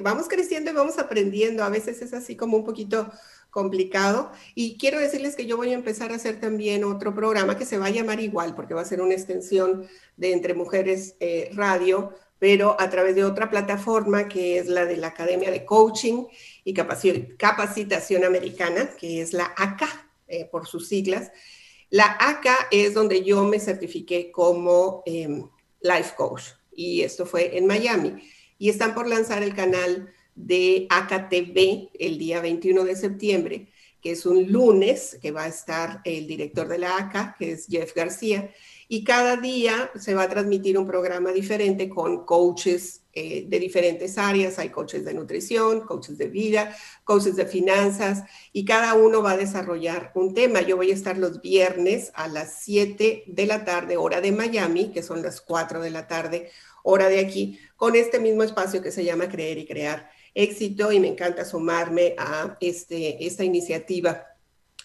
Vamos 0.02 0.28
creciendo 0.28 0.72
y 0.72 0.74
vamos 0.74 0.98
aprendiendo. 0.98 1.64
A 1.64 1.70
veces 1.70 2.02
es 2.02 2.14
así 2.14 2.36
como 2.36 2.58
un 2.58 2.66
poquito 2.66 3.12
complicado. 3.52 4.32
Y 4.56 4.78
quiero 4.78 5.00
decirles 5.00 5.36
que 5.36 5.46
yo 5.46 5.58
voy 5.58 5.70
a 5.70 5.76
empezar 5.76 6.12
a 6.12 6.16
hacer 6.16 6.40
también 6.40 6.84
otro 6.84 7.14
programa 7.14 7.58
que 7.58 7.66
se 7.66 7.78
va 7.78 7.88
a 7.88 7.92
llamar 7.92 8.20
igual, 8.20 8.56
porque 8.56 8.74
va 8.74 8.82
a 8.82 8.86
ser 8.86 9.02
una 9.02 9.14
extensión 9.14 9.88
de 10.18 10.34
Entre 10.34 10.56
Mujeres 10.56 11.16
eh, 11.20 11.52
Radio, 11.54 12.14
pero 12.40 12.76
a 12.80 12.90
través 12.90 13.14
de 13.16 13.24
otra 13.24 13.52
plataforma 13.52 14.28
que 14.28 14.58
es 14.58 14.68
la 14.68 14.86
de 14.86 14.98
la 14.98 15.08
Academia 15.08 15.52
de 15.52 15.66
Coaching 15.66 16.26
y 16.64 16.74
Capacitación 16.74 18.24
Americana, 18.24 18.90
que 18.98 19.22
es 19.22 19.34
la 19.34 19.54
ACA, 19.56 20.08
eh, 20.28 20.46
por 20.46 20.66
sus 20.66 20.88
siglas. 20.88 21.32
La 21.90 22.06
ACA 22.06 22.56
es 22.72 22.94
donde 22.94 23.24
yo 23.24 23.44
me 23.44 23.60
certifiqué 23.60 24.32
como 24.32 25.04
em, 25.06 25.50
Life 25.82 26.14
Coach. 26.16 26.44
Y 26.74 27.02
esto 27.02 27.26
fue 27.26 27.58
en 27.58 27.68
Miami. 27.68 28.16
Y 28.58 28.70
están 28.70 28.96
por 28.96 29.08
lanzar 29.08 29.44
el 29.44 29.54
canal 29.54 30.14
de 30.46 30.88
AKTV 30.90 31.92
el 32.00 32.18
día 32.18 32.42
21 32.42 32.84
de 32.84 32.96
septiembre, 32.96 33.68
que 34.02 34.12
es 34.12 34.26
un 34.26 34.52
lunes, 34.52 35.18
que 35.22 35.32
va 35.32 35.44
a 35.44 35.48
estar 35.48 36.02
el 36.06 36.26
director 36.28 36.68
de 36.68 36.80
la 36.80 36.98
ACA, 36.98 37.36
que 37.38 37.52
es 37.52 37.68
Jeff 37.68 37.94
García, 37.94 38.52
y 38.88 39.06
cada 39.06 39.38
día 39.38 39.90
se 39.96 40.16
va 40.16 40.24
a 40.24 40.30
transmitir 40.30 40.78
un 40.78 40.86
programa 40.86 41.32
diferente 41.32 41.88
con 41.88 42.26
coaches 42.26 43.04
eh, 43.14 43.46
de 43.48 43.60
diferentes 43.60 44.18
áreas. 44.18 44.60
Hay 44.60 44.68
coaches 44.68 45.06
de 45.06 45.14
nutrición, 45.14 45.82
coaches 45.82 46.18
de 46.18 46.28
vida, 46.28 46.76
coaches 47.06 47.38
de 47.38 47.46
finanzas 47.46 48.24
y 48.52 48.66
cada 48.66 48.96
uno 48.96 49.22
va 49.22 49.32
a 49.32 49.38
desarrollar 49.38 50.12
un 50.16 50.34
tema. 50.34 50.60
Yo 50.60 50.76
voy 50.76 50.92
a 50.92 50.94
estar 50.94 51.18
los 51.18 51.42
viernes 51.42 52.12
a 52.16 52.28
las 52.28 52.64
7 52.64 53.24
de 53.28 53.46
la 53.46 53.64
tarde, 53.64 53.96
hora 53.96 54.20
de 54.20 54.34
Miami, 54.34 54.92
que 54.92 55.04
son 55.04 55.22
las 55.22 55.40
4 55.40 55.80
de 55.82 55.90
la 55.90 56.08
tarde, 56.08 56.50
hora 56.84 57.08
de 57.08 57.20
aquí, 57.20 57.60
con 57.78 57.96
este 57.96 58.20
mismo 58.20 58.44
espacio 58.44 58.82
que 58.82 58.92
se 58.92 59.06
llama 59.06 59.30
Creer 59.30 59.58
y 59.58 59.68
Crear 59.68 60.10
Éxito. 60.34 60.92
Y 60.92 61.00
me 61.00 61.08
encanta 61.08 61.46
sumarme 61.46 62.16
a 62.18 62.58
este, 62.60 63.26
esta 63.26 63.44
iniciativa 63.44 64.26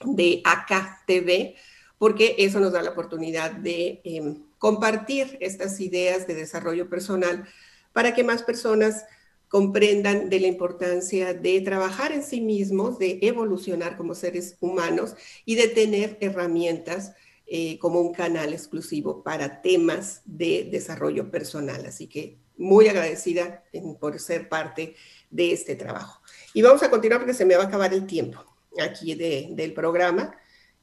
de 0.04 0.42
AKTV 0.44 1.54
porque 1.98 2.36
eso 2.38 2.60
nos 2.60 2.72
da 2.72 2.82
la 2.82 2.90
oportunidad 2.90 3.52
de 3.52 4.00
em, 4.04 4.42
compartir 4.58 5.38
estas 5.40 5.80
ideas 5.80 6.26
de 6.26 6.34
desarrollo 6.34 6.88
personal 6.88 7.46
para 7.92 8.14
que 8.14 8.24
más 8.24 8.42
personas 8.42 9.04
comprendan 9.48 10.28
de 10.28 10.40
la 10.40 10.48
importancia 10.48 11.32
de 11.32 11.60
trabajar 11.60 12.12
en 12.12 12.22
sí 12.22 12.40
mismos, 12.40 12.98
de 12.98 13.18
evolucionar 13.22 13.96
como 13.96 14.14
seres 14.14 14.56
humanos 14.60 15.14
y 15.44 15.54
de 15.54 15.68
tener 15.68 16.18
herramientas 16.20 17.12
eh, 17.46 17.78
como 17.78 18.00
un 18.00 18.12
canal 18.12 18.52
exclusivo 18.52 19.22
para 19.22 19.62
temas 19.62 20.22
de 20.24 20.68
desarrollo 20.70 21.30
personal. 21.30 21.86
Así 21.86 22.08
que 22.08 22.38
muy 22.56 22.88
agradecida 22.88 23.64
por 24.00 24.18
ser 24.18 24.48
parte 24.48 24.94
de 25.30 25.52
este 25.52 25.76
trabajo. 25.76 26.22
Y 26.54 26.62
vamos 26.62 26.82
a 26.82 26.90
continuar 26.90 27.20
porque 27.20 27.34
se 27.34 27.44
me 27.44 27.56
va 27.56 27.64
a 27.64 27.66
acabar 27.66 27.92
el 27.92 28.06
tiempo 28.06 28.44
aquí 28.80 29.14
del 29.14 29.72
programa 29.72 30.34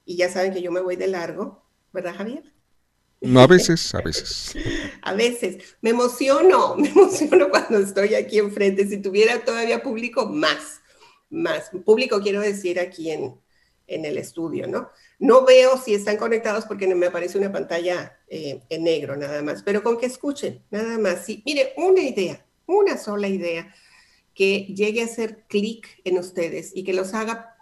y 0.05 0.17
ya 0.17 0.29
saben 0.29 0.53
que 0.53 0.61
yo 0.61 0.71
me 0.71 0.81
voy 0.81 0.95
de 0.95 1.07
largo, 1.07 1.63
¿verdad, 1.91 2.15
Javier? 2.15 2.53
No, 3.21 3.39
a 3.39 3.47
veces, 3.47 3.95
a 3.95 4.01
veces. 4.01 4.53
a 5.01 5.13
veces. 5.13 5.77
Me 5.81 5.91
emociono, 5.91 6.75
me 6.77 6.89
emociono 6.89 7.49
cuando 7.49 7.79
estoy 7.79 8.15
aquí 8.15 8.39
enfrente. 8.39 8.87
Si 8.87 8.97
tuviera 8.97 9.43
todavía 9.43 9.81
público, 9.81 10.25
más, 10.25 10.81
más. 11.29 11.71
Público 11.85 12.19
quiero 12.21 12.41
decir 12.41 12.79
aquí 12.79 13.11
en, 13.11 13.39
en 13.87 14.05
el 14.05 14.17
estudio, 14.17 14.67
¿no? 14.67 14.89
No 15.19 15.45
veo 15.45 15.77
si 15.77 15.93
están 15.93 16.17
conectados 16.17 16.65
porque 16.65 16.93
me 16.93 17.05
aparece 17.05 17.37
una 17.37 17.51
pantalla 17.51 18.19
eh, 18.35 18.63
en 18.67 18.83
negro 18.83 19.15
nada 19.15 19.43
más, 19.43 19.61
pero 19.61 19.83
con 19.83 19.99
que 19.99 20.07
escuchen, 20.07 20.63
nada 20.71 20.97
más. 20.97 21.23
Sí, 21.23 21.43
mire, 21.45 21.73
una 21.77 22.01
idea, 22.01 22.43
una 22.65 22.97
sola 22.97 23.27
idea 23.27 23.71
que 24.33 24.61
llegue 24.75 25.03
a 25.03 25.05
hacer 25.05 25.43
clic 25.47 26.01
en 26.03 26.17
ustedes 26.17 26.71
y 26.73 26.83
que 26.83 26.93
los 26.93 27.13
haga 27.13 27.55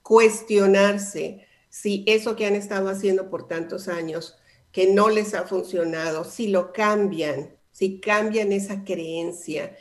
cuestionarse 0.00 1.48
si 1.70 2.04
eso 2.06 2.36
que 2.36 2.46
han 2.46 2.54
estado 2.54 2.88
haciendo 2.88 3.30
por 3.30 3.48
tantos 3.48 3.88
años, 3.88 4.38
que 4.70 4.86
no 4.86 5.10
les 5.10 5.34
ha 5.34 5.42
funcionado, 5.42 6.22
si 6.22 6.46
lo 6.46 6.72
cambian, 6.72 7.56
si 7.72 7.98
cambian 7.98 8.52
esa 8.52 8.84
creencia, 8.84 9.76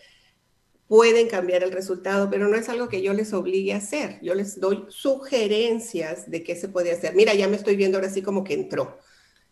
pueden 0.87 1.27
cambiar 1.27 1.61
el 1.61 1.71
resultado, 1.71 2.31
pero 2.31 2.47
no 2.47 2.57
es 2.57 2.67
algo 2.67 2.89
que 2.89 3.03
yo 3.03 3.13
les 3.13 3.31
obligue 3.31 3.73
a 3.73 3.77
hacer. 3.77 4.19
Yo 4.23 4.33
les 4.33 4.59
doy 4.59 4.85
sugerencias 4.89 6.31
de 6.31 6.41
qué 6.41 6.55
se 6.55 6.67
puede 6.67 6.91
hacer. 6.91 7.13
Mira, 7.13 7.35
ya 7.35 7.47
me 7.47 7.57
estoy 7.57 7.75
viendo 7.75 7.99
ahora 7.99 8.09
así 8.09 8.23
como 8.23 8.43
que 8.43 8.55
entró. 8.55 8.97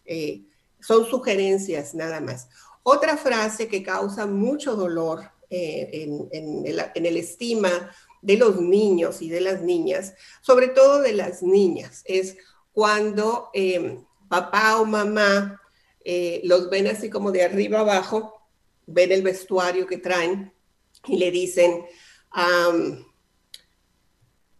Eh, 0.04 0.49
son 0.80 1.06
sugerencias 1.06 1.94
nada 1.94 2.20
más. 2.22 2.50
Otra 2.84 3.18
frase 3.18 3.68
que 3.68 3.84
causa 3.84 4.26
mucho 4.26 4.76
dolor 4.76 5.32
eh, 5.50 6.08
en, 6.32 6.66
el, 6.66 7.18
estima 7.18 7.92
de 8.22 8.38
los 8.38 8.62
niños 8.62 9.22
y 9.22 9.30
de 9.30 9.42
las 9.42 9.62
niñas, 9.62 10.14
sobre 10.42 10.68
todo 10.68 11.02
de 11.02 11.14
las 11.14 11.42
niñas, 11.42 12.04
es 12.06 12.38
cuando 12.72 13.50
em, 13.54 14.06
papá 14.28 14.80
o 14.80 14.86
mamá 14.86 15.62
eh, 16.04 16.42
los 16.44 16.70
ven 16.70 16.88
así 16.88 17.10
como 17.10 17.32
de 17.32 17.44
arriba 17.44 17.80
abajo, 17.80 18.48
ven 18.86 19.12
el 19.12 19.22
vestuario 19.22 19.86
que 19.86 19.98
traen 19.98 20.54
y 21.06 21.18
le 21.18 21.32
dicen, 21.32 21.86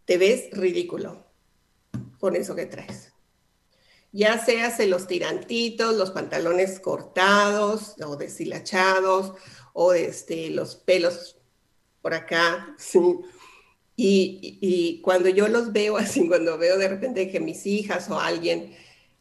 te 0.04 0.18
ves 0.18 0.50
ridículo 0.52 1.24
con 2.18 2.36
eso 2.36 2.54
que 2.54 2.66
traes. 2.66 3.09
Ya 4.12 4.44
sea 4.44 4.74
los 4.86 5.06
tirantitos, 5.06 5.94
los 5.96 6.10
pantalones 6.10 6.80
cortados 6.80 7.94
o 8.04 8.16
deshilachados, 8.16 9.34
o 9.72 9.92
este, 9.92 10.50
los 10.50 10.76
pelos 10.76 11.36
por 12.02 12.14
acá, 12.14 12.74
¿sí? 12.78 12.98
Y, 14.02 15.00
cuando 15.02 15.28
yo 15.28 15.48
los 15.48 15.72
veo 15.72 15.98
así, 15.98 16.26
cuando 16.28 16.56
veo 16.56 16.78
de 16.78 16.88
repente 16.88 17.30
que 17.30 17.40
mis 17.40 17.66
hijas 17.66 18.08
o 18.10 18.18
alguien, 18.18 18.74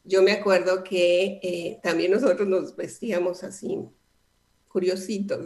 yo 0.05 0.21
me 0.23 0.31
acuerdo 0.31 0.83
que 0.83 1.39
eh, 1.43 1.79
también 1.83 2.11
nosotros 2.11 2.47
nos 2.47 2.75
vestíamos 2.75 3.43
así, 3.43 3.77
curiositos, 4.69 5.45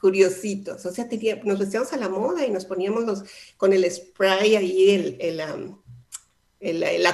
curiositos. 0.00 0.86
O 0.86 0.92
sea, 0.92 1.06
nos 1.44 1.58
vestíamos 1.58 1.92
a 1.92 1.98
la 1.98 2.08
moda 2.08 2.46
y 2.46 2.50
nos 2.50 2.64
poníamos 2.64 3.04
los, 3.04 3.24
con 3.56 3.72
el 3.74 3.88
spray 3.90 4.56
ahí, 4.56 4.90
el, 4.90 5.16
el, 5.20 5.40
el, 6.60 6.82
el 6.82 7.06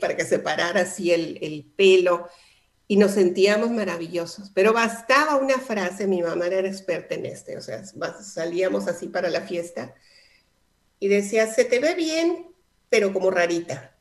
para 0.00 0.16
que 0.16 0.24
separara 0.24 0.82
así 0.82 1.12
el, 1.12 1.38
el 1.42 1.64
pelo 1.64 2.28
y 2.88 2.96
nos 2.96 3.12
sentíamos 3.12 3.70
maravillosos. 3.70 4.50
Pero 4.54 4.72
bastaba 4.72 5.36
una 5.36 5.58
frase, 5.58 6.06
mi 6.06 6.22
mamá 6.22 6.46
era 6.46 6.68
experta 6.68 7.14
en 7.14 7.26
este, 7.26 7.56
o 7.56 7.60
sea, 7.60 7.84
salíamos 7.84 8.86
así 8.86 9.08
para 9.08 9.28
la 9.30 9.42
fiesta 9.42 9.94
y 11.00 11.08
decía, 11.08 11.52
se 11.52 11.64
te 11.64 11.78
ve 11.78 11.94
bien, 11.94 12.46
pero 12.88 13.12
como 13.12 13.30
rarita. 13.30 13.96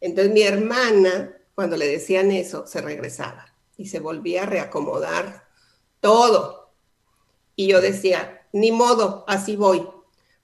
Entonces 0.00 0.32
mi 0.32 0.42
hermana, 0.42 1.36
cuando 1.54 1.76
le 1.76 1.86
decían 1.86 2.30
eso, 2.30 2.66
se 2.66 2.80
regresaba 2.80 3.54
y 3.76 3.86
se 3.86 4.00
volvía 4.00 4.42
a 4.42 4.46
reacomodar 4.46 5.48
todo. 6.00 6.72
Y 7.56 7.68
yo 7.68 7.80
decía, 7.80 8.46
ni 8.52 8.72
modo, 8.72 9.24
así 9.28 9.56
voy. 9.56 9.86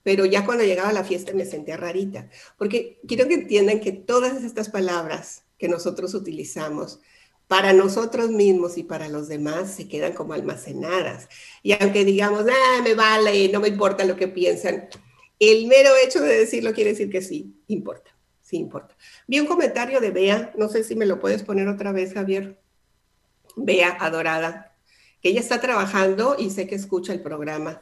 Pero 0.03 0.25
ya 0.25 0.45
cuando 0.45 0.63
llegaba 0.63 0.89
a 0.89 0.93
la 0.93 1.03
fiesta 1.03 1.33
me 1.33 1.45
sentía 1.45 1.77
rarita, 1.77 2.29
porque 2.57 2.99
quiero 3.07 3.27
que 3.27 3.33
entiendan 3.35 3.79
que 3.79 3.91
todas 3.91 4.43
estas 4.43 4.69
palabras 4.69 5.43
que 5.57 5.67
nosotros 5.67 6.13
utilizamos 6.13 6.99
para 7.47 7.73
nosotros 7.73 8.29
mismos 8.29 8.77
y 8.77 8.83
para 8.83 9.09
los 9.09 9.27
demás 9.27 9.73
se 9.73 9.87
quedan 9.87 10.13
como 10.13 10.33
almacenadas. 10.33 11.27
Y 11.63 11.73
aunque 11.73 12.05
digamos, 12.05 12.45
ah, 12.47 12.81
me 12.83 12.93
vale, 12.93 13.49
no 13.49 13.59
me 13.59 13.69
importa 13.69 14.05
lo 14.05 14.15
que 14.15 14.27
piensan, 14.27 14.87
el 15.39 15.67
mero 15.67 15.89
hecho 16.03 16.21
de 16.21 16.37
decirlo 16.37 16.73
quiere 16.73 16.91
decir 16.91 17.09
que 17.09 17.21
sí, 17.21 17.55
importa, 17.67 18.11
sí 18.41 18.57
importa. 18.57 18.95
Vi 19.25 19.39
un 19.39 19.47
comentario 19.47 19.99
de 19.99 20.11
Bea, 20.11 20.53
no 20.57 20.69
sé 20.69 20.83
si 20.83 20.95
me 20.95 21.05
lo 21.05 21.19
puedes 21.19 21.41
poner 21.43 21.67
otra 21.67 21.91
vez, 21.91 22.13
Javier. 22.13 22.61
Bea, 23.55 23.97
adorada, 23.99 24.77
que 25.21 25.29
ella 25.29 25.39
está 25.39 25.59
trabajando 25.59 26.35
y 26.37 26.51
sé 26.51 26.67
que 26.67 26.75
escucha 26.75 27.13
el 27.13 27.21
programa. 27.21 27.81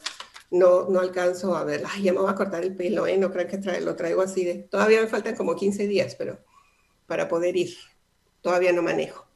No, 0.50 0.88
no 0.90 1.00
alcanzo 1.00 1.56
a 1.56 1.64
ver, 1.66 1.84
ay, 1.86 2.04
ya 2.04 2.14
me 2.14 2.20
voy 2.20 2.32
a 2.32 2.36
cortar 2.36 2.64
el 2.64 2.76
pelo, 2.76 3.06
¿eh? 3.06 3.18
no 3.18 3.32
crean 3.32 3.48
que 3.50 3.82
lo 3.82 3.96
traigo 3.98 4.22
así 4.22 4.46
de, 4.46 4.56
todavía 4.64 5.02
me 5.02 5.08
faltan 5.08 5.36
como 5.36 5.56
15 5.56 5.88
días, 5.88 6.16
pero 6.16 6.40
para 7.06 7.28
poder 7.28 7.58
ir, 7.58 7.76
todavía 8.42 8.72
no 8.72 8.82
manejo. 8.82 9.28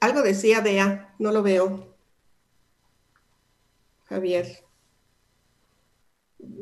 Algo 0.00 0.22
decía 0.22 0.60
Bea, 0.60 1.14
no 1.18 1.32
lo 1.32 1.42
veo. 1.42 1.96
Javier. 4.04 4.64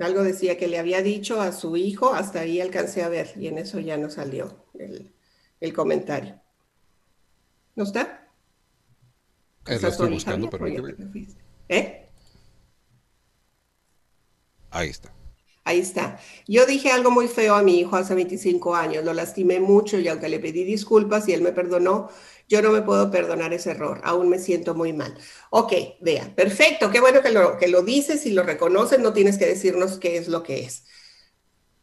Algo 0.00 0.22
decía 0.22 0.56
que 0.56 0.68
le 0.68 0.78
había 0.78 1.02
dicho 1.02 1.40
a 1.40 1.52
su 1.52 1.76
hijo, 1.76 2.14
hasta 2.14 2.40
ahí 2.40 2.60
alcancé 2.60 3.02
a 3.02 3.08
ver, 3.08 3.32
y 3.36 3.48
en 3.48 3.58
eso 3.58 3.80
ya 3.80 3.96
no 3.96 4.10
salió 4.10 4.64
el, 4.74 5.12
el 5.60 5.72
comentario. 5.72 6.40
¿No 7.74 7.84
está? 7.84 8.28
Eh, 9.66 9.78
lo 9.80 9.88
estoy 9.88 10.10
buscando, 10.10 10.50
pero... 10.50 10.66
¿Eh? 11.68 12.01
Ahí 14.82 14.90
está. 14.90 15.14
Ahí 15.64 15.78
está. 15.78 16.18
Yo 16.48 16.66
dije 16.66 16.90
algo 16.90 17.10
muy 17.12 17.28
feo 17.28 17.54
a 17.54 17.62
mi 17.62 17.78
hijo 17.78 17.94
hace 17.96 18.14
25 18.16 18.74
años, 18.74 19.04
lo 19.04 19.14
lastimé 19.14 19.60
mucho 19.60 19.98
y 19.98 20.08
aunque 20.08 20.28
le 20.28 20.40
pedí 20.40 20.64
disculpas 20.64 21.28
y 21.28 21.34
él 21.34 21.40
me 21.40 21.52
perdonó, 21.52 22.10
yo 22.48 22.62
no 22.62 22.72
me 22.72 22.82
puedo 22.82 23.10
perdonar 23.12 23.52
ese 23.52 23.70
error, 23.70 24.00
aún 24.02 24.28
me 24.28 24.40
siento 24.40 24.74
muy 24.74 24.92
mal. 24.92 25.16
Ok, 25.50 25.72
vea, 26.00 26.34
perfecto, 26.34 26.90
qué 26.90 27.00
bueno 27.00 27.22
que 27.22 27.30
lo, 27.30 27.58
que 27.58 27.68
lo 27.68 27.82
dices 27.82 28.26
y 28.26 28.32
lo 28.32 28.42
reconoces, 28.42 28.98
no 28.98 29.12
tienes 29.12 29.38
que 29.38 29.46
decirnos 29.46 29.98
qué 29.98 30.16
es 30.16 30.26
lo 30.28 30.42
que 30.42 30.64
es. 30.64 30.84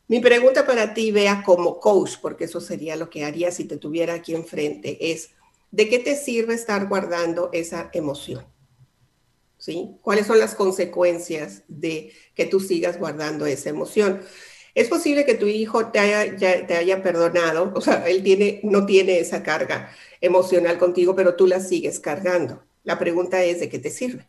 Mi 0.08 0.20
pregunta 0.20 0.66
para 0.66 0.94
ti, 0.94 1.12
vea, 1.12 1.44
como 1.46 1.80
coach, 1.80 2.18
porque 2.22 2.46
eso 2.46 2.60
sería 2.60 2.96
lo 2.98 3.10
que 3.10 3.24
haría 3.24 3.52
si 3.52 3.66
te 3.66 3.78
tuviera 3.78 4.16
aquí 4.16 4.36
enfrente, 4.36 5.12
es, 5.12 5.32
¿de 5.72 5.88
qué 5.88 6.00
te 6.00 6.16
sirve 6.18 6.54
estar 6.54 6.88
guardando 6.90 7.50
esa 7.54 7.90
emoción? 7.94 8.46
¿Sí? 9.60 9.98
¿Cuáles 10.02 10.26
son 10.26 10.40
las 10.40 10.56
consecuencias 10.56 11.64
de 11.68 12.14
que 12.34 12.46
tú 12.46 12.60
sigas 12.60 12.98
guardando 12.98 13.46
esa 13.46 13.70
emoción? 13.70 14.22
Es 14.74 14.88
posible 14.88 15.26
que 15.26 15.36
tu 15.36 15.46
hijo 15.46 15.92
te 15.92 16.00
haya, 16.00 16.66
te 16.66 16.76
haya 16.76 17.04
perdonado, 17.04 17.72
o 17.76 17.82
sea, 17.82 18.08
él 18.08 18.24
tiene, 18.24 18.62
no 18.64 18.86
tiene 18.88 19.20
esa 19.20 19.44
carga 19.44 19.92
emocional 20.22 20.78
contigo, 20.78 21.16
pero 21.16 21.36
tú 21.36 21.46
la 21.46 21.60
sigues 21.60 22.00
cargando. 22.00 22.64
La 22.84 22.98
pregunta 22.98 23.44
es, 23.44 23.60
¿de 23.60 23.70
qué 23.70 23.80
te 23.80 23.90
sirve? 23.90 24.28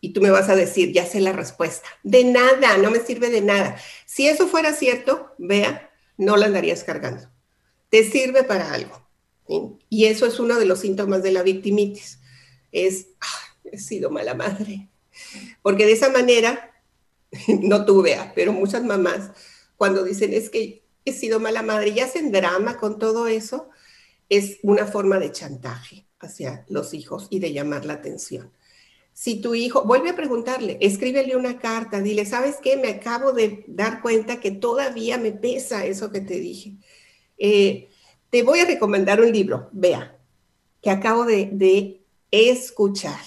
Y 0.00 0.12
tú 0.12 0.20
me 0.20 0.30
vas 0.30 0.50
a 0.50 0.56
decir, 0.56 0.92
ya 0.92 1.06
sé 1.06 1.20
la 1.22 1.32
respuesta. 1.32 1.88
De 2.02 2.24
nada, 2.24 2.76
no 2.76 2.90
me 2.90 3.00
sirve 3.00 3.30
de 3.30 3.40
nada. 3.40 3.78
Si 4.04 4.28
eso 4.28 4.46
fuera 4.46 4.74
cierto, 4.74 5.32
vea, 5.38 5.90
no 6.18 6.36
la 6.36 6.46
andarías 6.46 6.84
cargando. 6.84 7.30
Te 7.88 8.04
sirve 8.04 8.44
para 8.44 8.74
algo. 8.74 9.08
Y 9.88 10.04
eso 10.04 10.26
es 10.26 10.38
uno 10.38 10.58
de 10.58 10.66
los 10.66 10.80
síntomas 10.80 11.22
de 11.22 11.32
la 11.32 11.42
victimitis. 11.42 12.18
Es, 12.70 13.08
he 13.74 13.78
sido 13.78 14.10
mala 14.10 14.34
madre. 14.34 14.88
Porque 15.62 15.86
de 15.86 15.92
esa 15.92 16.10
manera, 16.10 16.72
no 17.48 17.84
tú 17.84 18.02
veas, 18.02 18.32
pero 18.34 18.52
muchas 18.52 18.84
mamás, 18.84 19.30
cuando 19.76 20.04
dicen 20.04 20.32
es 20.32 20.50
que 20.50 20.82
he 21.04 21.12
sido 21.12 21.40
mala 21.40 21.62
madre 21.62 21.90
y 21.90 22.00
hacen 22.00 22.32
drama 22.32 22.78
con 22.78 22.98
todo 22.98 23.26
eso, 23.26 23.68
es 24.28 24.58
una 24.62 24.86
forma 24.86 25.18
de 25.18 25.32
chantaje 25.32 26.06
hacia 26.18 26.64
los 26.68 26.94
hijos 26.94 27.26
y 27.30 27.38
de 27.40 27.52
llamar 27.52 27.84
la 27.84 27.94
atención. 27.94 28.50
Si 29.12 29.40
tu 29.40 29.54
hijo, 29.54 29.84
vuelve 29.84 30.10
a 30.10 30.16
preguntarle, 30.16 30.78
escríbele 30.80 31.36
una 31.36 31.58
carta, 31.58 32.00
dile, 32.00 32.26
¿sabes 32.26 32.56
qué? 32.62 32.76
Me 32.76 32.88
acabo 32.88 33.32
de 33.32 33.64
dar 33.68 34.00
cuenta 34.00 34.40
que 34.40 34.50
todavía 34.50 35.18
me 35.18 35.30
pesa 35.30 35.86
eso 35.86 36.10
que 36.10 36.20
te 36.20 36.40
dije. 36.40 36.72
Eh, 37.38 37.90
te 38.30 38.42
voy 38.42 38.60
a 38.60 38.64
recomendar 38.64 39.20
un 39.20 39.30
libro, 39.30 39.68
vea, 39.72 40.18
que 40.82 40.90
acabo 40.90 41.24
de 41.26 42.00
escuchar 42.32 43.20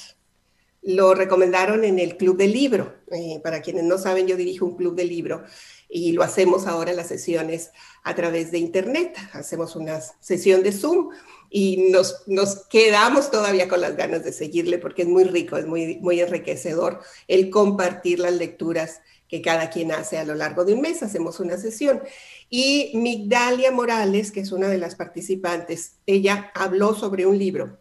lo 0.87 1.13
recomendaron 1.13 1.83
en 1.83 1.99
el 1.99 2.15
Club 2.15 2.37
del 2.37 2.53
Libro. 2.53 2.93
Eh, 3.11 3.41
para 3.43 3.61
quienes 3.61 3.83
no 3.83 3.97
saben, 3.97 4.25
yo 4.25 4.37
dirijo 4.37 4.65
un 4.65 4.77
Club 4.77 4.95
del 4.95 5.09
Libro 5.09 5.43
y 5.89 6.13
lo 6.13 6.23
hacemos 6.23 6.65
ahora 6.65 6.93
las 6.93 7.07
sesiones 7.07 7.71
a 8.05 8.15
través 8.15 8.51
de 8.51 8.59
Internet. 8.59 9.17
Hacemos 9.33 9.75
una 9.75 9.99
sesión 10.21 10.63
de 10.63 10.71
Zoom 10.71 11.09
y 11.49 11.89
nos, 11.91 12.23
nos 12.27 12.67
quedamos 12.67 13.31
todavía 13.31 13.67
con 13.67 13.81
las 13.81 13.97
ganas 13.97 14.23
de 14.23 14.31
seguirle 14.31 14.77
porque 14.77 15.01
es 15.01 15.09
muy 15.09 15.25
rico, 15.25 15.57
es 15.57 15.65
muy, 15.65 15.97
muy 15.97 16.21
enriquecedor 16.21 17.01
el 17.27 17.49
compartir 17.49 18.19
las 18.19 18.35
lecturas 18.35 19.01
que 19.27 19.41
cada 19.41 19.69
quien 19.69 19.91
hace 19.91 20.17
a 20.17 20.23
lo 20.23 20.35
largo 20.35 20.63
de 20.63 20.73
un 20.73 20.79
mes. 20.79 21.03
Hacemos 21.03 21.41
una 21.41 21.57
sesión. 21.57 22.01
Y 22.49 22.91
Migdalia 22.93 23.71
Morales, 23.71 24.31
que 24.31 24.39
es 24.39 24.53
una 24.53 24.69
de 24.69 24.77
las 24.77 24.95
participantes, 24.95 25.95
ella 26.05 26.49
habló 26.55 26.95
sobre 26.95 27.25
un 27.25 27.37
libro 27.37 27.77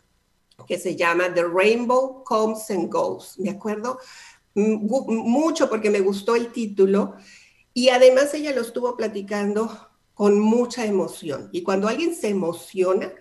que 0.66 0.78
se 0.78 0.96
llama 0.96 1.32
The 1.32 1.44
Rainbow 1.44 2.24
Comes 2.24 2.70
and 2.70 2.90
Goes. 2.90 3.34
¿De 3.36 3.50
acuerdo? 3.50 3.98
Mucho 4.54 5.68
porque 5.68 5.90
me 5.90 6.00
gustó 6.00 6.34
el 6.34 6.50
título 6.52 7.14
y 7.74 7.90
además 7.90 8.32
ella 8.32 8.52
lo 8.52 8.62
estuvo 8.62 8.96
platicando 8.96 9.90
con 10.14 10.38
mucha 10.40 10.86
emoción. 10.86 11.50
Y 11.52 11.62
cuando 11.62 11.88
alguien 11.88 12.14
se 12.14 12.28
emociona 12.28 13.12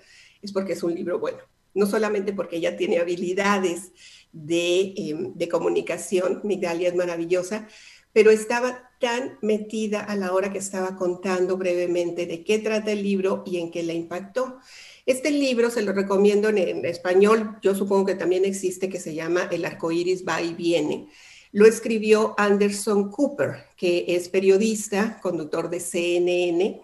es 0.41 0.53
porque 0.53 0.73
es 0.73 0.83
un 0.83 0.95
libro 0.95 1.19
bueno, 1.19 1.39
no 1.73 1.85
solamente 1.85 2.31
porque 2.31 2.57
ella 2.57 2.77
tiene 2.77 2.99
habilidades 2.99 3.91
de, 4.31 4.93
em, 4.95 5.33
de 5.33 5.49
comunicación, 5.49 6.41
Migdalia 6.43 6.89
es 6.89 6.95
maravillosa, 6.95 7.67
pero 8.13 8.31
estaba 8.31 8.91
tan 8.99 9.37
metida 9.41 9.99
a 9.99 10.15
la 10.15 10.31
hora 10.33 10.51
que 10.53 10.59
estaba 10.59 10.95
contando 10.95 11.57
brevemente 11.57 12.25
de 12.25 12.45
qué 12.45 12.59
trata 12.59 12.91
el 12.91 13.03
libro 13.03 13.43
y 13.45 13.57
en 13.57 13.71
qué 13.71 13.83
la 13.83 13.93
impactó. 13.93 14.59
Este 15.05 15.29
libro 15.29 15.69
se 15.69 15.83
lo 15.83 15.93
recomiendo 15.93 16.49
en, 16.49 16.83
español, 16.83 17.59
yo 17.61 17.75
supongo 17.75 18.07
que 18.07 18.15
también 18.15 18.43
existe, 18.43 18.89
que 18.89 18.99
se 18.99 19.13
llama 19.13 19.47
El 19.51 19.63
arco 19.63 19.91
iris 19.91 20.25
va 20.27 20.41
y 20.41 20.55
viene. 20.55 21.09
Lo 21.51 21.67
escribió 21.67 22.33
Anderson 22.39 23.11
Cooper, 23.11 23.65
que 23.77 24.05
es 24.07 24.29
periodista, 24.29 25.19
conductor 25.21 25.69
de 25.69 25.79
CNN, 25.79 26.81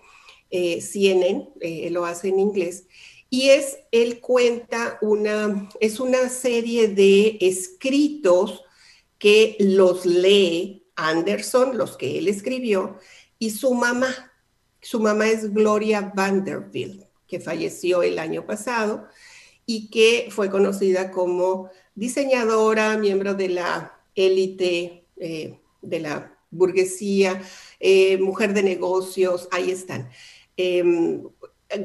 eh, 0.51 0.81
CNN, 0.81 1.49
eh, 1.61 1.89
lo 1.89 2.05
hace 2.05 2.27
en 2.27 2.39
inglés, 2.39 2.85
y 3.31 3.49
es, 3.49 3.79
él 3.91 4.19
cuenta 4.19 4.99
una, 5.01 5.69
es 5.79 5.99
una 5.99 6.29
serie 6.29 6.89
de 6.89 7.39
escritos 7.41 8.63
que 9.17 9.55
los 9.59 10.05
lee 10.05 10.85
Anderson, 10.95 11.75
los 11.75 11.97
que 11.97 12.19
él 12.19 12.27
escribió, 12.27 12.99
y 13.39 13.49
su 13.49 13.73
mamá. 13.73 14.31
Su 14.79 14.99
mamá 14.99 15.27
es 15.27 15.51
Gloria 15.51 16.11
Vanderbilt 16.15 17.10
que 17.31 17.39
falleció 17.39 18.03
el 18.03 18.19
año 18.19 18.45
pasado 18.45 19.07
y 19.65 19.89
que 19.89 20.27
fue 20.31 20.49
conocida 20.49 21.11
como 21.11 21.69
diseñadora, 21.95 22.97
miembro 22.97 23.35
de 23.35 23.47
la 23.47 23.97
élite 24.13 25.05
eh, 25.15 25.57
de 25.81 25.99
la 26.01 26.37
burguesía, 26.49 27.41
eh, 27.79 28.17
mujer 28.17 28.53
de 28.53 28.63
negocios, 28.63 29.47
ahí 29.51 29.71
están. 29.71 30.09
Em, 30.57 31.23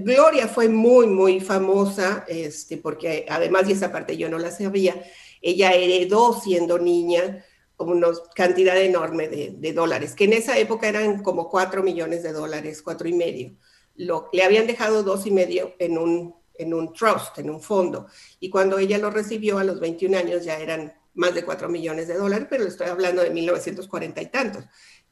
Gloria 0.02 0.48
fue 0.48 0.68
muy, 0.68 1.06
muy 1.06 1.38
famosa, 1.38 2.24
este, 2.26 2.76
porque 2.76 3.24
además, 3.28 3.68
y 3.68 3.72
esa 3.72 3.92
parte 3.92 4.16
yo 4.16 4.28
no 4.28 4.38
la 4.40 4.50
sabía, 4.50 5.00
ella 5.40 5.74
heredó 5.74 6.40
siendo 6.40 6.80
niña 6.80 7.44
una 7.78 8.08
cantidad 8.34 8.76
enorme 8.82 9.28
de, 9.28 9.54
de, 9.56 9.72
dólares, 9.72 10.16
que 10.16 10.24
en 10.24 10.32
esa 10.32 10.58
época 10.58 10.88
eran 10.88 11.22
como 11.22 11.48
cuatro 11.48 11.84
millones 11.84 12.24
de 12.24 12.32
dólares, 12.32 12.82
cuatro 12.82 13.06
y 13.06 13.12
medio 13.12 13.56
le 13.96 14.42
habían 14.42 14.66
dejado 14.66 15.02
dos 15.02 15.26
y 15.26 15.30
medio 15.30 15.74
en 15.78 15.98
un, 15.98 16.34
en 16.54 16.74
un 16.74 16.92
trust, 16.92 17.38
en 17.38 17.50
un 17.50 17.60
fondo. 17.60 18.06
Y 18.40 18.50
cuando 18.50 18.78
ella 18.78 18.98
lo 18.98 19.10
recibió 19.10 19.58
a 19.58 19.64
los 19.64 19.80
21 19.80 20.16
años 20.16 20.44
ya 20.44 20.58
eran 20.58 20.94
más 21.14 21.34
de 21.34 21.44
4 21.44 21.68
millones 21.68 22.08
de 22.08 22.14
dólares, 22.14 22.46
pero 22.50 22.64
estoy 22.64 22.88
hablando 22.88 23.22
de 23.22 23.30
1940 23.30 24.20
y 24.20 24.26
tantos, 24.26 24.64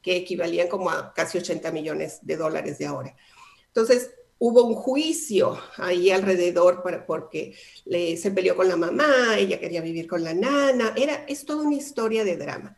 que 0.02 0.16
equivalían 0.16 0.68
como 0.68 0.90
a 0.90 1.14
casi 1.14 1.38
80 1.38 1.72
millones 1.72 2.18
de 2.22 2.36
dólares 2.36 2.78
de 2.78 2.86
ahora. 2.86 3.16
Entonces, 3.68 4.10
hubo 4.38 4.64
un 4.64 4.74
juicio 4.74 5.58
ahí 5.78 6.10
alrededor 6.10 6.82
para, 6.82 7.06
porque 7.06 7.56
se 7.86 8.30
peleó 8.30 8.54
con 8.54 8.68
la 8.68 8.76
mamá, 8.76 9.38
ella 9.38 9.58
quería 9.58 9.80
vivir 9.80 10.06
con 10.06 10.22
la 10.22 10.34
nana, 10.34 10.92
era, 10.96 11.24
es 11.26 11.46
toda 11.46 11.62
una 11.62 11.76
historia 11.76 12.22
de 12.24 12.36
drama. 12.36 12.76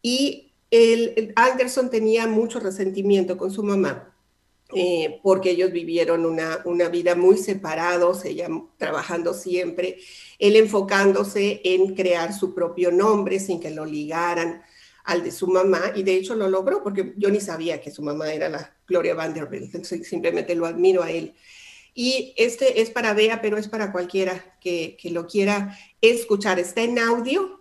Y 0.00 0.52
el 0.70 1.32
Anderson 1.34 1.90
tenía 1.90 2.28
mucho 2.28 2.60
resentimiento 2.60 3.36
con 3.36 3.50
su 3.50 3.64
mamá 3.64 4.13
eh, 4.72 5.20
porque 5.22 5.50
ellos 5.50 5.72
vivieron 5.72 6.24
una, 6.24 6.60
una, 6.64 6.88
vida 6.88 7.14
muy 7.14 7.36
separados, 7.36 8.24
ella 8.24 8.48
trabajando 8.78 9.34
siempre, 9.34 9.98
él 10.38 10.56
enfocándose 10.56 11.60
en 11.64 11.94
crear 11.94 12.32
su 12.32 12.54
propio 12.54 12.90
nombre 12.90 13.38
sin 13.40 13.60
que 13.60 13.70
lo 13.70 13.84
ligaran 13.84 14.62
al 15.04 15.22
de 15.22 15.30
su 15.30 15.46
mamá, 15.48 15.92
y 15.94 16.02
de 16.02 16.14
hecho 16.14 16.34
lo 16.34 16.48
logró, 16.48 16.82
porque 16.82 17.12
yo 17.16 17.30
ni 17.30 17.40
sabía 17.40 17.80
que 17.80 17.90
su 17.90 18.02
mamá 18.02 18.32
era 18.32 18.48
la 18.48 18.74
Gloria 18.86 19.14
Vanderbilt, 19.14 19.84
simplemente 19.84 20.54
lo 20.54 20.66
admiro 20.66 21.02
a 21.02 21.10
él. 21.10 21.34
Y 21.92 22.32
este 22.36 22.80
es 22.80 22.90
para 22.90 23.12
Bea, 23.12 23.40
pero 23.40 23.56
es 23.56 23.68
para 23.68 23.92
cualquiera 23.92 24.56
que, 24.60 24.96
que 25.00 25.10
lo 25.10 25.26
quiera 25.26 25.78
escuchar. 26.00 26.58
Está 26.58 26.82
en 26.82 26.98
audio, 26.98 27.60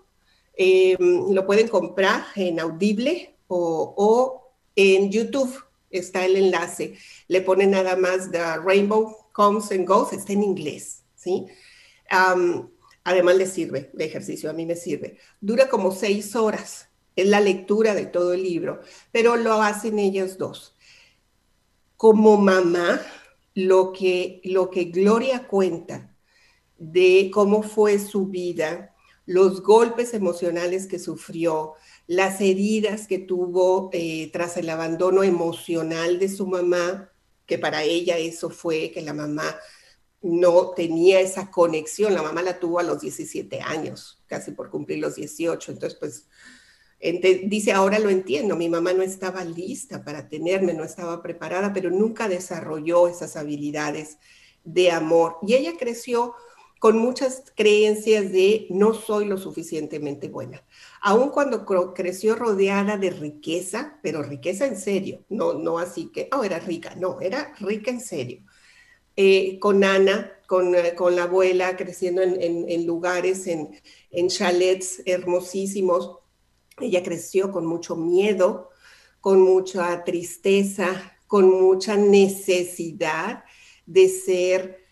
eh, 0.55 0.95
lo 0.99 1.45
pueden 1.45 1.67
comprar 1.67 2.25
en 2.35 2.59
Audible, 2.59 3.33
o, 3.47 4.51
en 4.75 5.11
YouTube 5.11 5.63
está 5.93 6.25
el 6.25 6.35
enlace. 6.35 6.95
Le 7.27 7.41
pone 7.41 7.67
nada 7.67 7.95
más 7.95 8.31
The 8.31 8.57
Rainbow 8.57 9.29
Comes 9.31 9.71
and 9.71 9.87
Goes, 9.87 10.13
está 10.13 10.33
en 10.33 10.43
inglés, 10.43 11.03
¿sí? 11.15 11.47
además 13.03 13.35
le 13.35 13.47
sirve 13.47 13.89
de 13.93 14.05
ejercicio, 14.05 14.49
a 14.49 14.53
mí 14.53 14.65
me 14.65 14.75
sirve. 14.75 15.17
Dura 15.41 15.67
como 15.67 15.91
seis 15.91 16.35
horas, 16.35 16.89
es 17.15 17.27
la 17.27 17.39
lectura 17.39 17.95
de 17.95 18.05
todo 18.05 18.33
el 18.33 18.43
libro, 18.43 18.81
pero 19.11 19.35
lo 19.35 19.61
hacen 19.61 19.99
ellas 19.99 20.37
dos. 20.37 20.75
Como 21.97 22.37
mamá, 22.37 23.01
lo 23.55 23.93
que, 23.93 24.41
lo 24.43 24.69
que 24.69 24.85
Gloria 24.85 25.47
cuenta 25.47 26.15
de 26.77 27.31
cómo 27.33 27.63
fue 27.63 27.99
su 27.99 28.27
vida, 28.27 28.95
los 29.25 29.61
golpes 29.61 30.13
emocionales 30.13 30.87
que 30.87 30.99
sufrió, 30.99 31.73
las 32.07 32.41
heridas 32.41 33.07
que 33.07 33.19
tuvo 33.19 33.89
eh, 33.93 34.29
tras 34.31 34.57
el 34.57 34.69
abandono 34.69 35.23
emocional 35.23 36.19
de 36.19 36.29
su 36.29 36.47
mamá, 36.47 37.11
que 37.45 37.57
para 37.57 37.83
ella 37.83 38.17
eso 38.17 38.49
fue 38.49 38.91
que 38.91 39.01
la 39.01 39.13
mamá 39.13 39.57
no 40.21 40.71
tenía 40.71 41.19
esa 41.19 41.51
conexión, 41.51 42.13
la 42.13 42.23
mamá 42.23 42.41
la 42.41 42.59
tuvo 42.59 42.79
a 42.79 42.83
los 42.83 43.01
17 43.01 43.61
años, 43.61 44.21
casi 44.27 44.51
por 44.51 44.69
cumplir 44.69 44.99
los 44.99 45.15
18, 45.15 45.71
entonces 45.71 45.99
pues 45.99 46.27
dice, 47.45 47.73
ahora 47.73 47.99
lo 47.99 48.09
entiendo, 48.09 48.55
mi 48.55 48.69
mamá 48.69 48.93
no 48.93 49.03
estaba 49.03 49.43
lista 49.43 50.05
para 50.05 50.29
tenerme, 50.29 50.73
no 50.73 50.85
estaba 50.85 51.21
preparada, 51.21 51.73
pero 51.73 51.89
nunca 51.89 52.29
desarrolló 52.29 53.09
esas 53.09 53.35
habilidades 53.35 54.17
de 54.63 54.91
amor. 54.91 55.37
Y 55.41 55.55
ella 55.55 55.73
creció 55.77 56.33
con 56.79 56.97
muchas 56.97 57.43
creencias 57.55 58.31
de 58.31 58.67
no 58.69 58.93
soy 58.93 59.25
lo 59.25 59.37
suficientemente 59.37 60.29
buena. 60.29 60.63
Aun 61.05 61.31
cuando 61.31 61.65
creció 61.93 62.35
rodeada 62.35 62.95
de 62.95 63.09
riqueza, 63.09 63.99
pero 64.01 64.23
riqueza 64.23 64.65
en 64.65 64.77
serio, 64.77 65.25
no, 65.27 65.53
no 65.53 65.77
así 65.77 66.09
que, 66.13 66.29
oh, 66.31 66.45
era 66.45 66.59
rica, 66.59 66.95
no, 66.95 67.19
era 67.19 67.53
rica 67.59 67.91
en 67.91 67.99
serio. 67.99 68.41
Eh, 69.17 69.59
con 69.59 69.83
Ana, 69.83 70.31
con, 70.47 70.73
eh, 70.73 70.95
con, 70.95 71.17
la 71.17 71.23
abuela, 71.23 71.75
creciendo 71.75 72.21
en, 72.21 72.39
en, 72.39 72.85
lugares, 72.87 73.47
en, 73.47 73.77
en 74.11 74.29
chalets 74.29 75.01
hermosísimos, 75.05 76.19
ella 76.79 77.03
creció 77.03 77.51
con 77.51 77.65
mucho 77.65 77.97
miedo, 77.97 78.69
con 79.19 79.41
mucha 79.41 80.05
tristeza, 80.05 81.17
con 81.27 81.49
mucha 81.49 81.97
necesidad 81.97 83.43
de 83.85 84.07
ser 84.07 84.85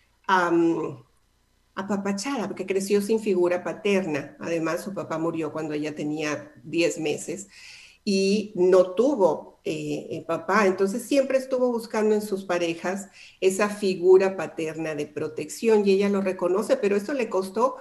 apapachada, 1.74 2.48
porque 2.48 2.66
creció 2.66 3.00
sin 3.00 3.20
figura 3.20 3.64
paterna. 3.64 4.36
Además, 4.40 4.84
su 4.84 4.94
papá 4.94 5.18
murió 5.18 5.52
cuando 5.52 5.74
ella 5.74 5.94
tenía 5.94 6.52
10 6.64 6.98
meses 6.98 7.48
y 8.04 8.52
no 8.54 8.94
tuvo 8.94 9.60
eh, 9.64 10.08
eh, 10.10 10.24
papá. 10.26 10.66
Entonces 10.66 11.02
siempre 11.02 11.38
estuvo 11.38 11.70
buscando 11.70 12.14
en 12.14 12.22
sus 12.22 12.44
parejas 12.44 13.08
esa 13.40 13.68
figura 13.68 14.36
paterna 14.36 14.94
de 14.94 15.06
protección 15.06 15.86
y 15.86 15.92
ella 15.92 16.08
lo 16.08 16.20
reconoce, 16.20 16.76
pero 16.76 16.96
esto 16.96 17.12
le 17.12 17.28
costó 17.28 17.76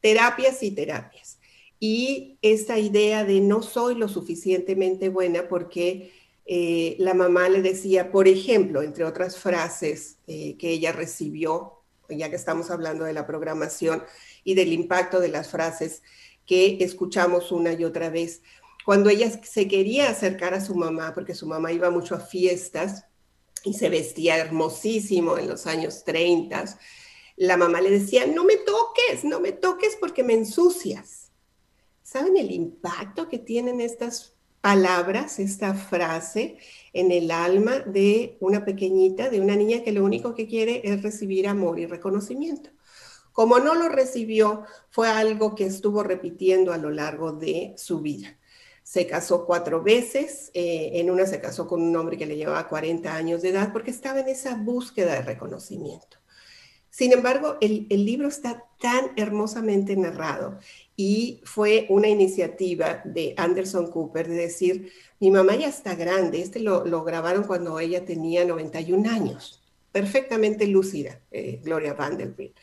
terapias 0.00 0.62
y 0.62 0.72
terapias 0.72 1.38
y 1.78 2.38
esa 2.42 2.78
idea 2.78 3.24
de 3.24 3.40
no 3.40 3.62
soy 3.62 3.94
lo 3.94 4.08
suficientemente 4.08 5.08
buena 5.08 5.48
porque 5.48 6.12
eh, 6.46 6.96
la 6.98 7.14
mamá 7.14 7.48
le 7.48 7.62
decía, 7.62 8.10
por 8.10 8.28
ejemplo, 8.28 8.82
entre 8.82 9.04
otras 9.04 9.38
frases 9.38 10.18
que 10.26 10.70
ella 10.70 10.92
recibió, 10.92 11.79
ya 12.16 12.30
que 12.30 12.36
estamos 12.36 12.70
hablando 12.70 13.04
de 13.04 13.12
la 13.12 13.26
programación 13.26 14.04
y 14.44 14.54
del 14.54 14.72
impacto 14.72 15.20
de 15.20 15.28
las 15.28 15.50
frases 15.50 16.02
que 16.46 16.78
escuchamos 16.80 17.52
una 17.52 17.72
y 17.72 17.84
otra 17.84 18.10
vez, 18.10 18.42
cuando 18.84 19.10
ella 19.10 19.30
se 19.42 19.68
quería 19.68 20.08
acercar 20.08 20.54
a 20.54 20.60
su 20.60 20.74
mamá, 20.74 21.12
porque 21.14 21.34
su 21.34 21.46
mamá 21.46 21.72
iba 21.72 21.90
mucho 21.90 22.14
a 22.14 22.20
fiestas 22.20 23.04
y 23.62 23.74
se 23.74 23.88
vestía 23.88 24.38
hermosísimo 24.38 25.38
en 25.38 25.48
los 25.48 25.66
años 25.66 26.04
30, 26.04 26.64
la 27.36 27.56
mamá 27.56 27.80
le 27.80 27.90
decía, 27.90 28.26
no 28.26 28.44
me 28.44 28.56
toques, 28.56 29.24
no 29.24 29.40
me 29.40 29.52
toques 29.52 29.96
porque 30.00 30.22
me 30.22 30.34
ensucias 30.34 31.20
¿Saben 32.10 32.36
el 32.36 32.50
impacto 32.50 33.28
que 33.28 33.38
tienen 33.38 33.80
estas 33.80 34.34
palabras, 34.60 35.38
esta 35.38 35.74
frase 35.74 36.58
en 36.92 37.12
el 37.12 37.30
alma 37.30 37.80
de 37.80 38.36
una 38.40 38.64
pequeñita, 38.64 39.30
de 39.30 39.40
una 39.40 39.56
niña 39.56 39.82
que 39.82 39.92
lo 39.92 40.04
único 40.04 40.34
que 40.34 40.46
quiere 40.46 40.82
es 40.84 41.02
recibir 41.02 41.48
amor 41.48 41.78
y 41.78 41.86
reconocimiento? 41.86 42.70
Como 43.32 43.58
no 43.58 43.74
lo 43.74 43.88
recibió, 43.88 44.64
fue 44.90 45.08
algo 45.08 45.54
que 45.54 45.64
estuvo 45.64 46.02
repitiendo 46.02 46.72
a 46.72 46.78
lo 46.78 46.90
largo 46.90 47.32
de 47.32 47.74
su 47.76 48.00
vida. 48.00 48.36
Se 48.82 49.06
casó 49.06 49.46
cuatro 49.46 49.82
veces, 49.82 50.50
eh, 50.52 50.90
en 50.94 51.10
una 51.10 51.26
se 51.26 51.40
casó 51.40 51.66
con 51.66 51.80
un 51.80 51.94
hombre 51.96 52.18
que 52.18 52.26
le 52.26 52.36
llevaba 52.36 52.68
40 52.68 53.14
años 53.14 53.42
de 53.42 53.50
edad 53.50 53.72
porque 53.72 53.92
estaba 53.92 54.20
en 54.20 54.28
esa 54.28 54.56
búsqueda 54.56 55.14
de 55.14 55.22
reconocimiento. 55.22 56.18
Sin 56.90 57.12
embargo, 57.12 57.56
el, 57.60 57.86
libro 57.88 58.26
está 58.26 58.66
tan 58.80 59.12
hermosamente 59.16 59.96
narrado 59.96 60.58
y 61.02 61.40
fue 61.44 61.86
una 61.88 62.08
iniciativa 62.08 63.00
de 63.06 63.32
Anderson 63.38 63.90
Cooper 63.90 64.28
de 64.28 64.34
decir, 64.34 64.92
mi 65.18 65.30
mamá 65.30 65.56
ya 65.56 65.66
está 65.66 65.94
grande, 65.94 66.42
este 66.42 66.60
lo, 66.60 67.04
grabaron 67.04 67.44
cuando 67.44 67.80
ella 67.80 68.04
tenía 68.04 68.44
91 68.44 69.08
años, 69.08 69.62
perfectamente 69.92 70.66
lúcida, 70.66 71.18
eh, 71.30 71.58
Gloria 71.64 71.94
Vanderbilt, 71.94 72.54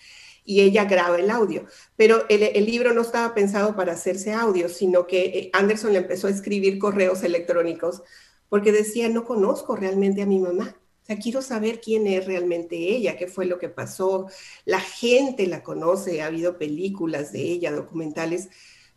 y 0.45 0.61
ella 0.61 0.85
graba 0.85 1.17
el 1.17 1.31
audio, 1.31 1.65
pero 1.95 2.25
el, 2.29 2.43
el, 2.43 2.65
libro 2.67 2.93
no 2.93 3.01
estaba 3.01 3.33
pensado 3.33 3.75
para 3.75 3.93
hacerse 3.93 4.33
audio, 4.33 4.69
sino 4.69 5.07
que 5.07 5.25
eh, 5.25 5.49
Anderson 5.53 5.93
le 5.93 5.97
empezó 5.97 6.27
a 6.27 6.29
escribir 6.29 6.77
correos 6.77 7.23
electrónicos 7.23 8.03
porque 8.49 8.71
decía, 8.71 9.09
no 9.09 9.25
conozco 9.25 9.75
realmente 9.75 10.21
a 10.21 10.27
mi 10.27 10.37
mamá 10.37 10.77
sea, 11.07 11.17
quiero 11.17 11.41
saber 11.41 11.81
quién 11.81 12.07
es 12.07 12.25
realmente 12.25 12.75
ella, 12.75 13.17
qué 13.17 13.27
fue 13.27 13.45
lo 13.45 13.59
que 13.59 13.69
pasó. 13.69 14.27
La 14.65 14.79
gente 14.79 15.47
la 15.47 15.63
conoce, 15.63 16.21
ha 16.21 16.27
habido 16.27 16.57
películas 16.57 17.31
de 17.31 17.41
ella, 17.41 17.71
documentales, 17.71 18.49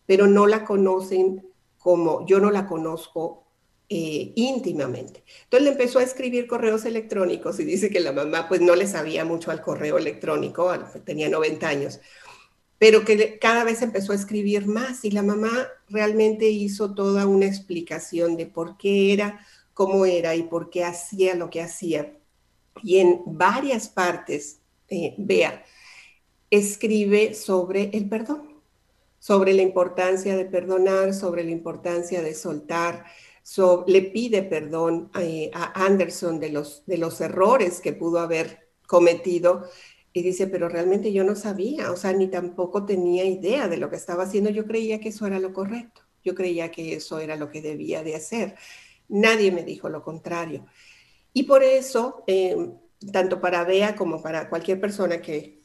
pero 0.06 0.26
no 0.26 0.46
la 0.46 0.64
conocen 0.64 1.46
como 1.78 2.26
yo 2.26 2.40
no 2.40 2.50
la 2.50 2.66
conozco 2.66 3.46
eh, 3.88 4.32
íntimamente. 4.36 5.24
Entonces 5.44 5.64
le 5.64 5.72
empezó 5.72 5.98
a 5.98 6.04
escribir 6.04 6.46
correos 6.46 6.84
electrónicos 6.84 7.58
y 7.58 7.64
dice 7.64 7.90
que 7.90 8.00
la 8.00 8.12
mamá 8.12 8.48
pues 8.48 8.60
no 8.60 8.76
le 8.76 8.86
sabía 8.86 9.24
mucho 9.24 9.50
al 9.50 9.62
correo 9.62 9.98
electrónico, 9.98 10.72
tenía 11.04 11.28
90 11.28 11.66
años, 11.66 12.00
pero 12.78 13.04
que 13.04 13.38
cada 13.38 13.64
vez 13.64 13.82
empezó 13.82 14.12
a 14.12 14.14
escribir 14.14 14.66
más 14.66 15.04
y 15.04 15.10
la 15.10 15.22
mamá 15.22 15.68
realmente 15.88 16.48
hizo 16.50 16.94
toda 16.94 17.26
una 17.26 17.46
explicación 17.46 18.36
de 18.36 18.46
por 18.46 18.76
qué 18.76 19.12
era 19.12 19.44
cómo 19.80 20.04
era 20.04 20.34
y 20.34 20.42
por 20.42 20.68
qué 20.68 20.84
hacía 20.84 21.34
lo 21.34 21.48
que 21.48 21.62
hacía. 21.62 22.14
Y 22.82 22.98
en 22.98 23.22
varias 23.24 23.88
partes, 23.88 24.60
eh, 24.88 25.14
vea, 25.16 25.64
escribe 26.50 27.32
sobre 27.32 27.88
el 27.94 28.06
perdón, 28.06 28.60
sobre 29.18 29.54
la 29.54 29.62
importancia 29.62 30.36
de 30.36 30.44
perdonar, 30.44 31.14
sobre 31.14 31.44
la 31.44 31.52
importancia 31.52 32.20
de 32.20 32.34
soltar, 32.34 33.06
le 33.86 34.02
pide 34.02 34.42
perdón 34.42 35.10
eh, 35.18 35.50
a 35.54 35.86
Anderson 35.86 36.40
de 36.40 36.50
los, 36.50 36.84
de 36.84 36.98
los 36.98 37.18
errores 37.22 37.80
que 37.80 37.94
pudo 37.94 38.18
haber 38.18 38.68
cometido 38.86 39.64
y 40.12 40.20
dice, 40.20 40.46
pero 40.46 40.68
realmente 40.68 41.10
yo 41.10 41.24
no 41.24 41.36
sabía, 41.36 41.90
o 41.90 41.96
sea, 41.96 42.12
ni 42.12 42.28
tampoco 42.28 42.84
tenía 42.84 43.24
idea 43.24 43.66
de 43.66 43.78
lo 43.78 43.88
que 43.88 43.96
estaba 43.96 44.24
haciendo, 44.24 44.50
yo 44.50 44.66
creía 44.66 45.00
que 45.00 45.08
eso 45.08 45.26
era 45.26 45.38
lo 45.38 45.54
correcto, 45.54 46.02
yo 46.22 46.34
creía 46.34 46.70
que 46.70 46.92
eso 46.92 47.18
era 47.18 47.36
lo 47.36 47.50
que 47.50 47.62
debía 47.62 48.02
de 48.02 48.16
hacer. 48.16 48.56
Nadie 49.10 49.52
me 49.52 49.64
dijo 49.64 49.88
lo 49.88 50.02
contrario. 50.02 50.66
Y 51.32 51.42
por 51.44 51.62
eso, 51.62 52.24
eh, 52.26 52.56
tanto 53.12 53.40
para 53.40 53.64
Bea 53.64 53.94
como 53.96 54.22
para 54.22 54.48
cualquier 54.48 54.80
persona 54.80 55.20
que, 55.20 55.60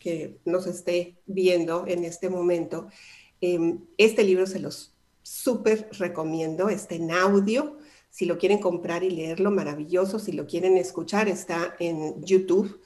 nos 0.45 0.67
esté 0.67 1.17
viendo 1.25 1.85
en 1.87 2.03
este 2.05 2.29
momento, 2.29 2.87
eh, 3.41 3.77
este 3.97 4.23
libro 4.23 4.45
se 4.45 4.59
los 4.59 4.95
súper 5.23 5.89
recomiendo, 5.93 6.69
está 6.69 6.95
en 6.95 7.11
audio. 7.11 7.77
Si 8.09 8.25
lo 8.25 8.37
quieren 8.37 8.59
comprar 8.59 9.03
y 9.03 9.09
leerlo, 9.09 9.51
maravilloso. 9.51 10.19
Si 10.19 10.31
lo 10.31 10.45
quieren 10.47 10.77
escuchar, 10.77 11.27
está 11.27 11.75
en 11.79 12.23
YouTube. 12.23 12.79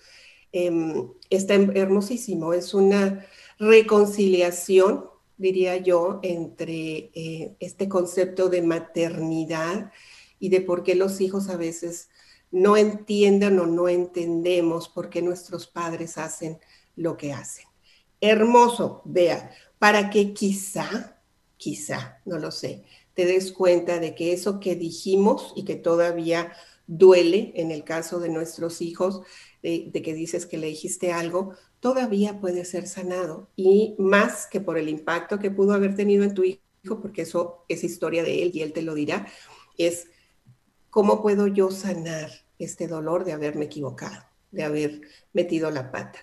Em, 0.51 1.10
está 1.30 1.53
hermosísimo. 1.53 2.53
Es 2.53 2.74
una 2.74 3.26
reconciliación, 3.60 5.05
diría 5.38 5.78
yo, 5.78 6.20
entre 6.24 7.12
eh, 7.14 7.55
este 7.60 7.88
concepto 7.89 8.49
de 8.49 8.62
maternidad 8.62 9.91
y 10.39 10.49
de 10.49 10.61
por 10.61 10.83
qué 10.83 10.95
los 10.95 11.21
hijos 11.21 11.49
a 11.49 11.57
veces 11.57 12.09
no 12.51 12.77
entienden 12.77 13.59
o 13.59 13.65
no 13.65 13.89
entendemos 13.89 14.89
por 14.89 15.09
qué 15.09 15.21
nuestros 15.21 15.67
padres 15.67 16.17
hacen 16.17 16.59
lo 16.95 17.17
que 17.17 17.33
hacen. 17.33 17.65
Hermoso, 18.21 19.01
vea, 19.05 19.51
para 19.77 20.09
que 20.09 20.33
quizá, 20.33 21.21
quizá, 21.57 22.21
no 22.25 22.37
lo 22.37 22.51
sé, 22.51 22.83
te 23.13 23.25
des 23.25 23.51
cuenta 23.51 23.99
de 23.99 24.15
que 24.15 24.33
eso 24.33 24.59
que 24.59 24.75
dijimos 24.75 25.53
y 25.55 25.63
que 25.63 25.75
todavía 25.75 26.53
duele 26.87 27.51
en 27.55 27.71
el 27.71 27.83
caso 27.83 28.19
de 28.19 28.29
nuestros 28.29 28.81
hijos, 28.81 29.21
de, 29.61 29.91
que 29.91 30.13
dices 30.13 30.45
que 30.45 30.57
le 30.57 30.67
dijiste 30.67 31.11
algo, 31.11 31.53
todavía 31.79 32.39
puede 32.39 32.65
ser 32.65 32.87
sanado. 32.87 33.49
Y 33.55 33.95
más 33.99 34.47
que 34.47 34.59
por 34.59 34.77
el 34.77 34.89
impacto 34.89 35.37
que 35.37 35.51
pudo 35.51 35.73
haber 35.73 35.95
tenido 35.95 36.23
en 36.23 36.33
tu 36.33 36.43
hijo, 36.43 37.01
porque 37.01 37.21
eso 37.21 37.65
es 37.67 37.83
historia 37.83 38.23
de 38.23 38.41
él 38.41 38.51
y 38.53 38.61
él 38.61 38.73
te 38.73 38.81
lo 38.81 38.95
dirá, 38.95 39.27
es 39.77 40.07
cómo 40.89 41.21
puedo 41.21 41.47
yo 41.47 41.71
sanar 41.71 42.31
este 42.57 42.87
dolor 42.87 43.23
de 43.23 43.33
haberme 43.33 43.65
equivocado, 43.65 44.23
de 44.51 44.63
haber 44.63 45.01
metido 45.33 45.71
la 45.71 45.91
pata. 45.91 46.19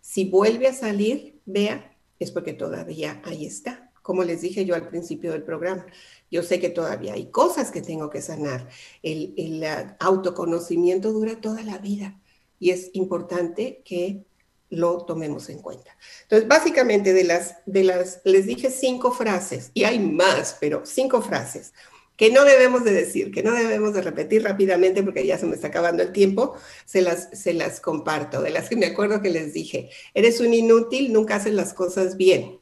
Si 0.00 0.24
vuelve 0.24 0.68
a 0.68 0.74
salir, 0.74 1.40
vea, 1.46 1.96
es 2.18 2.30
porque 2.30 2.52
todavía 2.52 3.20
ahí 3.24 3.46
está. 3.46 3.90
Como 4.02 4.24
les 4.24 4.40
dije 4.40 4.64
yo 4.64 4.74
al 4.74 4.88
principio 4.88 5.32
del 5.32 5.42
programa, 5.42 5.86
yo 6.30 6.42
sé 6.42 6.58
que 6.58 6.70
todavía 6.70 7.14
hay 7.14 7.30
cosas 7.30 7.70
que 7.70 7.82
tengo 7.82 8.08
que 8.08 8.22
sanar. 8.22 8.68
El, 9.02 9.64
autoconocimiento 9.98 11.12
dura 11.12 11.40
toda 11.40 11.62
la 11.62 11.78
vida 11.78 12.20
y 12.58 12.70
es 12.70 12.90
importante 12.94 13.82
que 13.84 14.24
lo 14.70 15.04
tomemos 15.04 15.48
en 15.48 15.60
cuenta. 15.60 15.96
Entonces, 16.22 16.48
básicamente 16.48 17.12
de 17.12 17.24
las, 17.24 17.56
de 17.66 17.84
las, 17.84 18.20
les 18.24 18.46
dije 18.46 18.70
cinco 18.70 19.10
frases, 19.10 19.72
y 19.74 19.82
hay 19.82 19.98
más, 19.98 20.56
pero 20.60 20.82
cinco 20.84 21.20
frases 21.22 21.72
que 22.20 22.30
no 22.30 22.44
debemos 22.44 22.84
de 22.84 22.92
decir, 22.92 23.32
que 23.32 23.42
no 23.42 23.50
debemos 23.54 23.94
de 23.94 24.02
repetir 24.02 24.42
rápidamente 24.42 25.02
porque 25.02 25.26
ya 25.26 25.38
se 25.38 25.46
me 25.46 25.54
está 25.54 25.68
acabando 25.68 26.02
el 26.02 26.12
tiempo, 26.12 26.54
se 26.84 27.00
las, 27.00 27.30
se 27.32 27.54
las 27.54 27.80
comparto. 27.80 28.42
De 28.42 28.50
las 28.50 28.68
que 28.68 28.76
me 28.76 28.84
acuerdo 28.84 29.22
que 29.22 29.30
les 29.30 29.54
dije, 29.54 29.88
eres 30.12 30.38
un 30.40 30.52
inútil, 30.52 31.14
nunca 31.14 31.36
haces 31.36 31.54
las 31.54 31.72
cosas 31.72 32.18
bien. 32.18 32.60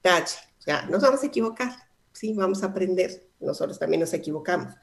Tache, 0.00 0.38
o 0.58 0.62
sea, 0.62 0.86
nos 0.86 1.02
vamos 1.02 1.22
a 1.22 1.26
equivocar, 1.26 1.72
sí, 2.12 2.32
vamos 2.32 2.64
a 2.64 2.66
aprender, 2.66 3.28
nosotros 3.38 3.78
también 3.78 4.00
nos 4.00 4.12
equivocamos. 4.12 4.74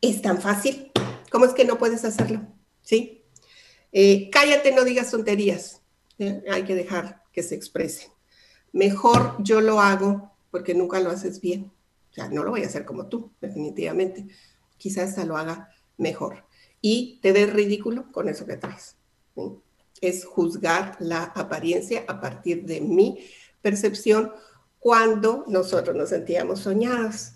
Es 0.00 0.22
tan 0.22 0.40
fácil, 0.40 0.92
¿cómo 1.28 1.46
es 1.46 1.52
que 1.52 1.64
no 1.64 1.78
puedes 1.78 2.04
hacerlo? 2.04 2.46
¿Sí? 2.82 3.24
Eh, 3.90 4.30
cállate, 4.30 4.70
no 4.70 4.84
digas 4.84 5.10
tonterías, 5.10 5.82
hay 6.48 6.62
que 6.62 6.76
dejar 6.76 7.24
que 7.32 7.42
se 7.42 7.56
expresen. 7.56 8.08
Mejor 8.70 9.34
yo 9.40 9.60
lo 9.60 9.80
hago 9.80 10.30
porque 10.52 10.74
nunca 10.74 11.00
lo 11.00 11.10
haces 11.10 11.40
bien 11.40 11.72
sea, 12.16 12.28
no 12.30 12.42
lo 12.42 12.50
voy 12.50 12.62
a 12.62 12.66
hacer 12.66 12.86
como 12.86 13.08
tú, 13.08 13.30
definitivamente. 13.42 14.26
Quizás 14.78 15.10
hasta 15.10 15.26
lo 15.26 15.36
haga 15.36 15.68
mejor. 15.98 16.46
Y 16.80 17.20
te 17.20 17.32
ves 17.32 17.52
ridículo 17.52 18.10
con 18.10 18.28
eso 18.28 18.46
que 18.46 18.56
traes. 18.56 18.96
Es 20.00 20.24
juzgar 20.24 20.96
la 20.98 21.24
apariencia 21.24 22.04
a 22.08 22.18
partir 22.18 22.64
de 22.64 22.80
mi 22.80 23.18
percepción 23.60 24.32
cuando 24.78 25.44
nosotros 25.46 25.94
nos 25.94 26.08
sentíamos 26.08 26.60
soñados 26.60 27.32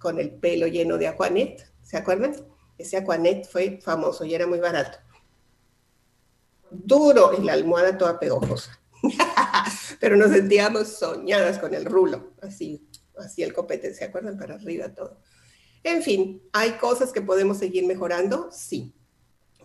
con 0.00 0.18
el 0.18 0.32
pelo 0.32 0.66
lleno 0.66 0.98
de 0.98 1.06
Aquanet. 1.06 1.70
¿Se 1.82 1.96
acuerdan? 1.96 2.34
Ese 2.76 2.96
Aquanet 2.96 3.48
fue 3.48 3.78
famoso 3.80 4.24
y 4.24 4.34
era 4.34 4.48
muy 4.48 4.58
barato. 4.58 4.98
Duro 6.72 7.32
y 7.38 7.44
la 7.44 7.52
almohada 7.52 7.96
toda 7.96 8.18
pegojosa. 8.18 8.80
Pero 10.00 10.16
nos 10.16 10.32
sentíamos 10.32 10.88
soñadas 10.88 11.60
con 11.60 11.72
el 11.72 11.84
rulo, 11.84 12.32
así 12.42 12.84
así 13.18 13.42
el 13.42 13.52
copete, 13.52 13.94
¿se 13.94 14.04
acuerdan? 14.04 14.38
Para 14.38 14.54
arriba 14.54 14.92
todo. 14.94 15.18
En 15.82 16.02
fin, 16.02 16.42
¿hay 16.52 16.72
cosas 16.72 17.12
que 17.12 17.20
podemos 17.20 17.58
seguir 17.58 17.86
mejorando? 17.86 18.48
Sí. 18.50 18.94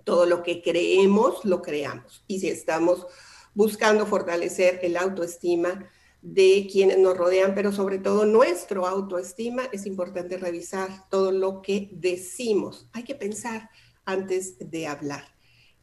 Todo 0.03 0.25
lo 0.25 0.43
que 0.43 0.61
creemos, 0.61 1.45
lo 1.45 1.61
creamos. 1.61 2.23
Y 2.27 2.39
si 2.39 2.49
estamos 2.49 3.07
buscando 3.53 4.05
fortalecer 4.05 4.79
el 4.83 4.97
autoestima 4.97 5.89
de 6.21 6.67
quienes 6.69 6.97
nos 6.97 7.17
rodean, 7.17 7.55
pero 7.55 7.71
sobre 7.71 7.99
todo 7.99 8.25
nuestro 8.25 8.85
autoestima, 8.85 9.63
es 9.71 9.85
importante 9.85 10.37
revisar 10.37 11.09
todo 11.09 11.31
lo 11.31 11.61
que 11.61 11.89
decimos. 11.93 12.89
Hay 12.91 13.03
que 13.03 13.15
pensar 13.15 13.69
antes 14.05 14.57
de 14.59 14.87
hablar. 14.87 15.23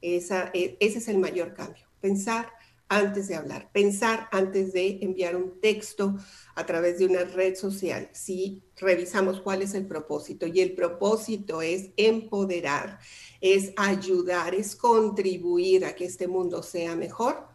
Esa, 0.03 0.51
e, 0.53 0.77
ese 0.81 0.99
es 0.99 1.09
el 1.09 1.19
mayor 1.19 1.55
cambio. 1.55 1.87
Pensar 2.01 2.53
antes 2.89 3.28
de 3.28 3.34
hablar, 3.34 3.70
pensar 3.72 4.28
antes 4.30 4.72
de 4.72 5.01
enviar 5.03 5.34
un 5.34 5.61
texto 5.61 6.16
a 6.55 6.66
través 6.66 6.99
de 6.99 7.07
una 7.07 7.24
red 7.24 7.57
social, 7.57 8.09
si 8.12 8.62
revisamos 8.76 9.41
cuál 9.41 9.62
es 9.62 9.74
el 9.74 9.87
propósito. 9.87 10.47
Y 10.47 10.61
el 10.61 10.74
propósito 10.74 11.62
es 11.62 11.91
empoderar, 11.97 13.01
es 13.41 13.72
ayudar, 13.76 14.55
es 14.55 14.76
contribuir 14.76 15.84
a 15.84 15.95
que 15.95 16.05
este 16.05 16.28
mundo 16.28 16.62
sea 16.62 16.95
mejor, 16.95 17.49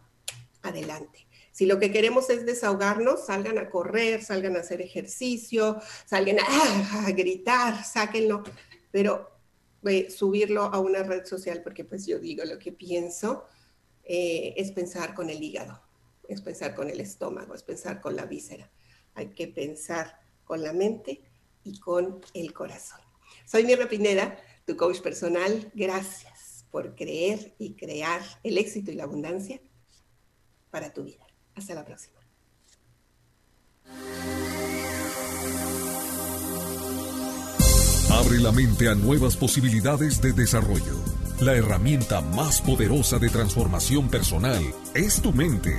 adelante. 0.62 1.26
Si 1.50 1.66
lo 1.66 1.78
que 1.78 1.92
queremos 1.92 2.30
es 2.30 2.46
desahogarnos, 2.46 3.26
salgan 3.26 3.58
a 3.58 3.68
correr, 3.68 4.22
salgan 4.22 4.56
a 4.56 4.60
hacer 4.60 4.80
ejercicio, 4.80 5.80
salgan 6.06 6.38
a, 6.40 7.10
gritar, 7.12 7.84
sáquenlo, 7.84 8.42
pero 8.90 9.30
eh, 9.84 10.10
subirlo 10.10 10.62
a 10.62 10.78
una 10.78 11.02
red 11.02 11.26
social, 11.26 11.62
porque 11.62 11.84
pues 11.84 12.06
yo 12.06 12.18
digo 12.18 12.44
lo 12.44 12.58
que 12.58 12.72
pienso, 12.72 13.44
eh, 14.04 14.54
es 14.56 14.72
pensar 14.72 15.14
con 15.14 15.30
el 15.30 15.42
hígado, 15.42 15.80
es 16.28 16.40
pensar 16.40 16.74
con 16.74 16.90
el 16.90 17.00
estómago, 17.00 17.54
es 17.54 17.62
pensar 17.62 18.00
con 18.00 18.16
la 18.16 18.26
víscera. 18.26 18.70
Hay 19.14 19.28
que 19.30 19.48
pensar 19.48 20.20
con 20.44 20.62
la 20.62 20.72
mente 20.72 21.22
y 21.64 21.78
con 21.78 22.20
el 22.34 22.52
corazón. 22.52 23.00
Soy 23.46 23.64
Mirna 23.64 23.88
Pineda, 23.88 24.36
tu 24.66 24.76
coach 24.76 25.00
personal. 25.00 25.70
Gracias 25.74 26.64
por 26.70 26.94
creer 26.94 27.54
y 27.58 27.74
crear 27.74 28.22
el 28.42 28.58
éxito 28.58 28.90
y 28.90 28.94
la 28.94 29.04
abundancia 29.04 29.60
para 30.70 30.92
tu 30.92 31.04
vida. 31.04 31.26
Hasta 31.54 31.74
la 31.74 31.84
próxima. 31.84 32.18
Abre 38.10 38.38
la 38.38 38.52
mente 38.52 38.88
a 38.88 38.94
nuevas 38.94 39.36
posibilidades 39.36 40.20
de 40.20 40.32
desarrollo. 40.32 41.21
La 41.42 41.54
herramienta 41.56 42.20
más 42.20 42.60
poderosa 42.60 43.18
de 43.18 43.28
transformación 43.28 44.08
personal 44.08 44.62
es 44.94 45.20
tu 45.20 45.32
mente. 45.32 45.76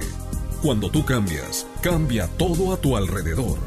Cuando 0.62 0.90
tú 0.90 1.06
cambias, 1.06 1.66
cambia 1.82 2.28
todo 2.28 2.74
a 2.74 2.78
tu 2.78 2.98
alrededor. 2.98 3.58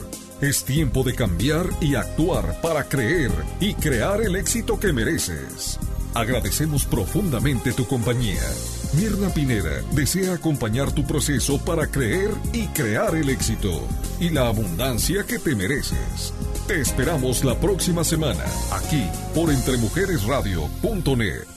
Es 0.42 0.66
tiempo 0.66 1.04
de 1.04 1.14
cambiar 1.14 1.70
y 1.80 1.94
actuar 1.94 2.60
para 2.60 2.84
creer 2.84 3.30
y 3.60 3.72
crear 3.72 4.20
el 4.20 4.36
éxito 4.36 4.78
que 4.78 4.92
mereces. 4.92 5.78
Agradecemos 6.12 6.84
profundamente 6.84 7.72
tu 7.72 7.86
compañía. 7.86 8.42
Mirna 8.92 9.30
Pineda 9.30 9.80
desea 9.92 10.34
acompañar 10.34 10.92
tu 10.92 11.06
proceso 11.06 11.58
para 11.64 11.86
creer 11.86 12.30
y 12.52 12.66
crear 12.68 13.16
el 13.16 13.30
éxito 13.30 13.72
y 14.20 14.28
la 14.28 14.48
abundancia 14.48 15.24
que 15.24 15.38
te 15.38 15.54
mereces. 15.54 16.34
Te 16.66 16.78
esperamos 16.78 17.42
la 17.42 17.58
próxima 17.58 18.04
semana, 18.04 18.44
aquí 18.70 19.02
por 19.34 19.50
entremujeresradio.net. 19.50 21.55